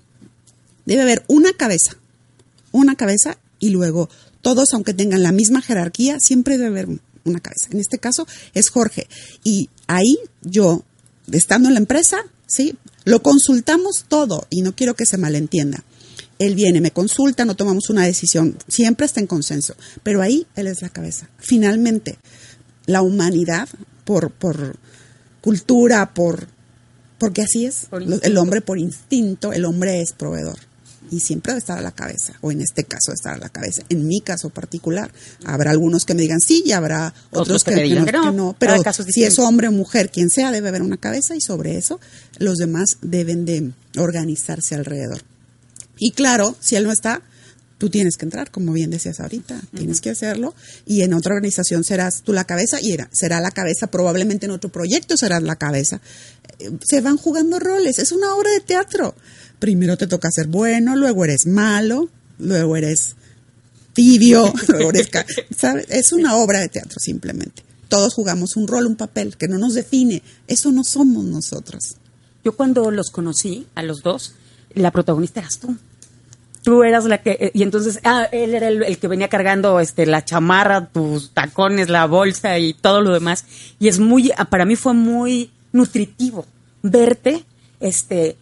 Debe 0.84 1.02
haber 1.02 1.24
una 1.28 1.52
cabeza, 1.52 1.96
una 2.72 2.96
cabeza 2.96 3.38
y 3.58 3.70
luego 3.70 4.08
todos, 4.42 4.72
aunque 4.72 4.94
tengan 4.94 5.22
la 5.22 5.32
misma 5.32 5.62
jerarquía, 5.62 6.18
siempre 6.20 6.56
debe 6.58 6.68
haber 6.68 7.00
una 7.24 7.40
cabeza. 7.40 7.68
En 7.70 7.80
este 7.80 7.98
caso 7.98 8.26
es 8.54 8.70
Jorge. 8.70 9.06
Y 9.44 9.68
ahí 9.86 10.16
yo, 10.42 10.84
estando 11.32 11.68
en 11.68 11.74
la 11.74 11.80
empresa, 11.80 12.18
¿sí? 12.46 12.74
Lo 13.04 13.22
consultamos 13.22 14.04
todo 14.08 14.46
y 14.50 14.62
no 14.62 14.74
quiero 14.74 14.94
que 14.94 15.06
se 15.06 15.18
malentienda. 15.18 15.84
Él 16.38 16.54
viene, 16.54 16.80
me 16.80 16.92
consulta, 16.92 17.44
no 17.44 17.56
tomamos 17.56 17.90
una 17.90 18.04
decisión, 18.04 18.56
siempre 18.68 19.06
está 19.06 19.20
en 19.20 19.26
consenso, 19.26 19.74
pero 20.02 20.22
ahí 20.22 20.46
él 20.54 20.68
es 20.68 20.82
la 20.82 20.88
cabeza. 20.88 21.28
Finalmente, 21.38 22.18
la 22.86 23.02
humanidad, 23.02 23.68
por, 24.04 24.30
por 24.30 24.76
cultura, 25.40 26.14
por 26.14 26.46
porque 27.18 27.42
así 27.42 27.66
es, 27.66 27.88
el 28.22 28.38
hombre 28.38 28.60
por 28.60 28.78
instinto, 28.78 29.52
el 29.52 29.64
hombre 29.64 30.00
es 30.00 30.12
proveedor. 30.12 30.58
Y 31.10 31.20
siempre 31.20 31.52
debe 31.52 31.60
estar 31.60 31.78
a 31.78 31.82
la 31.82 31.92
cabeza, 31.92 32.34
o 32.42 32.52
en 32.52 32.60
este 32.60 32.84
caso 32.84 33.12
estar 33.12 33.34
a 33.34 33.38
la 33.38 33.48
cabeza. 33.48 33.82
En 33.88 34.06
mi 34.06 34.20
caso 34.20 34.50
particular, 34.50 35.10
habrá 35.44 35.70
algunos 35.70 36.04
que 36.04 36.14
me 36.14 36.20
digan 36.22 36.38
sí 36.38 36.62
y 36.66 36.72
habrá 36.72 37.14
otros, 37.30 37.64
que, 37.64 37.74
digan 37.74 38.04
que, 38.04 38.12
no, 38.12 38.54
pero 38.58 38.74
si 38.92 39.24
es 39.24 39.38
hombre 39.38 39.68
o 39.68 39.72
mujer, 39.72 40.10
quien 40.10 40.28
sea, 40.28 40.52
debe 40.52 40.68
haber 40.68 40.82
una 40.82 40.98
cabeza 40.98 41.34
y 41.34 41.40
sobre 41.40 41.78
eso 41.78 41.98
los 42.38 42.58
demás 42.58 42.98
deben 43.00 43.46
de 43.46 43.72
organizarse 43.96 44.74
alrededor. 44.74 45.22
Y 45.98 46.12
claro, 46.12 46.56
si 46.60 46.76
él 46.76 46.84
no 46.84 46.92
está, 46.92 47.22
tú 47.78 47.88
tienes 47.88 48.16
que 48.16 48.24
entrar, 48.24 48.50
como 48.50 48.72
bien 48.72 48.90
decías 48.90 49.20
ahorita, 49.20 49.60
tienes 49.74 50.00
que 50.00 50.10
hacerlo 50.10 50.54
y 50.84 51.02
en 51.02 51.14
otra 51.14 51.34
organización 51.34 51.84
serás 51.84 52.22
tú 52.22 52.32
la 52.32 52.44
cabeza 52.44 52.80
y 52.80 52.92
era, 52.92 53.08
será 53.12 53.40
la 53.40 53.52
cabeza, 53.52 53.86
probablemente 53.86 54.46
en 54.46 54.52
otro 54.52 54.70
proyecto 54.70 55.16
serás 55.16 55.42
la 55.42 55.56
cabeza. 55.56 56.00
Eh, 56.58 56.70
Se 56.84 57.00
van 57.00 57.16
jugando 57.16 57.58
roles, 57.58 57.98
es 57.98 58.12
una 58.12 58.34
obra 58.34 58.50
de 58.50 58.60
teatro. 58.60 59.14
Primero 59.58 59.96
te 59.96 60.06
toca 60.06 60.30
ser 60.30 60.48
bueno, 60.48 60.96
luego 60.96 61.24
eres 61.24 61.46
malo, 61.46 62.08
luego 62.38 62.76
eres 62.76 63.14
tibio, 63.92 64.52
luego 64.68 64.90
eres, 64.90 65.08
¿sabes? 65.56 65.86
Es 65.88 66.12
una 66.12 66.36
obra 66.36 66.60
de 66.60 66.68
teatro 66.68 66.98
simplemente. 67.00 67.62
Todos 67.88 68.12
jugamos 68.14 68.56
un 68.56 68.68
rol, 68.68 68.86
un 68.86 68.96
papel 68.96 69.36
que 69.36 69.48
no 69.48 69.56
nos 69.56 69.74
define. 69.74 70.22
Eso 70.46 70.70
no 70.72 70.84
somos 70.84 71.24
nosotros. 71.24 71.96
Yo 72.44 72.54
cuando 72.54 72.90
los 72.90 73.10
conocí, 73.10 73.66
a 73.74 73.82
los 73.82 74.02
dos, 74.02 74.34
la 74.74 74.90
protagonista 74.90 75.40
eras 75.40 75.58
tú. 75.58 75.74
Tú 76.62 76.82
eras 76.82 77.04
la 77.04 77.18
que, 77.18 77.30
eh, 77.40 77.50
y 77.54 77.62
entonces, 77.62 78.00
ah, 78.04 78.28
él 78.32 78.54
era 78.54 78.68
el, 78.68 78.98
que 78.98 79.08
venía 79.08 79.28
cargando 79.28 79.80
este, 79.80 80.04
la 80.06 80.24
chamarra, 80.24 80.86
tus 80.86 81.30
tacones, 81.30 81.88
la 81.88 82.06
bolsa 82.06 82.58
y 82.58 82.74
todo 82.74 83.00
lo 83.00 83.12
demás. 83.12 83.44
Y 83.78 83.88
es 83.88 83.98
muy, 84.00 84.32
ah, 84.36 84.44
para 84.46 84.64
mí 84.64 84.76
fue 84.76 84.92
muy 84.94 85.50
nutritivo 85.72 86.44
verte, 86.82 87.44
este, 87.80 88.36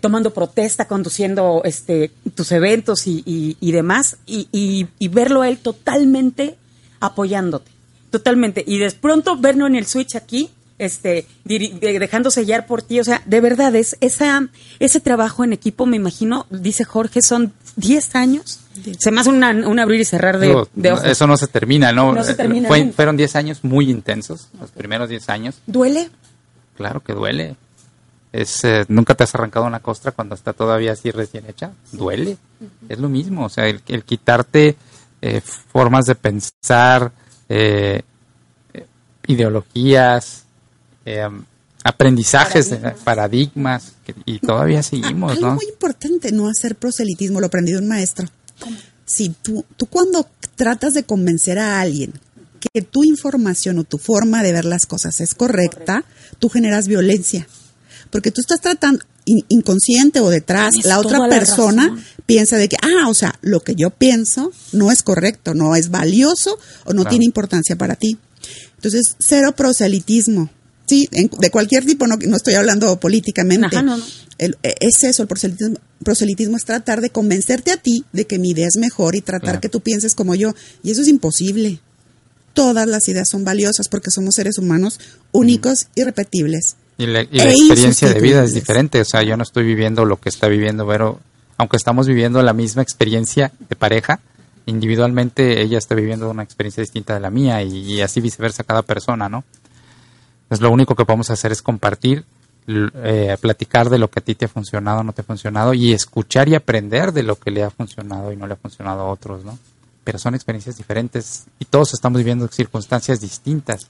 tomando 0.00 0.32
protesta, 0.32 0.86
conduciendo 0.86 1.62
este, 1.64 2.12
tus 2.34 2.52
eventos 2.52 3.06
y, 3.06 3.22
y- 3.26 3.56
y 3.60 3.72
demás, 3.72 4.16
y, 4.26 4.48
y- 4.52 4.86
y 4.98 5.08
verlo 5.08 5.42
a 5.42 5.48
él 5.48 5.58
totalmente 5.58 6.56
apoyándote, 7.00 7.70
totalmente. 8.10 8.62
Y 8.66 8.78
de 8.78 8.90
pronto 8.92 9.36
verlo 9.36 9.66
en 9.66 9.74
el 9.76 9.86
switch 9.86 10.14
aquí, 10.16 10.50
este, 10.78 11.26
dejando 11.44 12.30
sellar 12.30 12.66
por 12.66 12.82
ti, 12.82 13.00
o 13.00 13.04
sea, 13.04 13.22
de 13.24 13.40
verdad, 13.40 13.74
es 13.76 13.96
esa, 14.00 14.48
ese 14.78 15.00
trabajo 15.00 15.42
en 15.44 15.52
equipo, 15.52 15.86
me 15.86 15.96
imagino, 15.96 16.46
dice 16.50 16.84
Jorge, 16.84 17.22
son 17.22 17.52
10 17.76 18.14
años. 18.14 18.60
Diez. 18.74 18.98
Se 19.00 19.10
me 19.10 19.20
hace 19.22 19.30
una- 19.30 19.50
un 19.52 19.78
abrir 19.78 20.00
y 20.00 20.04
cerrar 20.04 20.38
de, 20.38 20.54
ojos. 20.54 20.68
eso 21.04 21.26
no 21.26 21.36
se 21.38 21.46
termina, 21.46 21.92
¿no? 21.92 22.12
No 22.12 22.22
se 22.22 22.34
termina 22.34 22.68
Fue- 22.68 22.80
nunca. 22.80 22.96
fueron 22.96 23.16
10 23.16 23.34
años 23.36 23.64
muy 23.64 23.90
intensos, 23.90 24.48
los 24.60 24.70
primeros 24.70 25.08
10 25.08 25.28
años. 25.30 25.54
¿Duele? 25.66 26.10
Claro 26.76 27.00
que 27.00 27.14
duele. 27.14 27.56
Es, 28.32 28.64
eh, 28.64 28.84
nunca 28.88 29.14
te 29.14 29.24
has 29.24 29.34
arrancado 29.34 29.64
una 29.64 29.80
costra 29.80 30.12
cuando 30.12 30.34
está 30.34 30.52
todavía 30.52 30.92
así 30.92 31.10
recién 31.10 31.44
hecha. 31.48 31.70
Duele. 31.92 32.36
Es 32.86 32.98
lo 32.98 33.08
mismo. 33.08 33.46
O 33.46 33.48
sea, 33.48 33.66
el, 33.66 33.80
el 33.88 34.04
quitarte 34.04 34.76
eh, 35.22 35.40
formas 35.40 36.04
de 36.04 36.14
pensar, 36.16 37.12
eh, 37.48 38.02
eh, 38.74 38.86
ideologías, 39.26 40.44
eh, 41.06 41.26
aprendizajes, 41.84 42.66
paradigmas, 42.68 43.02
paradigmas 43.04 43.92
y 44.24 44.38
todavía 44.40 44.82
seguimos, 44.82 45.30
Ah, 45.30 45.34
Algo 45.34 45.46
¿no? 45.48 45.54
muy 45.54 45.66
importante, 45.66 46.32
no 46.32 46.48
hacer 46.48 46.76
proselitismo, 46.76 47.40
lo 47.40 47.46
aprendí 47.46 47.72
de 47.72 47.78
un 47.78 47.88
maestro. 47.88 48.28
Si 49.04 49.28
tú, 49.30 49.64
tú 49.76 49.86
cuando 49.86 50.28
tratas 50.56 50.94
de 50.94 51.04
convencer 51.04 51.58
a 51.58 51.80
alguien 51.80 52.12
que 52.72 52.82
tu 52.82 53.04
información 53.04 53.78
o 53.78 53.84
tu 53.84 53.98
forma 53.98 54.42
de 54.42 54.52
ver 54.52 54.64
las 54.64 54.86
cosas 54.86 55.20
es 55.20 55.34
correcta, 55.34 56.04
tú 56.38 56.48
generas 56.48 56.88
violencia. 56.88 57.46
Porque 58.10 58.30
tú 58.32 58.40
estás 58.40 58.60
tratando 58.60 59.04
in- 59.24 59.44
inconsciente 59.48 60.20
o 60.20 60.30
detrás, 60.30 60.70
Tienes 60.70 60.86
la 60.86 60.98
otra 60.98 61.18
la 61.20 61.28
persona 61.28 61.88
razón. 61.88 62.04
piensa 62.24 62.56
de 62.56 62.68
que, 62.68 62.76
ah, 62.82 63.08
o 63.08 63.14
sea, 63.14 63.38
lo 63.42 63.60
que 63.60 63.74
yo 63.76 63.90
pienso 63.90 64.50
no 64.72 64.90
es 64.90 65.02
correcto, 65.02 65.54
no 65.54 65.76
es 65.76 65.90
valioso 65.90 66.58
o 66.84 66.92
no 66.92 67.02
Claro. 67.02 67.10
tiene 67.10 67.24
importancia 67.26 67.76
para 67.76 67.94
ti. 67.94 68.18
Entonces, 68.76 69.02
cero 69.18 69.54
proselitismo. 69.56 70.50
Sí, 70.86 71.08
en- 71.12 71.30
de 71.38 71.50
cualquier 71.50 71.84
tipo, 71.84 72.06
no, 72.06 72.16
no 72.16 72.36
estoy 72.36 72.54
hablando 72.54 72.98
políticamente. 73.00 73.66
Ajá, 73.66 73.82
no, 73.82 73.96
no. 73.96 74.04
El- 74.38 74.56
eh, 74.62 74.74
es 74.80 75.02
eso, 75.04 75.22
el 75.22 75.28
proselitismo, 75.28 75.78
proselitismo 76.04 76.56
es 76.56 76.64
tratar 76.64 77.00
de 77.00 77.10
convencerte 77.10 77.72
a 77.72 77.76
ti 77.76 78.04
de 78.12 78.26
que 78.26 78.38
mi 78.38 78.50
idea 78.50 78.68
es 78.68 78.76
mejor 78.76 79.14
y 79.16 79.20
tratar 79.20 79.42
Claro. 79.44 79.60
que 79.60 79.68
tú 79.68 79.80
pienses 79.80 80.14
como 80.14 80.34
yo. 80.34 80.54
Y 80.82 80.90
eso 80.92 81.02
es 81.02 81.08
imposible. 81.08 81.80
Todas 82.54 82.86
las 82.86 83.08
ideas 83.08 83.28
son 83.28 83.44
valiosas 83.44 83.88
porque 83.88 84.10
somos 84.10 84.34
seres 84.36 84.58
humanos 84.58 84.98
únicos 85.32 85.88
y 85.94 86.04
repetibles. 86.04 86.76
Y 86.98 87.06
la, 87.06 87.22
y 87.22 87.28
la 87.32 87.44
E 87.50 87.54
experiencia 87.54 88.08
de 88.12 88.20
vida 88.20 88.42
es 88.44 88.54
diferente. 88.54 89.00
O 89.00 89.04
sea, 89.04 89.22
yo 89.22 89.36
no 89.36 89.42
estoy 89.42 89.64
viviendo 89.64 90.04
lo 90.04 90.18
que 90.18 90.28
está 90.30 90.48
viviendo 90.48 90.86
Vero. 90.86 91.20
Aunque 91.58 91.76
estamos 91.76 92.06
viviendo 92.06 92.42
la 92.42 92.52
misma 92.52 92.82
experiencia 92.82 93.52
de 93.68 93.76
pareja, 93.76 94.20
individualmente 94.66 95.62
ella 95.62 95.78
está 95.78 95.94
viviendo 95.94 96.30
una 96.30 96.42
experiencia 96.42 96.82
distinta 96.82 97.14
de 97.14 97.20
la 97.20 97.30
mía 97.30 97.62
y, 97.62 97.94
y 97.94 98.00
así 98.02 98.20
viceversa 98.20 98.64
cada 98.64 98.82
persona, 98.82 99.28
¿no? 99.28 99.44
Lo 100.48 100.70
único 100.70 100.94
que 100.94 101.04
podemos 101.04 101.30
hacer 101.30 101.52
es 101.52 101.62
compartir, 101.62 102.24
eh, 102.68 103.36
platicar 103.40 103.90
de 103.90 103.98
lo 103.98 104.10
que 104.10 104.20
a 104.20 104.24
ti 104.24 104.34
te 104.34 104.46
ha 104.46 104.48
funcionado, 104.48 105.02
no 105.02 105.12
te 105.12 105.22
ha 105.22 105.24
funcionado 105.24 105.74
y 105.74 105.92
escuchar 105.92 106.48
y 106.48 106.54
aprender 106.54 107.12
de 107.12 107.22
lo 107.22 107.36
que 107.36 107.50
le 107.50 107.62
ha 107.62 107.70
funcionado 107.70 108.32
y 108.32 108.36
no 108.36 108.46
le 108.46 108.54
ha 108.54 108.56
funcionado 108.56 109.02
a 109.02 109.10
otros, 109.10 109.44
¿no? 109.44 109.58
Pero 110.04 110.18
son 110.18 110.34
experiencias 110.34 110.76
diferentes 110.76 111.44
y 111.58 111.64
todos 111.64 111.94
estamos 111.94 112.18
viviendo 112.18 112.48
circunstancias 112.48 113.20
distintas. 113.20 113.88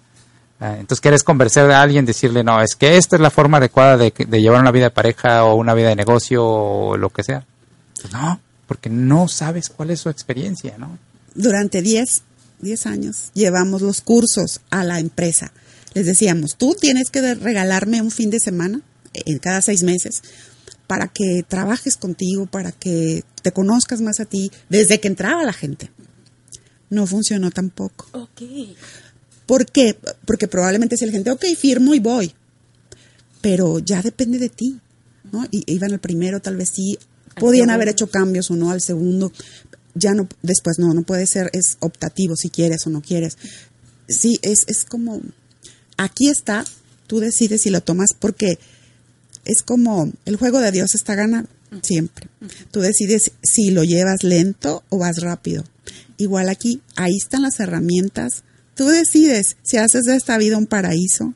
Ah, 0.61 0.76
Entonces, 0.78 1.00
¿quieres 1.00 1.22
convencer 1.22 1.70
a 1.70 1.82
alguien, 1.82 2.07
decirle, 2.07 2.42
no, 2.42 2.62
es 2.62 2.74
que 2.74 2.96
esta 2.96 3.16
es 3.16 3.22
la 3.22 3.30
forma 3.30 3.59
adecuada 3.59 3.98
de, 3.98 4.12
de 4.16 4.40
llevar 4.40 4.61
una 4.61 4.70
vida 4.70 4.84
de 4.84 4.90
pareja 4.90 5.44
o 5.44 5.57
una 5.57 5.74
vida 5.74 5.88
de 5.88 5.96
negocio 5.96 6.44
o 6.44 6.96
lo 6.96 7.11
que 7.11 7.22
sea? 7.22 7.44
Pues 8.00 8.12
no, 8.12 8.40
porque 8.66 8.88
no 8.88 9.28
sabes 9.28 9.68
cuál 9.68 9.90
es 9.90 10.00
su 10.00 10.09
experiencia, 10.09 10.76
¿no? 10.78 10.98
Durante 11.34 11.82
10, 11.82 12.22
10 12.61 12.86
años 12.86 13.30
llevamos 13.34 13.82
los 13.82 14.00
cursos 14.00 14.61
a 14.70 14.84
la 14.84 14.98
empresa. 14.98 15.52
Les 15.97 16.05
decíamos, 16.05 16.59
tú 16.59 16.76
tienes 16.78 17.09
que 17.09 17.34
regalarme 17.36 18.03
un 18.03 18.11
fin 18.11 18.28
de 18.28 18.38
semana 18.38 18.82
en 19.14 19.38
cada 19.38 19.62
seis 19.62 19.82
meses 19.82 20.22
para 20.86 21.09
que 21.09 21.42
trabajes 21.49 21.97
contigo, 21.97 22.44
para 22.44 22.70
que 22.70 23.24
te 23.40 23.51
conozcas 23.51 24.03
más 24.03 24.20
a 24.20 24.26
ti, 24.26 24.53
desde 24.68 25.01
que 25.01 25.09
entraba 25.09 25.42
la 25.42 25.55
gente. 25.55 25.90
No 26.90 27.07
funcionó 27.07 27.51
tampoco. 27.51 28.09
Ok. 28.12 28.42
¿Por 29.47 29.64
qué? 29.64 29.97
Porque 30.26 30.49
probablemente 30.49 30.99
si 30.99 31.07
la 31.07 31.12
gente, 31.12 31.30
ok, 31.30 31.47
firmo 31.59 31.94
y 31.94 32.01
voy. 32.01 32.34
Pero 33.40 33.78
ya 33.78 34.03
depende 34.03 34.38
de 34.38 34.51
ti. 34.51 34.78
¿no? 35.32 35.47
Y 35.51 35.64
iban 35.72 35.92
al 35.92 36.01
primero, 36.01 36.40
tal 36.40 36.57
vez 36.57 36.72
sí. 36.74 36.99
Podían 37.40 37.70
haber 37.70 37.88
hecho 37.88 38.11
cambios 38.11 38.51
o 38.51 38.57
no 38.57 38.70
al 38.70 38.82
segundo. 38.82 39.32
Ya 39.94 40.12
no, 40.12 40.28
después 40.42 40.78
no, 40.78 40.92
no 40.92 41.05
puede 41.05 41.26
ser, 41.26 41.49
es 41.55 41.78
optativo 41.80 42.36
si 42.36 42.51
quieres 42.51 42.86
o 42.86 42.90
no 42.90 43.01
quieres. 43.01 43.38
Sí, 44.09 44.38
es, 44.42 44.64
es 44.66 44.84
como, 44.84 45.22
aquí 45.97 46.28
está, 46.28 46.64
tú 47.07 47.20
decides 47.20 47.62
si 47.62 47.70
lo 47.70 47.80
tomas 47.80 48.11
porque 48.18 48.59
es 49.44 49.62
como 49.62 50.12
el 50.24 50.36
juego 50.36 50.61
de 50.61 50.72
Dios 50.72 50.94
está 50.94 51.14
ganado 51.14 51.49
siempre. 51.82 52.28
Tú 52.70 52.80
decides 52.80 53.32
si 53.42 53.70
lo 53.70 53.84
llevas 53.84 54.22
lento 54.22 54.84
o 54.88 54.99
vas 54.99 55.20
rápido. 55.20 55.64
Igual 56.16 56.49
aquí, 56.49 56.80
ahí 56.97 57.16
están 57.16 57.42
las 57.42 57.61
herramientas. 57.61 58.42
Tú 58.74 58.86
decides 58.86 59.57
si 59.62 59.76
haces 59.76 60.05
de 60.05 60.16
esta 60.16 60.38
vida 60.38 60.59
un 60.59 60.66
paraíso 60.66 61.34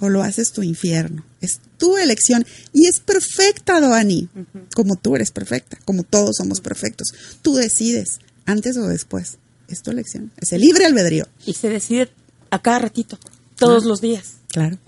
o 0.00 0.08
lo 0.08 0.22
haces 0.22 0.52
tu 0.52 0.62
infierno. 0.62 1.24
Es 1.40 1.60
tu 1.76 1.96
elección 1.96 2.46
y 2.72 2.86
es 2.86 3.00
perfecta, 3.00 3.80
Doani, 3.80 4.28
como 4.74 4.96
tú 4.96 5.16
eres 5.16 5.30
perfecta, 5.30 5.78
como 5.84 6.02
todos 6.02 6.36
somos 6.36 6.60
perfectos. 6.60 7.08
Tú 7.42 7.54
decides 7.54 8.18
antes 8.44 8.76
o 8.76 8.86
después. 8.86 9.38
Es 9.68 9.82
tu 9.82 9.90
elección. 9.90 10.32
Es 10.38 10.52
el 10.52 10.62
libre 10.62 10.86
albedrío. 10.86 11.26
Y 11.44 11.52
se 11.52 11.68
decide 11.68 12.08
a 12.50 12.62
cada 12.62 12.78
ratito, 12.78 13.18
todos 13.58 13.84
los 13.84 14.00
días. 14.00 14.36
Claro. 14.50 14.78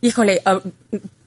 Híjole, 0.00 0.42
ah, 0.44 0.60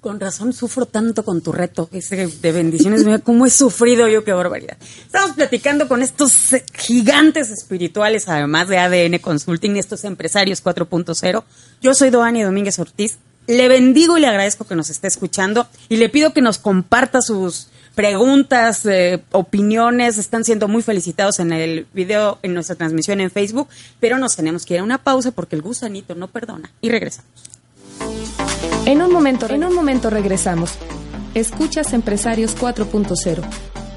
con 0.06 0.20
razón 0.20 0.54
sufro 0.54 0.86
tanto 0.86 1.26
con 1.26 1.42
tu 1.42 1.52
reto 1.52 1.90
ese 1.92 2.28
de 2.28 2.52
bendiciones. 2.52 3.04
Mira 3.04 3.18
cómo 3.18 3.46
he 3.46 3.50
sufrido 3.50 4.08
yo, 4.08 4.24
qué 4.24 4.34
barbaridad. 4.34 4.78
Estamos 5.04 5.32
platicando 5.32 5.88
con 5.88 6.04
estos 6.04 6.54
eh, 6.54 6.64
gigantes 6.76 7.50
espirituales, 7.50 8.30
además 8.30 8.68
de 8.68 8.78
ADN 8.78 9.18
Consulting, 9.18 9.78
estos 9.78 10.04
empresarios 10.04 10.64
4.0. 10.64 11.44
Yo 11.82 11.94
soy 11.96 12.12
Doani 12.12 12.44
Domínguez 12.44 12.78
Ortiz. 12.78 13.18
Le 13.48 13.68
bendigo 13.68 14.18
y 14.18 14.22
le 14.22 14.28
agradezco 14.28 14.66
que 14.66 14.76
nos 14.76 14.92
esté 14.92 15.08
escuchando 15.08 15.68
y 15.90 15.98
le 15.98 16.10
pido 16.10 16.34
que 16.34 16.42
nos 16.42 16.60
comparta 16.60 17.22
sus 17.22 17.70
preguntas, 17.96 18.86
eh, 18.86 19.24
opiniones. 19.32 20.18
Están 20.18 20.44
siendo 20.44 20.68
muy 20.68 20.84
felicitados 20.84 21.40
en 21.40 21.52
el 21.54 21.88
video, 21.94 22.38
en 22.44 22.54
nuestra 22.54 22.76
transmisión 22.76 23.22
en 23.22 23.32
Facebook, 23.32 23.70
pero 24.00 24.18
nos 24.18 24.36
tenemos 24.36 24.66
que 24.66 24.76
ir 24.76 24.82
a 24.82 24.84
una 24.84 24.98
pausa 25.00 25.32
porque 25.32 25.56
el 25.56 25.62
gusanito 25.62 26.14
no 26.14 26.28
perdona. 26.28 26.70
Y 26.82 26.90
regresamos. 26.90 27.32
En 28.86 29.02
un 29.02 29.12
momento, 29.12 29.50
en 29.50 29.64
un 29.64 29.74
momento 29.74 30.10
regresamos. 30.10 30.74
Escuchas 31.34 31.94
Empresarios 31.94 32.56
4.0. 32.56 33.42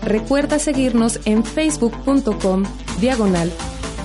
Recuerda 0.03 0.59
seguirnos 0.59 1.21
en 1.25 1.45
facebook.com 1.45 2.65
diagonal 3.01 3.53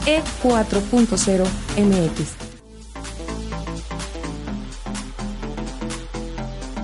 E4.0 0.05 1.45
MX. 1.77 2.43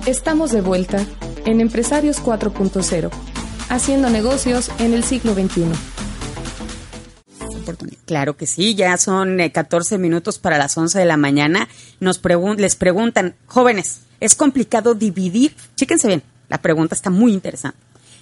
Estamos 0.06 0.50
de 0.50 0.62
vuelta 0.62 1.04
en 1.46 1.60
Empresarios 1.60 2.22
4.0, 2.22 3.10
haciendo 3.68 4.10
negocios 4.10 4.70
en 4.78 4.94
el 4.94 5.04
siglo 5.04 5.34
XXI. 5.34 5.64
Claro 8.06 8.36
que 8.36 8.46
sí, 8.46 8.74
ya 8.74 8.96
son 8.98 9.38
eh, 9.40 9.52
14 9.52 9.96
minutos 9.98 10.38
para 10.38 10.58
las 10.58 10.76
11 10.76 10.98
de 10.98 11.04
la 11.04 11.16
mañana. 11.16 11.68
Nos 12.00 12.20
pregun- 12.20 12.56
les 12.56 12.74
preguntan, 12.74 13.36
jóvenes, 13.46 14.00
¿es 14.18 14.34
complicado 14.34 14.94
dividir? 14.94 15.54
Chíquense 15.76 16.08
bien, 16.08 16.22
la 16.48 16.58
pregunta 16.60 16.94
está 16.96 17.10
muy 17.10 17.32
interesante. 17.32 17.78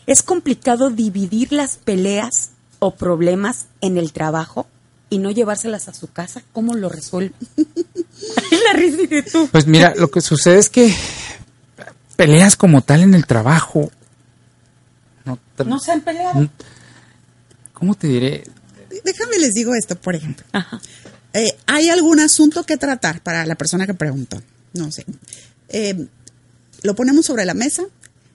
¿Es 0.06 0.22
complicado 0.22 0.90
dividir 0.90 1.52
las 1.52 1.76
peleas 1.76 2.50
o 2.78 2.94
problemas 2.94 3.66
en 3.80 3.96
el 3.96 4.12
trabajo 4.12 4.66
y 5.10 5.18
no 5.18 5.30
llevárselas 5.30 5.88
a 5.88 5.94
su 5.94 6.12
casa, 6.12 6.42
¿cómo 6.52 6.74
lo 6.74 6.90
resuelve? 6.90 7.32
la 7.56 8.72
risa 8.74 8.98
de 9.08 9.22
tú. 9.22 9.48
Pues 9.50 9.66
mira, 9.66 9.94
lo 9.96 10.10
que 10.10 10.20
sucede 10.20 10.58
es 10.58 10.68
que 10.68 10.94
peleas 12.18 12.56
como 12.56 12.82
tal 12.82 13.02
en 13.02 13.14
el 13.14 13.26
trabajo. 13.26 13.92
No, 15.24 15.38
no 15.64 15.78
se 15.78 15.92
han 15.92 16.00
peleado. 16.00 16.50
¿Cómo 17.72 17.94
te 17.94 18.08
diré? 18.08 18.42
Déjame 19.04 19.38
les 19.38 19.54
digo 19.54 19.72
esto, 19.72 19.94
por 19.94 20.16
ejemplo. 20.16 20.44
Eh, 21.32 21.56
¿Hay 21.66 21.90
algún 21.90 22.18
asunto 22.18 22.64
que 22.64 22.76
tratar 22.76 23.20
para 23.20 23.46
la 23.46 23.54
persona 23.54 23.86
que 23.86 23.94
preguntó? 23.94 24.42
No 24.72 24.90
sé. 24.90 25.04
Eh, 25.68 26.08
lo 26.82 26.96
ponemos 26.96 27.24
sobre 27.24 27.44
la 27.44 27.54
mesa 27.54 27.84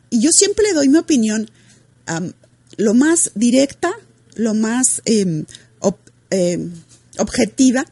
y 0.10 0.22
yo 0.22 0.30
siempre 0.32 0.64
le 0.68 0.74
doy 0.74 0.88
mi 0.88 1.00
opinión 1.00 1.52
lo 2.78 2.94
más 2.94 3.32
directa, 3.36 3.92
lo 4.36 4.54
más 4.54 5.02
em, 5.04 5.44
em, 6.30 6.72
objetiva 7.18 7.86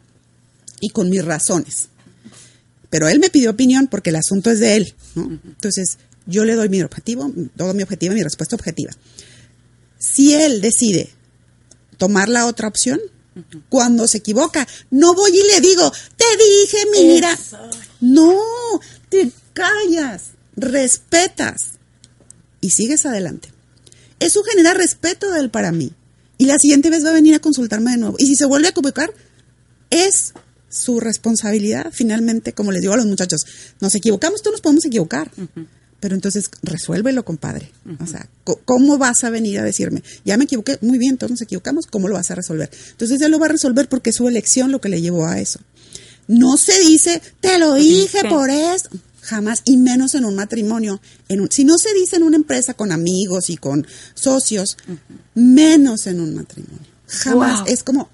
y 0.80 0.92
con 0.92 1.10
mis 1.10 1.26
razones. 1.26 1.90
Pero 2.92 3.08
él 3.08 3.20
me 3.20 3.32
pidió 3.32 3.50
opinión 3.50 3.88
porque 3.88 4.12
el 4.12 4.18
asunto 4.18 4.52
es 4.52 4.60
de 4.60 4.76
él. 4.76 4.94
Entonces, 5.16 5.98
yo 6.28 6.46
le 6.46 6.54
doy 6.54 6.70
mi 6.70 6.84
objetivo, 6.84 7.34
todo 7.56 7.74
mi 7.74 7.82
objetivo, 7.82 8.14
mi 8.14 8.22
respuesta 8.22 8.56
objetiva. 8.56 8.92
Si 9.98 10.34
él 10.34 10.62
decide 10.62 11.10
tomar 11.98 12.30
la 12.30 12.46
otra 12.46 12.68
opción, 12.68 13.00
cuando 13.70 14.08
se 14.08 14.18
equivoca, 14.18 14.68
no 14.90 15.16
voy 15.16 15.32
y 15.32 15.54
le 15.54 15.62
digo, 15.62 15.92
te 16.18 16.26
dije, 16.38 16.78
mira. 16.92 17.40
No, 18.02 18.38
te 19.10 19.32
callas, 19.54 20.32
respetas 20.56 21.80
y 22.60 22.72
sigues 22.72 23.06
adelante. 23.06 23.54
Eso 24.20 24.44
genera 24.44 24.74
respeto 24.74 25.32
de 25.32 25.40
él 25.40 25.50
para 25.50 25.72
mí. 25.72 25.94
Y 26.38 26.46
la 26.46 26.58
siguiente 26.60 26.90
vez 26.90 27.06
va 27.06 27.10
a 27.10 27.14
venir 27.14 27.36
a 27.36 27.40
consultarme 27.40 27.92
de 27.92 27.98
nuevo. 27.98 28.16
Y 28.20 28.26
si 28.26 28.36
se 28.36 28.46
vuelve 28.46 28.68
a 28.68 28.72
equivocar, 28.72 29.14
es 29.90 30.34
su 30.72 31.00
responsabilidad, 31.00 31.88
finalmente, 31.92 32.54
como 32.54 32.72
les 32.72 32.82
digo 32.82 32.94
a 32.94 32.98
los 32.98 33.06
muchachos, 33.06 33.46
nos 33.80 33.94
equivocamos, 33.96 34.42
todos 34.42 34.54
nos 34.54 34.62
podemos 34.62 34.86
equivocar. 34.86 35.32
Pero 36.00 36.16
entonces 36.16 36.50
resuélvelo, 36.64 37.24
compadre. 37.24 37.72
O 38.00 38.08
sea, 38.08 38.28
¿cómo 38.66 38.98
vas 38.98 39.24
a 39.24 39.30
venir 39.30 39.60
a 39.60 39.64
decirme? 39.64 40.02
Ya 40.26 40.36
me 40.38 40.46
equivoqué, 40.46 40.80
muy 40.82 40.98
bien, 40.98 41.18
todos 41.18 41.32
nos 41.32 41.42
equivocamos, 41.42 41.86
¿cómo 41.86 42.08
lo 42.08 42.16
vas 42.16 42.32
a 42.32 42.36
resolver? 42.36 42.72
Entonces 42.92 43.22
él 43.22 43.32
lo 43.32 43.38
va 43.38 43.46
a 43.46 43.50
resolver 43.50 43.88
porque 43.88 44.10
es 44.10 44.16
su 44.16 44.28
elección 44.28 44.72
lo 44.72 44.82
que 44.82 44.90
le 44.90 45.02
llevó 45.02 45.28
a 45.28 45.40
eso. 45.40 45.60
No 46.28 46.58
se 46.58 46.80
dice, 46.80 47.22
te 47.40 47.60
lo 47.60 47.76
dije 47.76 48.22
por 48.30 48.50
eso. 48.50 48.90
Jamás, 49.22 49.62
y 49.66 49.78
menos 49.78 50.16
en 50.16 50.26
un 50.26 50.36
matrimonio. 50.36 51.00
En 51.28 51.42
un, 51.42 51.52
si 51.52 51.64
no 51.64 51.78
se 51.78 51.94
dice 51.94 52.16
en 52.16 52.24
una 52.24 52.38
empresa 52.38 52.74
con 52.74 52.92
amigos 52.92 53.50
y 53.50 53.58
con 53.58 53.86
socios, 54.16 54.78
menos 55.36 56.08
en 56.08 56.20
un 56.20 56.34
matrimonio. 56.34 56.88
Jamás. 57.08 57.62
Es 57.68 57.84
como, 57.84 58.10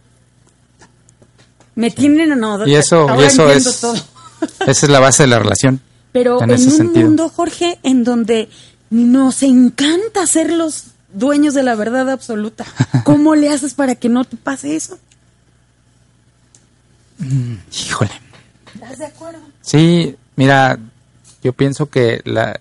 me 1.77 1.91
tienen 1.91 2.37
no, 2.39 2.67
y 2.67 2.73
eso, 2.73 3.07
y 3.19 3.23
eso 3.23 3.49
es 3.51 3.65
esa 4.67 4.85
es 4.85 4.89
la 4.89 4.99
base 4.99 5.23
de 5.23 5.27
la 5.27 5.39
relación 5.39 5.79
pero 6.11 6.41
en, 6.41 6.51
un 6.51 6.93
mundo 6.93 7.29
Jorge 7.29 7.77
en 7.83 8.03
donde 8.03 8.49
nos 8.89 9.43
encanta 9.43 10.25
ser 10.25 10.51
los 10.51 10.85
dueños 11.13 11.53
de 11.53 11.61
la 11.61 11.75
verdad 11.75 12.09
absoluta 12.09 12.65
cómo 13.03 13.35
le 13.35 13.49
haces 13.49 13.75
para 13.75 13.93
que 13.93 14.09
no 14.09 14.25
te 14.25 14.37
pase 14.37 14.75
eso 14.75 14.97
mm, 17.19 17.53
híjole. 17.71 18.11
¿estás 18.73 18.97
de 18.97 19.05
acuerdo? 19.05 19.39
sí 19.61 20.15
mira 20.35 20.79
yo 21.43 21.53
pienso 21.53 21.91
que 21.91 22.21
la 22.25 22.59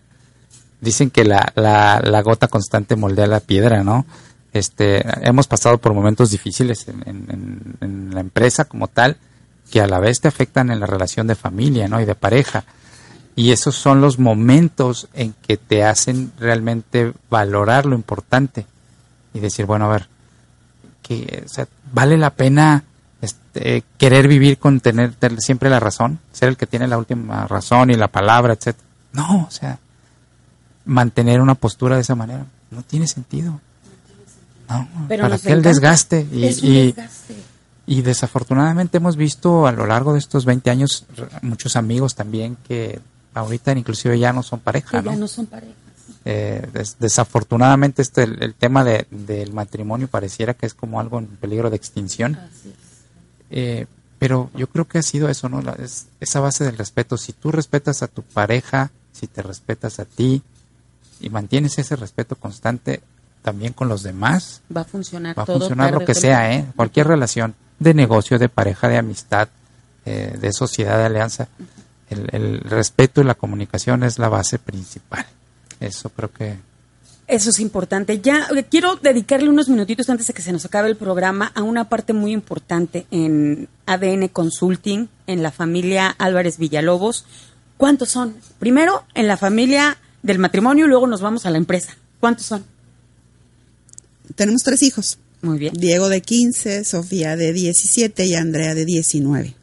dicen 0.83 1.09
que 1.09 1.25
la, 1.25 1.53
la, 1.57 2.03
la 2.05 2.21
gota 2.21 2.49
constante 2.49 2.97
moldea 2.97 3.27
la 3.27 3.41
piedra 3.41 3.83
no 3.83 4.05
este, 4.59 5.05
hemos 5.27 5.47
pasado 5.47 5.79
por 5.79 5.95
momentos 5.95 6.31
difíciles 6.31 6.87
en, 6.89 8.11
la 8.13 8.21
empresa 8.21 8.65
como 8.65 8.89
tal, 8.89 9.17
que 9.71 9.81
a 9.81 9.87
la 9.87 9.99
vez 9.99 10.21
te 10.21 10.29
afectan 10.29 10.71
en 10.71 10.81
la 10.81 10.87
relación 10.87 11.27
de 11.27 11.35
familia, 11.35 11.89
¿no? 11.89 12.01
Y 12.01 12.05
de 12.05 12.15
pareja. 12.15 12.65
Y 13.35 13.53
esos 13.53 13.75
son 13.75 14.01
los 14.01 14.19
momentos 14.19 15.09
en 15.13 15.35
que 15.47 15.57
te 15.57 15.85
hacen 15.85 16.33
realmente 16.39 17.13
valorar 17.29 17.85
lo 17.85 17.95
importante 17.95 18.67
y 19.35 19.41
decir, 19.41 19.67
bueno, 19.67 19.87
a 19.87 19.89
ver, 19.89 20.09
que 21.03 21.45
vale 21.93 22.17
la 22.17 22.31
pena 22.31 22.85
este, 23.21 23.85
querer 23.99 24.29
vivir 24.29 24.59
con 24.59 24.81
tener, 24.81 25.15
siempre 25.39 25.69
la 25.69 25.81
razón, 25.81 26.19
ser 26.33 26.49
el 26.49 26.57
que 26.57 26.67
tiene 26.67 26.89
la 26.89 26.99
última 26.99 27.47
razón 27.47 27.91
y 27.91 27.95
la 27.95 28.09
palabra, 28.09 28.55
etcétera. 28.55 28.87
No, 29.13 29.47
o 29.47 29.51
sea, 29.51 29.79
mantener 30.85 31.41
una 31.41 31.55
postura 31.55 31.97
de 31.97 32.03
esa 32.03 32.15
manera 32.15 32.47
no 32.71 32.83
tiene 32.83 33.07
sentido. 33.07 33.61
No, 34.69 34.89
para 35.09 35.39
que 35.39 35.53
el 35.53 35.63
desgaste. 35.63 36.27
Y, 36.33 36.95
y, 37.87 38.03
desafortunadamente 38.03 38.97
hemos 38.97 39.17
visto 39.17 39.67
a 39.67 39.73
lo 39.73 39.87
largo 39.87 40.13
de 40.13 40.19
estos 40.19 40.45
20 40.45 40.71
años 40.71 41.07
muchos 41.43 41.77
amigos 41.77 42.15
también 42.15 42.57
que 42.67 43.01
ahorita 43.35 43.73
inclusive 43.73 44.19
ya 44.19 44.33
no 44.33 44.43
son 44.43 44.61
pareja. 44.61 45.03
Ya 45.03 45.17
no 45.17 45.29
son 45.29 45.47
pareja. 45.47 45.75
Eh, 46.29 46.67
desafortunadamente 46.99 48.03
este 48.03 48.25
el, 48.25 48.55
tema 48.55 48.83
de, 48.83 49.07
del 49.11 49.53
matrimonio 49.53 50.09
pareciera 50.09 50.55
que 50.55 50.67
es 50.67 50.75
como 50.75 50.99
algo 50.99 51.21
en 51.21 51.27
peligro 51.27 51.71
de 51.71 51.77
extinción. 51.77 52.37
Eh, 53.51 53.87
pero 54.19 54.51
yo 54.57 54.67
creo 54.67 54.87
que 54.87 54.99
ha 54.99 55.03
sido 55.03 55.29
eso, 55.29 55.49
¿no? 55.49 55.61
es, 55.75 56.07
esa 56.21 56.41
base 56.41 56.65
del 56.65 56.79
respeto. 56.79 57.17
Si 57.17 57.33
tú 57.33 57.53
respetas 57.53 58.03
a 58.03 58.09
tu 58.09 58.23
pareja, 58.23 58.91
si 59.13 59.27
te 59.27 59.43
respetas 59.43 60.01
a 60.01 60.05
ti 60.05 60.43
y 61.21 61.31
mantienes 61.31 61.79
ese 61.79 61.95
respeto 61.97 62.35
constante, 62.35 63.03
también 63.47 63.73
con 63.73 63.89
los 63.89 64.03
demás. 64.03 64.61
Va 64.77 64.81
a 64.81 64.85
funcionar 64.85 65.39
Va 65.39 65.45
a 65.45 65.47
funcionar 65.47 65.93
lo 65.93 66.05
que 66.05 66.17
sea, 66.17 66.53
¿eh? 66.53 66.67
Cualquier 66.75 67.07
relación 67.07 67.55
de 67.79 67.95
negocio, 67.95 68.41
de 68.41 68.49
pareja, 68.49 68.89
de 68.89 68.99
amistad, 68.99 69.49
eh, 70.05 70.37
de 70.41 70.53
sociedad, 70.53 70.99
de 70.99 71.05
alianza. 71.05 71.47
El, 72.11 72.61
respeto 72.63 73.21
y 73.21 73.25
la 73.25 73.37
comunicación 73.37 74.03
es 74.03 74.19
la 74.19 74.29
base 74.29 74.59
principal. 74.59 75.25
Eso 75.79 76.11
creo 76.11 76.33
que 76.33 76.57
eso 77.29 77.51
es 77.51 77.61
importante. 77.61 78.21
Ya 78.21 78.49
eh, 78.57 78.65
quiero 78.69 78.97
dedicarle 78.97 79.49
unos 79.49 79.69
minutitos 79.69 80.11
antes 80.11 80.27
de 80.27 80.35
que 80.35 80.43
se 80.43 80.53
nos 80.53 80.65
acabe 80.65 80.89
el 80.89 80.97
programa 80.97 81.53
a 81.55 81.63
una 81.63 81.89
parte 81.89 82.13
muy 82.13 82.33
importante 82.33 83.07
en 83.13 83.69
ADN 83.87 84.27
Consulting, 84.29 85.09
en 85.29 85.43
la 85.45 85.53
familia 85.53 86.17
Álvarez 86.19 86.59
Villalobos. 86.59 87.27
¿Cuántos 87.77 88.09
son? 88.09 88.37
Primero 88.59 89.05
en 89.15 89.29
la 89.29 89.37
familia 89.37 89.99
del 90.23 90.41
matrimonio 90.41 90.87
y 90.87 90.89
luego 90.89 91.07
nos 91.07 91.21
vamos 91.21 91.47
a 91.47 91.51
la 91.51 91.59
empresa. 91.59 91.97
¿Cuántos 92.19 92.47
son? 92.47 92.65
Tenemos 94.35 94.63
tres 94.63 94.83
hijos. 94.83 95.19
Muy 95.43 95.59
bien. 95.59 95.75
Diego 95.75 96.09
de 96.09 96.23
15, 96.23 96.85
Sofía 96.85 97.37
de 97.37 97.53
17 97.53 98.27
y 98.27 98.35
Andrea 98.35 98.75
de 98.75 98.85
19. 98.85 99.55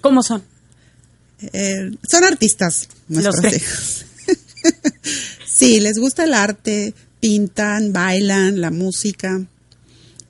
¿Cómo 0.00 0.22
son? 0.22 0.42
Eh, 1.52 1.90
son 2.08 2.24
artistas 2.24 2.88
nuestros 3.08 3.54
hijos. 3.54 4.04
sí, 5.46 5.80
les 5.80 5.98
gusta 5.98 6.24
el 6.24 6.34
arte, 6.34 6.94
pintan, 7.20 7.92
bailan, 7.92 8.60
la 8.60 8.70
música. 8.70 9.44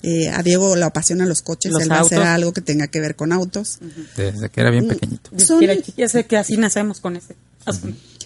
Eh, 0.02 0.28
a 0.28 0.42
Diego 0.42 0.76
le 0.76 0.84
apasiona 0.84 1.26
los 1.26 1.42
coches, 1.42 1.72
él 1.80 1.90
va 1.90 1.96
a 1.96 2.00
hacer 2.02 2.20
algo 2.20 2.52
que 2.52 2.60
tenga 2.60 2.86
que 2.86 3.00
ver 3.00 3.16
con 3.16 3.32
autos. 3.32 3.78
Desde 4.16 4.48
que 4.48 4.60
era 4.60 4.70
bien 4.70 4.86
mm, 4.86 4.88
pequeñito. 4.88 5.30
Son, 5.38 5.60
ya 5.96 6.08
sé 6.08 6.26
que 6.26 6.36
así 6.36 6.56
nacemos 6.56 7.00
con 7.00 7.16
ese 7.16 7.34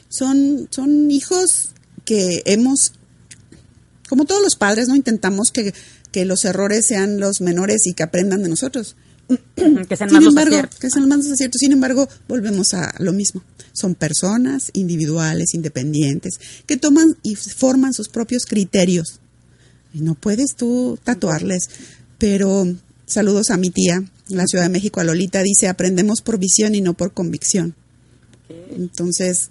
Son, 0.08 0.68
son 0.70 1.10
hijos 1.10 1.70
que 2.04 2.42
hemos 2.44 2.92
como 4.08 4.24
todos 4.24 4.42
los 4.42 4.56
padres, 4.56 4.88
¿no? 4.88 4.96
Intentamos 4.96 5.50
que, 5.52 5.72
los 6.24 6.44
errores 6.44 6.86
sean 6.86 7.18
los 7.18 7.40
menores 7.40 7.86
y 7.86 7.94
que 7.94 8.02
aprendan 8.02 8.42
de 8.42 8.48
nosotros. 8.48 8.96
que 9.88 9.96
sean 9.96 10.12
más 10.12 10.24
embargo, 10.24 10.56
que 10.78 10.90
sean 10.90 11.08
más 11.08 11.26
aciertos. 11.30 11.58
Sin 11.58 11.72
embargo, 11.72 12.08
volvemos 12.28 12.74
a 12.74 12.94
lo 12.98 13.12
mismo. 13.12 13.42
Son 13.72 13.94
personas 13.94 14.70
individuales, 14.74 15.54
independientes, 15.54 16.38
que 16.66 16.76
toman 16.76 17.16
y 17.22 17.36
forman 17.36 17.94
sus 17.94 18.08
propios 18.08 18.44
criterios. 18.44 19.20
Y 19.94 20.00
no 20.00 20.14
puedes 20.14 20.54
tú 20.56 20.98
tatuarles. 21.02 21.68
Pero 22.18 22.66
saludos 23.06 23.50
a 23.50 23.56
mi 23.56 23.70
tía, 23.70 24.04
la 24.28 24.46
Ciudad 24.46 24.64
de 24.64 24.70
México, 24.70 25.00
a 25.00 25.04
Lolita, 25.04 25.42
dice, 25.42 25.68
aprendemos 25.68 26.20
por 26.20 26.38
visión 26.38 26.74
y 26.74 26.80
no 26.80 26.94
por 26.94 27.12
convicción. 27.14 27.74
Entonces, 28.70 29.48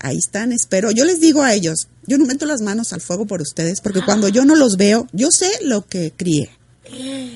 ahí 0.00 0.18
están, 0.18 0.52
espero. 0.52 0.90
Yo 0.90 1.04
les 1.04 1.20
digo 1.20 1.42
a 1.42 1.54
ellos, 1.54 1.88
yo 2.06 2.18
no 2.18 2.26
meto 2.26 2.46
las 2.46 2.60
manos 2.60 2.92
al 2.92 3.00
fuego 3.00 3.26
por 3.26 3.40
ustedes, 3.40 3.80
porque 3.80 4.02
cuando 4.04 4.28
yo 4.28 4.44
no 4.44 4.54
los 4.54 4.76
veo, 4.76 5.06
yo 5.12 5.30
sé 5.30 5.50
lo 5.62 5.86
que 5.86 6.12
crié. 6.16 6.50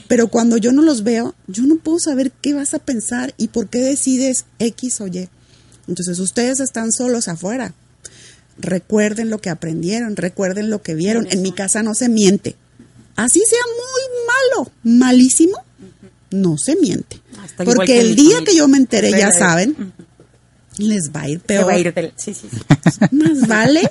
Pero 0.07 0.29
cuando 0.29 0.57
yo 0.57 0.73
no 0.73 0.83
los 0.83 1.03
veo, 1.03 1.35
yo 1.47 1.65
no 1.65 1.77
puedo 1.77 1.99
saber 1.99 2.31
qué 2.31 2.55
vas 2.55 2.75
a 2.75 2.79
pensar 2.79 3.35
y 3.37 3.49
por 3.49 3.69
qué 3.69 3.79
decides 3.79 4.45
X 4.59 5.01
o 5.01 5.09
Y. 5.09 5.29
Entonces 5.89 6.19
ustedes 6.21 6.61
están 6.61 6.93
solos 6.93 7.29
afuera. 7.29 7.75
Recuerden 8.59 9.31
lo 9.31 9.39
que 9.39 9.51
aprendieron, 9.51 10.17
recuerden 10.17 10.71
lo 10.71 10.83
que 10.83 10.95
vieron. 10.95 11.27
En 11.31 11.43
mi 11.43 11.53
casa 11.53 11.83
no 11.83 11.95
se 11.95 12.09
miente. 12.09 12.57
Así 13.17 13.41
sea 13.47 13.59
muy 13.67 14.27
malo, 14.27 14.73
malísimo, 14.83 15.59
no 16.31 16.57
se 16.57 16.77
miente. 16.77 17.21
Porque 17.65 18.01
el 18.01 18.15
día 18.15 18.45
que 18.45 18.55
yo 18.55 18.69
me 18.69 18.79
enteré, 18.79 19.11
ya 19.11 19.33
saben, 19.33 19.93
les 20.81 21.11
va 21.11 21.22
a 21.22 21.28
ir 21.28 21.41
peor. 21.41 21.72
sí, 22.16 22.35
sí, 22.35 22.49
Más 23.11 23.47
vale 23.47 23.91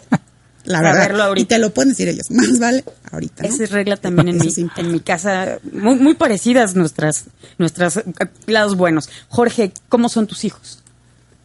la 0.69 0.81
verdad. 0.81 1.35
Y 1.35 1.45
te 1.45 1.57
lo 1.57 1.73
pueden 1.73 1.89
decir 1.89 2.07
ellos, 2.07 2.29
más 2.31 2.59
vale 2.59 2.83
ahorita. 3.11 3.43
Esa 3.43 3.63
es 3.63 3.71
regla 3.71 3.97
también 3.97 4.29
en, 4.29 4.37
mi, 4.37 4.53
en 4.77 4.91
mi 4.91 4.99
casa, 4.99 5.57
muy, 5.71 5.95
muy 5.95 6.13
parecidas 6.13 6.75
nuestras, 6.75 7.25
nuestras 7.57 8.03
lados 8.45 8.75
buenos. 8.75 9.09
Jorge, 9.29 9.73
¿cómo 9.89 10.09
son 10.09 10.27
tus 10.27 10.45
hijos? 10.45 10.83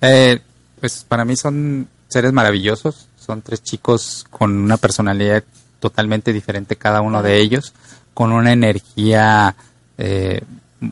Eh, 0.01 0.41
pues 0.81 1.05
para 1.09 1.25
mí 1.25 1.37
son 1.37 1.89
seres 2.09 2.33
maravillosos, 2.33 3.09
son 3.19 3.41
tres 3.41 3.63
chicos 3.63 4.27
con 4.29 4.57
una 4.57 4.77
personalidad 4.77 5.43
totalmente 5.81 6.33
diferente 6.33 6.77
cada 6.77 7.01
uno 7.01 7.23
de 7.23 7.41
ellos, 7.41 7.73
con 8.13 8.33
una 8.33 8.53
energía 8.53 9.57
eh, 9.97 10.43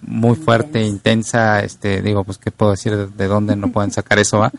muy 0.02 0.36
fuerte, 0.36 0.82
intensa, 0.82 1.60
este, 1.60 2.02
digo, 2.02 2.24
pues 2.24 2.38
qué 2.38 2.50
puedo 2.50 2.72
decir, 2.72 3.08
de 3.08 3.26
dónde 3.26 3.56
no 3.56 3.70
pueden 3.70 3.90
sacar 3.90 4.18
eso, 4.18 4.38
¿va? 4.38 4.52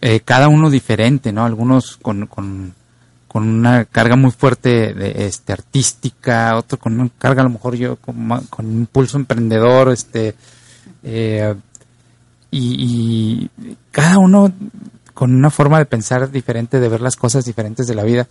Eh, 0.00 0.20
cada 0.20 0.48
uno 0.48 0.70
diferente, 0.70 1.32
¿no? 1.32 1.44
Algunos 1.44 1.96
con, 1.96 2.26
con, 2.26 2.74
una 3.34 3.84
carga 3.84 4.16
muy 4.16 4.30
fuerte 4.32 4.94
de, 4.94 5.26
este, 5.26 5.52
artística, 5.52 6.56
otro 6.56 6.78
con 6.78 6.98
una 6.98 7.08
carga 7.18 7.42
a 7.42 7.44
lo 7.44 7.50
mejor 7.50 7.76
yo 7.76 7.96
con, 7.96 8.28
con 8.50 8.66
un 8.66 8.78
impulso 8.78 9.16
emprendedor, 9.16 9.92
este, 9.92 10.34
eh, 11.02 11.54
y, 12.50 13.48
cada 13.92 14.18
uno 14.18 14.52
con 15.14 15.34
una 15.34 15.50
forma 15.50 15.78
de 15.78 15.86
pensar 15.86 16.30
diferente, 16.30 16.80
de 16.80 16.88
ver 16.88 17.00
las 17.00 17.16
cosas 17.16 17.44
diferentes 17.44 17.86
de 17.86 17.94
la 17.94 18.04
vida, 18.04 18.26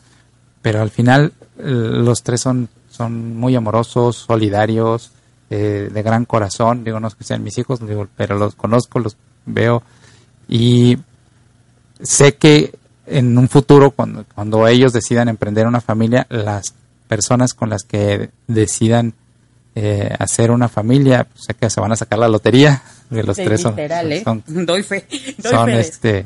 pero 0.62 0.82
al 0.82 0.90
final 0.90 1.34
los 1.58 2.24
tres 2.24 2.42
son, 2.42 2.70
son 2.90 3.36
muy 3.36 3.56
amorosos, 3.56 4.16
solidarios, 4.16 5.12
eh, 5.50 5.90
de 5.92 6.04
gran 6.04 6.26
corazón, 6.26 6.84
digo, 6.84 7.00
no 7.00 7.08
es 7.08 7.16
que 7.16 7.24
sean 7.24 7.44
mis 7.44 7.58
hijos, 7.58 7.86
digo, 7.86 8.08
pero 8.16 8.38
los 8.38 8.56
conozco, 8.56 9.00
los 9.00 9.18
veo 9.46 9.84
y 10.48 10.98
sé 12.02 12.36
que 12.36 12.74
en 13.06 13.38
un 13.38 13.48
futuro, 13.48 13.92
cuando, 13.92 14.26
cuando 14.36 14.68
ellos 14.68 14.94
decidan 14.94 15.30
emprender 15.30 15.66
una 15.66 15.82
familia, 15.82 16.28
las 16.30 16.74
personas 17.08 17.54
con 17.54 17.70
las 17.70 17.84
que 17.84 18.30
decidan 18.48 19.14
eh, 19.76 20.14
hacer 20.20 20.52
una 20.52 20.68
familia, 20.68 21.24
pues, 21.24 21.46
sé 21.46 21.54
que 21.54 21.70
se 21.70 21.80
van 21.80 21.94
a 21.94 21.96
sacar 21.96 22.20
la 22.20 22.28
lotería, 22.28 22.84
de 23.10 23.24
los 23.24 23.38
tres 23.38 23.62
son, 23.62 23.76
¿eh? 23.78 24.24
doy 24.48 24.84
fe, 24.84 25.06
son 25.42 25.70
este 25.70 26.26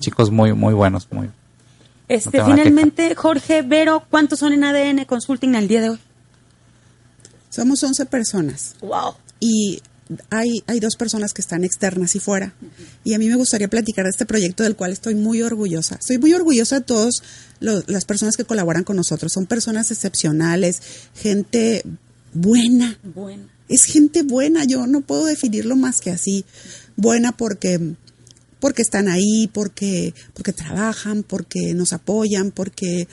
chicos 0.00 0.30
muy 0.30 0.54
muy 0.54 0.72
buenos, 0.72 1.06
muy 1.10 1.28
este, 2.08 2.44
finalmente, 2.44 3.14
Jorge, 3.14 3.62
Vero, 3.62 4.04
¿cuántos 4.10 4.40
son 4.40 4.52
en 4.52 4.64
ADN 4.64 5.04
Consulting 5.06 5.54
al 5.54 5.66
día 5.66 5.80
de 5.80 5.90
hoy? 5.90 5.98
Somos 7.52 7.82
11 7.82 8.06
personas. 8.06 8.76
Wow. 8.80 9.14
Y 9.38 9.82
hay, 10.30 10.64
hay 10.66 10.80
dos 10.80 10.96
personas 10.96 11.34
que 11.34 11.42
están 11.42 11.64
externas 11.64 12.16
y 12.16 12.18
fuera. 12.18 12.54
Y 13.04 13.12
a 13.12 13.18
mí 13.18 13.28
me 13.28 13.36
gustaría 13.36 13.68
platicar 13.68 14.04
de 14.06 14.10
este 14.10 14.24
proyecto 14.24 14.62
del 14.62 14.74
cual 14.74 14.90
estoy 14.90 15.14
muy 15.14 15.42
orgullosa. 15.42 15.96
Estoy 15.96 16.16
muy 16.16 16.32
orgullosa 16.32 16.76
de 16.76 16.86
todas 16.86 17.22
las 17.60 18.06
personas 18.06 18.38
que 18.38 18.46
colaboran 18.46 18.84
con 18.84 18.96
nosotros. 18.96 19.32
Son 19.32 19.44
personas 19.44 19.90
excepcionales, 19.90 20.80
gente 21.14 21.84
buena. 22.32 22.98
Buena. 23.02 23.48
Es 23.68 23.84
gente 23.84 24.22
buena, 24.22 24.64
yo 24.64 24.86
no 24.86 25.02
puedo 25.02 25.26
definirlo 25.26 25.76
más 25.76 26.00
que 26.00 26.10
así. 26.10 26.46
Buena 26.96 27.36
porque 27.36 27.96
porque 28.60 28.80
están 28.80 29.08
ahí, 29.08 29.50
porque 29.52 30.14
porque 30.32 30.54
trabajan, 30.54 31.22
porque 31.22 31.74
nos 31.74 31.92
apoyan, 31.92 32.50
porque 32.50 33.08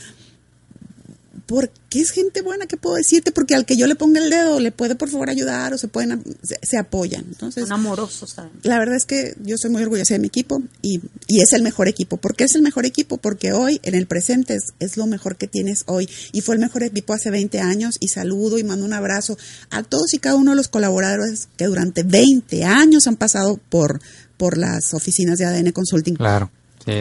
porque 1.49 1.99
es 1.99 2.11
gente 2.11 2.43
buena, 2.43 2.67
¿qué 2.67 2.77
puedo 2.77 2.95
decirte? 2.95 3.31
Porque 3.31 3.55
al 3.55 3.65
que 3.65 3.75
yo 3.75 3.87
le 3.87 3.95
ponga 3.95 4.19
el 4.21 4.29
dedo 4.29 4.59
le 4.59 4.71
puede 4.71 4.93
por 4.93 5.09
favor 5.09 5.31
ayudar 5.31 5.73
o 5.73 5.79
se 5.79 5.87
pueden, 5.87 6.23
se, 6.43 6.77
apoyan. 6.77 7.25
Entonces, 7.27 7.63
Son 7.63 7.73
amorosos, 7.73 8.29
¿saben? 8.29 8.51
La 8.61 8.77
verdad 8.77 8.95
es 8.95 9.05
que 9.05 9.33
yo 9.41 9.57
soy 9.57 9.71
muy 9.71 9.81
orgullosa 9.81 10.13
de 10.13 10.19
mi 10.19 10.27
equipo 10.27 10.61
y, 10.83 11.01
y, 11.25 11.41
es 11.41 11.53
el 11.53 11.63
mejor 11.63 11.87
equipo. 11.87 12.17
¿Por 12.17 12.35
qué 12.35 12.43
es 12.43 12.53
el 12.53 12.61
mejor 12.61 12.85
equipo? 12.85 13.17
Porque 13.17 13.51
hoy, 13.51 13.79
en 13.81 13.95
el 13.95 14.05
presente, 14.05 14.53
es, 14.53 14.75
es, 14.77 14.95
lo 14.95 15.07
mejor 15.07 15.37
que 15.37 15.47
tienes 15.47 15.85
hoy. 15.87 16.07
Y 16.33 16.41
fue 16.41 16.53
el 16.53 16.61
mejor 16.61 16.83
equipo 16.83 17.13
hace 17.13 17.31
20 17.31 17.59
años 17.61 17.97
y 17.99 18.09
saludo 18.09 18.59
y 18.59 18.63
mando 18.63 18.85
un 18.85 18.93
abrazo 18.93 19.35
a 19.71 19.81
todos 19.81 20.13
y 20.13 20.19
cada 20.19 20.35
uno 20.35 20.51
de 20.51 20.57
los 20.57 20.67
colaboradores 20.67 21.47
que 21.57 21.65
durante 21.65 22.03
20 22.03 22.63
años 22.63 23.07
han 23.07 23.15
pasado 23.15 23.59
por, 23.69 24.01
por 24.37 24.55
las 24.59 24.93
oficinas 24.93 25.39
de 25.39 25.45
ADN 25.45 25.71
Consulting. 25.71 26.13
Claro. 26.13 26.51
Sí, 26.85 26.91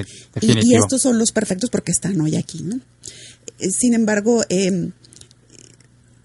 y, 0.40 0.70
y, 0.70 0.74
estos 0.74 1.02
son 1.02 1.18
los 1.18 1.32
perfectos 1.32 1.68
porque 1.68 1.92
están 1.92 2.18
hoy 2.20 2.34
aquí, 2.34 2.62
¿no? 2.62 2.80
Sin 3.58 3.94
embargo, 3.94 4.42
eh, 4.48 4.90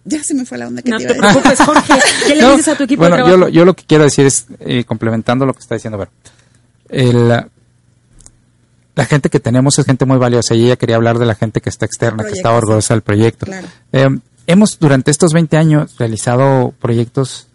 ya 0.05 0.23
se 0.23 0.33
me 0.33 0.45
fue 0.45 0.57
la 0.57 0.67
onda 0.67 0.81
que 0.81 0.91
no 0.91 0.97
te, 0.97 1.13
preocupes, 1.13 1.59
Jorge. 1.59 1.93
¿Qué 2.27 2.35
le 2.35 2.49
dices 2.51 2.67
a 2.67 2.75
tu 2.75 2.83
equipo 2.83 3.01
bueno, 3.01 3.15
de 3.15 3.23
trabajo? 3.23 3.37
Yo 3.37 3.45
lo, 3.45 3.49
yo 3.49 3.65
lo 3.65 3.75
que 3.75 3.83
quiero 3.85 4.03
decir 4.03 4.25
es, 4.25 4.45
eh, 4.59 4.83
complementando 4.83 5.45
lo 5.45 5.53
que 5.53 5.59
está 5.59 5.75
diciendo, 5.75 5.97
ver, 5.97 6.09
el, 6.89 7.31
la 8.95 9.05
gente 9.05 9.29
que 9.29 9.39
tenemos 9.39 9.79
es 9.79 9.85
gente 9.85 10.05
muy 10.05 10.17
valiosa 10.17 10.55
y 10.55 10.65
ella 10.65 10.75
quería 10.75 10.97
hablar 10.97 11.19
de 11.19 11.25
la 11.25 11.35
gente 11.35 11.61
que 11.61 11.69
está 11.69 11.85
externa, 11.85 12.23
que 12.23 12.33
está 12.33 12.51
orgullosa 12.51 12.93
del 12.93 13.01
proyecto. 13.01 13.47
Eh, 13.91 14.07
hemos 14.45 14.77
durante 14.79 15.09
estos 15.09 15.33
20 15.33 15.57
años 15.57 15.95
realizado 15.97 16.73
proyectos 16.79 17.47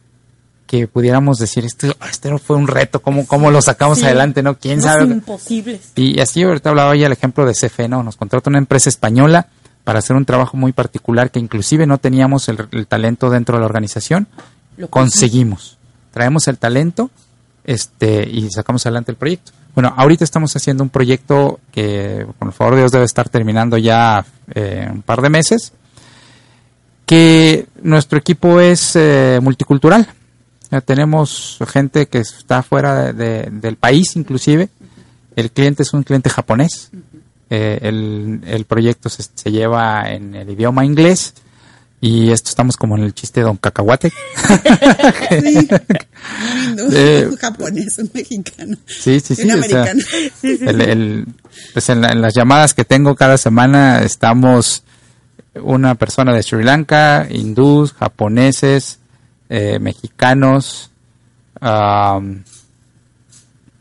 que 0.67 0.87
pudiéramos 0.87 1.39
decir, 1.39 1.65
este, 1.65 1.95
este 2.11 2.37
fue 2.39 2.57
un 2.57 2.67
reto, 2.67 3.01
¿cómo, 3.01 3.27
cómo 3.27 3.51
lo 3.51 3.63
sacamos 3.63 4.03
adelante? 4.03 4.43
¿no? 4.43 4.59
¿Quién 4.59 4.83
sabe? 4.83 5.05
imposibles. 5.05 5.93
Y 5.95 6.21
así 6.21 6.43
ahorita 6.43 6.71
hablaba 6.71 6.95
ya 6.95 7.07
el 7.07 7.13
ejemplo 7.13 7.47
de 7.47 7.55
CFE, 7.55 7.89
¿no? 7.89 8.03
Nos 8.03 8.17
contrata 8.17 8.51
una 8.51 8.59
empresa 8.59 8.91
española 8.91 9.49
para 9.89 10.01
hacer 10.01 10.17
un 10.17 10.27
trabajo 10.27 10.59
muy 10.59 10.73
particular 10.73 11.31
que 11.31 11.39
inclusive 11.39 11.87
no 11.87 11.97
teníamos 11.97 12.51
el, 12.51 12.87
talento 12.87 13.31
dentro 13.31 13.57
de 13.57 13.61
la 13.61 13.65
organización. 13.65 14.29
Lo 14.77 14.89
conseguimos. 14.89 15.79
Traemos 16.11 16.47
el 16.47 16.59
talento 16.59 17.09
este, 17.65 18.29
y 18.29 18.51
sacamos 18.51 18.85
adelante 18.85 19.13
el 19.13 19.17
proyecto. 19.17 19.53
Bueno, 19.75 19.95
ahorita 19.97 20.25
estamos 20.25 20.55
haciendo 20.55 20.83
un 20.83 20.91
proyecto 20.91 21.61
que, 21.73 22.27
con 22.39 22.49
el 22.49 22.53
favor 22.53 22.75
de 22.75 22.81
Dios, 22.83 22.93
debe 22.93 23.07
estar 23.07 23.31
terminando 23.31 23.79
ya 23.79 24.27
eh, 24.55 24.91
un 24.93 25.01
par 25.01 25.23
de 25.23 25.31
meses, 25.31 25.73
que 27.07 27.67
nuestro 27.81 28.19
equipo 28.19 28.61
es 28.61 28.95
eh, 28.95 29.39
multicultural 29.41 30.07
tenemos 30.85 31.59
gente 31.67 32.09
que 32.09 32.19
está 32.19 32.63
fuera 32.63 33.15
del 33.15 33.77
país 33.77 34.17
inclusive. 34.17 34.69
El 35.35 35.51
cliente 35.51 35.83
es 35.83 35.95
un 35.95 36.03
cliente 36.03 36.29
japonés. 36.29 36.91
Eh, 37.51 37.79
el, 37.83 38.65
proyecto 38.67 39.09
se, 39.09 39.51
lleva 39.51 40.11
en 40.11 40.35
el 40.35 40.51
idioma 40.51 40.85
inglés. 40.85 41.35
Y 42.01 42.31
esto 42.31 42.51
estamos 42.51 42.77
como 42.77 42.97
en 42.97 43.03
el 43.03 43.13
chiste 43.13 43.41
de 43.41 43.47
Don 43.47 43.57
Cacahuate. 43.57 44.11
sí, 44.11 45.69
eh, 46.93 47.29
japonés, 47.41 47.99
un 47.99 48.11
mexicano. 48.15 48.77
Sí, 48.87 49.19
sí, 49.19 49.35
sí. 49.35 49.43
Un 49.43 49.51
americano. 49.53 50.01
pues 51.73 51.89
en, 51.89 52.05
en, 52.05 52.23
las 52.23 52.35
llamadas 52.35 52.75
que 52.75 52.85
tengo 52.85 53.17
cada 53.17 53.37
semana 53.37 54.03
estamos 54.03 54.85
una 55.63 55.95
persona 55.95 56.33
de 56.33 56.43
Sri 56.43 56.65
Lanka, 56.65 57.27
hindús, 57.31 57.93
japoneses, 57.93 58.99
eh, 59.49 59.79
mexicanos. 59.79 60.91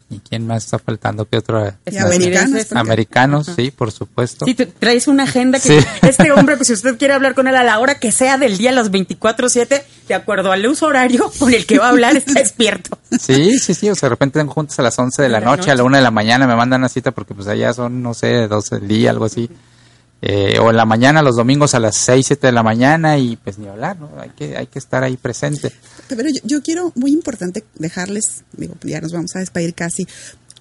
¿Y 0.10 0.20
quién 0.20 0.48
más 0.48 0.64
está 0.64 0.80
faltando? 0.80 1.28
¿Qué 1.28 1.38
otro? 1.38 1.60
americanos. 1.86 2.72
Americanos, 2.72 3.52
sí, 3.54 3.72
por 3.72 3.92
supuesto. 3.92 4.46
Sí, 4.46 4.56
traes 4.56 5.08
una 5.08 5.24
agenda 5.24 5.60
que 5.60 5.84
este 6.02 6.32
hombre, 6.32 6.56
pues 6.56 6.68
si 6.68 6.74
usted 6.74 6.98
quiere 6.98 7.14
hablar 7.14 7.36
con 7.36 7.48
él 7.48 7.56
a 7.56 7.64
la 7.64 7.78
hora 7.80 8.00
que 8.00 8.14
sea 8.14 8.38
del 8.38 8.58
día, 8.58 8.72
las 8.72 8.90
24-7, 8.90 9.84
de 10.08 10.14
acuerdo 10.14 10.54
al 10.54 10.66
uso 10.66 10.86
horario 10.86 11.30
con 11.38 11.54
el 11.54 11.66
que 11.66 11.78
va 11.78 11.88
a 11.88 11.90
hablar, 11.90 12.16
está 12.18 12.40
despierto. 12.40 12.98
Sí, 13.20 13.60
sí, 13.60 13.74
sí. 13.74 13.90
O 13.90 13.96
sea, 13.96 14.08
de 14.08 14.12
repente 14.12 14.40
tengo 14.40 14.54
juntas 14.54 14.80
a 14.80 14.82
las 14.82 14.98
11 14.98 15.22
de 15.22 15.30
la, 15.30 15.42
noche, 15.42 15.72
a 15.72 15.76
la 15.76 15.84
1 15.84 15.98
de 15.98 16.04
la 16.04 16.12
mañana, 16.12 16.48
me 16.48 16.56
mandan 16.56 16.82
una 16.82 16.90
cita 16.90 17.12
porque 17.12 17.34
pues 17.34 17.48
allá 17.48 17.74
son, 17.74 18.02
no 18.02 18.14
sé, 18.14 18.48
12 18.48 18.80
del 18.80 18.88
día, 18.88 19.10
algo 19.10 19.26
así. 19.26 19.50
Eh, 20.22 20.58
o 20.60 20.72
en 20.72 20.78
la 20.78 20.86
mañana, 20.86 21.22
los 21.22 21.36
domingos 21.36 21.76
a 21.76 21.80
las 21.80 21.96
6, 21.96 22.26
7 22.26 22.48
de 22.48 22.54
la 22.54 22.64
mañana 22.64 23.20
y 23.20 23.36
pues 23.36 23.60
ni 23.60 23.68
hablar, 23.68 24.00
¿no? 24.00 24.10
Hay 24.20 24.30
que, 24.30 24.58
hay 24.58 24.68
que 24.68 24.80
estar 24.80 25.04
ahí 25.04 25.16
presente. 25.16 25.72
Pero 26.08 26.30
yo, 26.44 26.64
quiero, 26.64 26.92
muy 26.96 27.12
importante, 27.12 27.64
dejarles, 27.76 28.44
digo, 28.54 28.76
ya 28.82 29.00
nos 29.00 29.12
vamos 29.12 29.36
a 29.36 29.40
despedir 29.40 29.76
casi, 29.76 30.08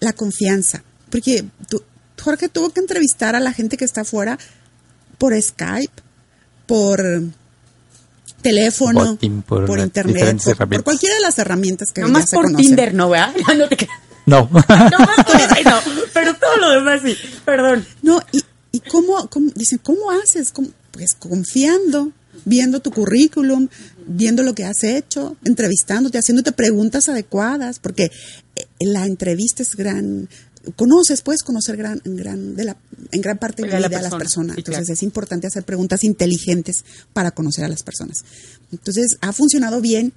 la 0.00 0.12
confianza. 0.12 0.82
Porque 1.10 1.44
Jorge 2.20 2.48
tuvo 2.48 2.70
que 2.70 2.80
entrevistar 2.80 3.34
a 3.34 3.40
la 3.40 3.52
gente 3.52 3.76
que 3.78 3.86
está 3.86 4.02
afuera 4.02 4.38
por 5.16 5.40
Skype, 5.40 6.02
por 6.66 7.02
teléfono, 8.42 9.18
por, 9.46 9.78
internet, 9.78 10.38
por, 10.58 10.84
cualquiera 10.84 11.14
de 11.14 11.20
las 11.22 11.38
herramientas 11.38 11.92
que 11.92 12.02
no 12.02 12.08
más 12.08 12.30
por 12.30 12.54
Tinder, 12.54 12.92
¿no, 12.94 13.08
¿verdad? 13.08 13.34
no 13.56 13.68
te 13.68 13.88
No. 14.26 14.48
no 14.52 14.98
más 14.98 15.24
por 15.24 15.64
no, 15.64 15.80
pero 16.12 16.34
todo 16.34 16.56
lo 16.58 16.70
demás 16.70 17.00
sí, 17.02 17.16
perdón. 17.44 17.86
No, 18.02 18.20
y, 18.32 18.42
¿Y 18.72 18.80
cómo, 18.80 19.28
dicen, 19.54 19.78
cómo 19.82 20.10
haces? 20.10 20.52
Pues 20.90 21.14
confiando, 21.14 22.12
viendo 22.44 22.80
tu 22.80 22.90
currículum, 22.90 23.68
viendo 24.06 24.42
lo 24.42 24.54
que 24.54 24.64
has 24.64 24.82
hecho, 24.84 25.36
entrevistándote, 25.44 26.18
haciéndote 26.18 26.52
preguntas 26.52 27.08
adecuadas, 27.08 27.78
porque 27.78 28.10
eh, 28.56 28.66
la 28.80 29.06
entrevista 29.06 29.62
es 29.62 29.74
gran, 29.76 30.28
conoces, 30.74 31.22
puedes 31.22 31.42
conocer 31.42 31.76
gran, 31.76 32.00
en 32.04 32.16
gran, 32.16 32.56
de 32.56 32.64
la, 32.64 32.76
en 33.12 33.20
gran 33.20 33.38
parte 33.38 33.62
de 33.62 33.80
la 33.80 33.88
vida 33.88 34.00
a 34.00 34.02
las 34.02 34.14
personas. 34.14 34.56
Entonces 34.58 34.88
es 34.90 35.02
importante 35.02 35.46
hacer 35.46 35.64
preguntas 35.64 36.04
inteligentes 36.04 36.84
para 37.12 37.30
conocer 37.30 37.64
a 37.64 37.68
las 37.68 37.82
personas. 37.82 38.24
Entonces 38.72 39.16
ha 39.20 39.32
funcionado 39.32 39.80
bien 39.80 40.12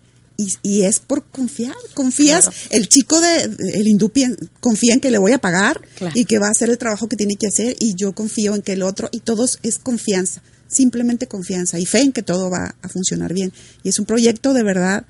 y, 0.64 0.84
es 0.84 1.00
por 1.00 1.24
confiar. 1.26 1.76
Confías, 1.94 2.50
el 2.70 2.88
chico 2.88 3.20
de 3.20 3.44
el 3.44 3.88
hindú 3.88 4.12
confía 4.60 4.94
en 4.94 5.00
que 5.00 5.12
le 5.12 5.18
voy 5.18 5.34
a 5.34 5.40
pagar 5.40 5.82
y 6.14 6.26
que 6.26 6.40
va 6.40 6.48
a 6.48 6.52
hacer 6.52 6.70
el 6.70 6.78
trabajo 6.78 7.08
que 7.10 7.18
tiene 7.18 7.36
que 7.36 7.48
hacer 7.48 7.76
y 7.80 7.96
yo 7.96 8.14
confío 8.14 8.56
en 8.56 8.62
que 8.62 8.74
el 8.74 8.84
otro 8.84 9.10
y 9.12 9.20
todos 9.20 9.60
es 9.64 9.78
confianza, 9.78 10.42
simplemente 10.68 11.28
confianza 11.28 11.80
y 11.80 11.86
fe 11.86 12.02
en 12.02 12.14
que 12.14 12.24
todo 12.24 12.50
va 12.50 12.76
a 12.82 12.90
funcionar 12.90 13.34
bien. 13.34 13.52
Y 13.84 13.90
es 13.90 14.00
un 14.00 14.06
proyecto 14.06 14.54
de 14.54 14.64
verdad 14.64 15.06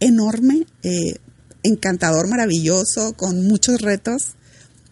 enorme, 0.00 0.66
eh, 0.82 1.16
encantador, 1.62 2.28
maravilloso, 2.28 3.14
con 3.14 3.46
muchos 3.46 3.80
retos 3.80 4.34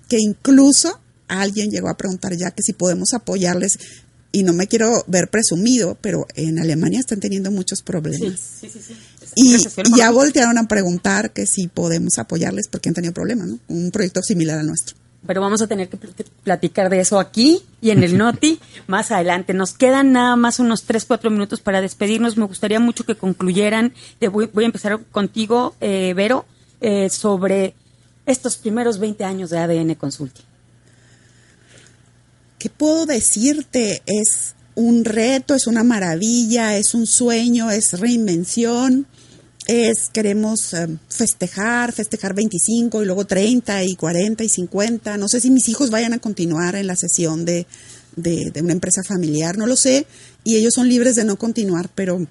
que 0.08 0.18
incluso 0.18 1.00
alguien 1.28 1.70
llegó 1.70 1.88
a 1.88 1.96
preguntar 1.96 2.36
ya 2.36 2.50
que 2.52 2.62
si 2.62 2.72
podemos 2.72 3.12
apoyarles 3.12 3.78
y 4.32 4.42
no 4.42 4.52
me 4.52 4.66
quiero 4.66 4.90
ver 5.06 5.30
presumido, 5.30 5.96
pero 6.00 6.26
en 6.34 6.58
Alemania 6.58 7.00
están 7.00 7.20
teniendo 7.20 7.50
muchos 7.50 7.80
problemas. 7.80 8.38
Sí, 8.60 8.68
sí, 8.70 8.80
sí, 8.86 8.94
y, 9.36 9.56
ya 9.96 10.10
voltearon 10.10 10.58
a 10.58 10.66
preguntar 10.66 11.32
que 11.32 11.46
si 11.46 11.68
podemos 11.68 12.18
apoyarles 12.18 12.66
porque 12.68 12.88
han 12.88 12.94
tenido 12.94 13.14
problemas, 13.14 13.46
¿no? 13.46 13.58
Un 13.68 13.92
proyecto 13.92 14.22
similar 14.22 14.58
al 14.58 14.66
nuestro. 14.66 14.96
Pero 15.26 15.40
vamos 15.40 15.62
a 15.62 15.68
tener 15.68 15.88
que 15.88 15.98
platicar 16.42 16.90
de 16.90 17.00
eso 17.00 17.20
aquí 17.20 17.62
y 17.80 17.90
en 17.90 18.02
el 18.02 18.18
Noti 18.18 18.58
más 18.88 19.12
adelante. 19.12 19.54
Nos 19.54 19.74
quedan 19.74 20.12
nada 20.12 20.34
más 20.36 20.58
unos 20.58 20.84
3, 20.84 21.04
4 21.04 21.30
minutos 21.30 21.60
para 21.60 21.80
despedirnos. 21.80 22.36
Me 22.36 22.46
gustaría 22.46 22.80
mucho 22.80 23.04
que 23.04 23.14
concluyeran. 23.14 23.92
Voy, 24.32 24.50
voy 24.52 24.64
a 24.64 24.66
empezar 24.66 24.98
contigo, 25.12 25.76
eh, 25.80 26.12
Vero, 26.16 26.44
eh, 26.80 27.08
sobre 27.10 27.74
estos 28.24 28.56
primeros 28.56 28.98
20 28.98 29.24
años 29.24 29.50
de 29.50 29.58
ADN 29.58 29.94
Consulting. 29.94 30.44
¿qué 32.58 32.70
puedo 32.70 33.06
decirte? 33.06 34.02
Es 34.06 34.54
un 34.74 35.04
reto, 35.04 35.54
es 35.54 35.66
una 35.68 35.84
maravilla, 35.84 36.76
es 36.76 36.94
un 36.94 37.06
sueño, 37.06 37.70
es 37.70 37.98
reinvención, 38.00 39.06
es 39.66 40.10
queremos 40.12 40.72
eh, 40.74 40.86
festejar, 41.08 41.92
festejar 41.92 42.34
25 42.34 43.02
y 43.02 43.06
luego 43.06 43.24
30 43.24 43.84
y 43.84 43.96
40 43.96 44.44
y 44.44 44.48
50. 44.48 45.16
No 45.16 45.28
sé 45.28 45.40
si 45.40 45.50
mis 45.50 45.68
hijos 45.68 45.90
vayan 45.90 46.12
a 46.12 46.18
continuar 46.18 46.76
en 46.76 46.86
la 46.86 46.96
sesión 46.96 47.44
de, 47.44 47.66
de, 48.16 48.52
una 48.62 48.72
empresa 48.72 49.02
familiar, 49.02 49.58
no 49.58 49.66
lo 49.66 49.76
sé, 49.76 50.06
y 50.44 50.56
ellos 50.56 50.74
son 50.74 50.88
libres 50.88 51.16
de 51.16 51.24
no 51.24 51.36
continuar, 51.36 51.90
pero, 51.94 52.26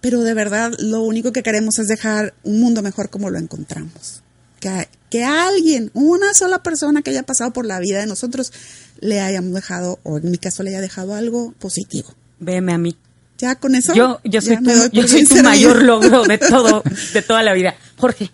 pero 0.00 0.22
de 0.22 0.34
verdad 0.34 0.72
lo 0.78 1.02
único 1.02 1.32
que 1.32 1.42
queremos 1.42 1.78
es 1.78 1.88
dejar 1.88 2.34
un 2.42 2.60
mundo 2.60 2.82
mejor 2.82 3.10
como 3.10 3.30
lo 3.30 3.38
encontramos. 3.38 4.22
Que, 4.60 4.88
que 5.10 5.24
alguien, 5.24 5.90
una 5.94 6.34
sola 6.34 6.62
persona 6.62 7.02
que 7.02 7.10
haya 7.10 7.24
pasado 7.24 7.52
por 7.52 7.66
la 7.66 7.80
vida 7.80 7.98
de 7.98 8.06
nosotros, 8.06 8.52
le 9.00 9.20
hayamos 9.20 9.52
dejado, 9.52 9.98
o 10.04 10.18
en 10.18 10.30
mi 10.30 10.38
caso 10.38 10.62
le 10.62 10.70
haya 10.70 10.80
dejado 10.80 11.14
algo 11.14 11.52
positivo. 11.58 12.14
Veme 12.38 12.72
a 12.72 12.78
mí. 12.78 12.96
Ya 13.42 13.56
con 13.56 13.74
eso. 13.74 13.92
Yo, 13.92 14.20
yo 14.22 14.40
soy 14.40 14.56
tu, 14.58 14.70
yo 14.92 15.08
soy 15.08 15.26
tu 15.26 15.42
mayor 15.42 15.82
logro 15.82 16.22
de 16.22 16.38
todo, 16.50 16.84
de 17.12 17.22
toda 17.22 17.42
la 17.42 17.52
vida. 17.52 17.74
Jorge. 17.98 18.30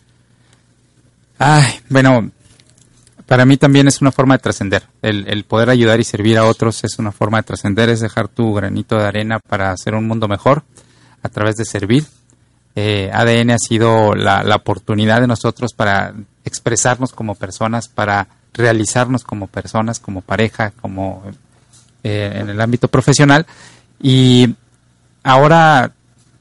Ay, 1.39 1.81
bueno, 1.89 2.31
para 3.25 3.47
mí 3.47 3.57
también 3.57 3.89
es 3.89 4.03
una 4.03 4.13
forma 4.13 4.35
de 4.35 4.41
trascender. 4.41 4.83
El, 5.01 5.27
el, 5.27 5.45
poder 5.45 5.71
ayudar 5.71 5.99
y 5.99 6.05
servir 6.05 6.37
a 6.37 6.45
otros 6.45 6.85
es 6.85 6.99
una 6.99 7.11
forma 7.11 7.39
de 7.39 7.45
trascender, 7.45 7.89
es 7.89 8.01
dejar 8.01 8.29
tu 8.29 8.53
granito 8.53 8.99
de 8.99 9.07
arena 9.07 9.39
para 9.39 9.73
hacer 9.73 9.95
un 9.95 10.07
mundo 10.07 10.29
mejor 10.29 10.63
a 11.23 11.31
través 11.31 11.57
de 11.57 11.65
servir. 11.65 12.05
Eh, 12.77 13.11
ADN 13.11 13.53
ha 13.53 13.59
sido 13.59 14.15
la, 14.15 14.43
la, 14.43 14.57
oportunidad 14.57 15.23
de 15.23 15.27
nosotros 15.27 15.73
para 15.73 16.13
expresarnos 16.45 17.13
como 17.13 17.35
personas, 17.35 17.89
para 17.89 18.29
realizarnos 18.53 19.25
como 19.25 19.47
personas, 19.47 20.01
como 20.01 20.21
pareja, 20.21 20.73
como 20.83 21.23
eh, 22.05 22.31
en 22.35 22.51
el 22.51 22.61
ámbito 22.61 22.89
profesional. 22.89 23.47
Y 24.03 24.55
ahora 25.29 25.93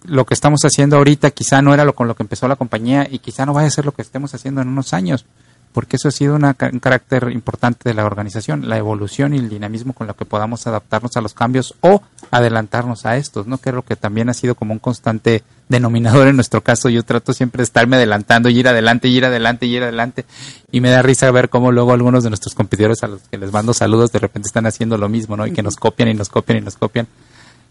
lo 0.04 0.26
que 0.26 0.34
estamos 0.34 0.62
haciendo 0.64 0.98
ahorita 0.98 1.32
quizá 1.32 1.62
no 1.62 1.74
era 1.74 1.84
lo 1.84 1.94
con 1.94 2.08
lo 2.08 2.16
que 2.16 2.24
empezó 2.24 2.48
la 2.48 2.56
compañía 2.56 3.08
y 3.10 3.20
quizá 3.20 3.46
no 3.46 3.54
vaya 3.54 3.68
a 3.68 3.72
ser 3.72 3.86
lo 3.86 3.92
que 3.92 4.02
estemos 4.02 4.34
haciendo 4.34 4.62
en 4.62 4.70
unos 4.70 4.94
años 4.94 5.26
porque 5.74 5.98
eso 5.98 6.08
ha 6.08 6.12
sido 6.12 6.36
un 6.36 6.80
carácter 6.80 7.30
importante 7.32 7.88
de 7.88 7.94
la 7.94 8.04
organización, 8.04 8.68
la 8.68 8.78
evolución 8.78 9.36
y 9.36 9.38
el 9.38 9.48
dinamismo 9.48 9.94
con 9.94 10.08
lo 10.08 10.16
que 10.16 10.26
podamos 10.26 10.66
adaptarnos 10.66 11.16
a 11.18 11.22
los 11.22 11.36
cambios 11.36 11.76
o 11.82 12.02
adelantarnos 12.32 13.06
a 13.06 13.18
estos, 13.18 13.46
¿no? 13.46 13.60
Que 13.60 13.70
es 13.70 13.76
lo 13.76 13.84
que 13.84 13.96
también 13.96 14.28
ha 14.30 14.34
sido 14.34 14.56
como 14.56 14.74
un 14.74 14.80
constante 14.80 15.44
denominador 15.70 16.30
en 16.30 16.36
nuestro 16.36 16.62
caso. 16.62 16.90
Yo 16.90 17.04
trato 17.04 17.32
siempre 17.32 17.60
de 17.60 17.66
estarme 17.66 17.98
adelantando 17.98 18.50
y 18.50 18.58
ir 18.58 18.68
adelante, 18.68 19.08
y 19.08 19.18
ir 19.18 19.26
adelante, 19.26 19.68
y 19.68 19.76
ir 19.76 19.84
adelante. 19.84 20.26
Y 20.72 20.82
me 20.82 20.90
da 20.90 21.04
risa 21.04 21.30
ver 21.30 21.50
cómo 21.50 21.72
luego 21.72 21.94
algunos 21.94 22.24
de 22.24 22.32
nuestros 22.32 22.56
competidores 22.56 23.04
a 23.04 23.08
los 23.08 23.22
que 23.30 23.38
les 23.38 23.52
mando 23.52 23.72
saludos 23.76 24.12
de 24.12 24.18
repente 24.18 24.48
están 24.48 24.66
haciendo 24.66 24.98
lo 24.98 25.10
mismo, 25.10 25.38
¿no? 25.38 25.46
Y 25.46 25.52
que 25.52 25.62
nos 25.62 25.76
copian 25.76 26.10
y 26.10 26.16
nos 26.16 26.30
copian 26.30 26.58
y 26.58 26.62
nos 26.62 26.76
copian. 26.76 27.08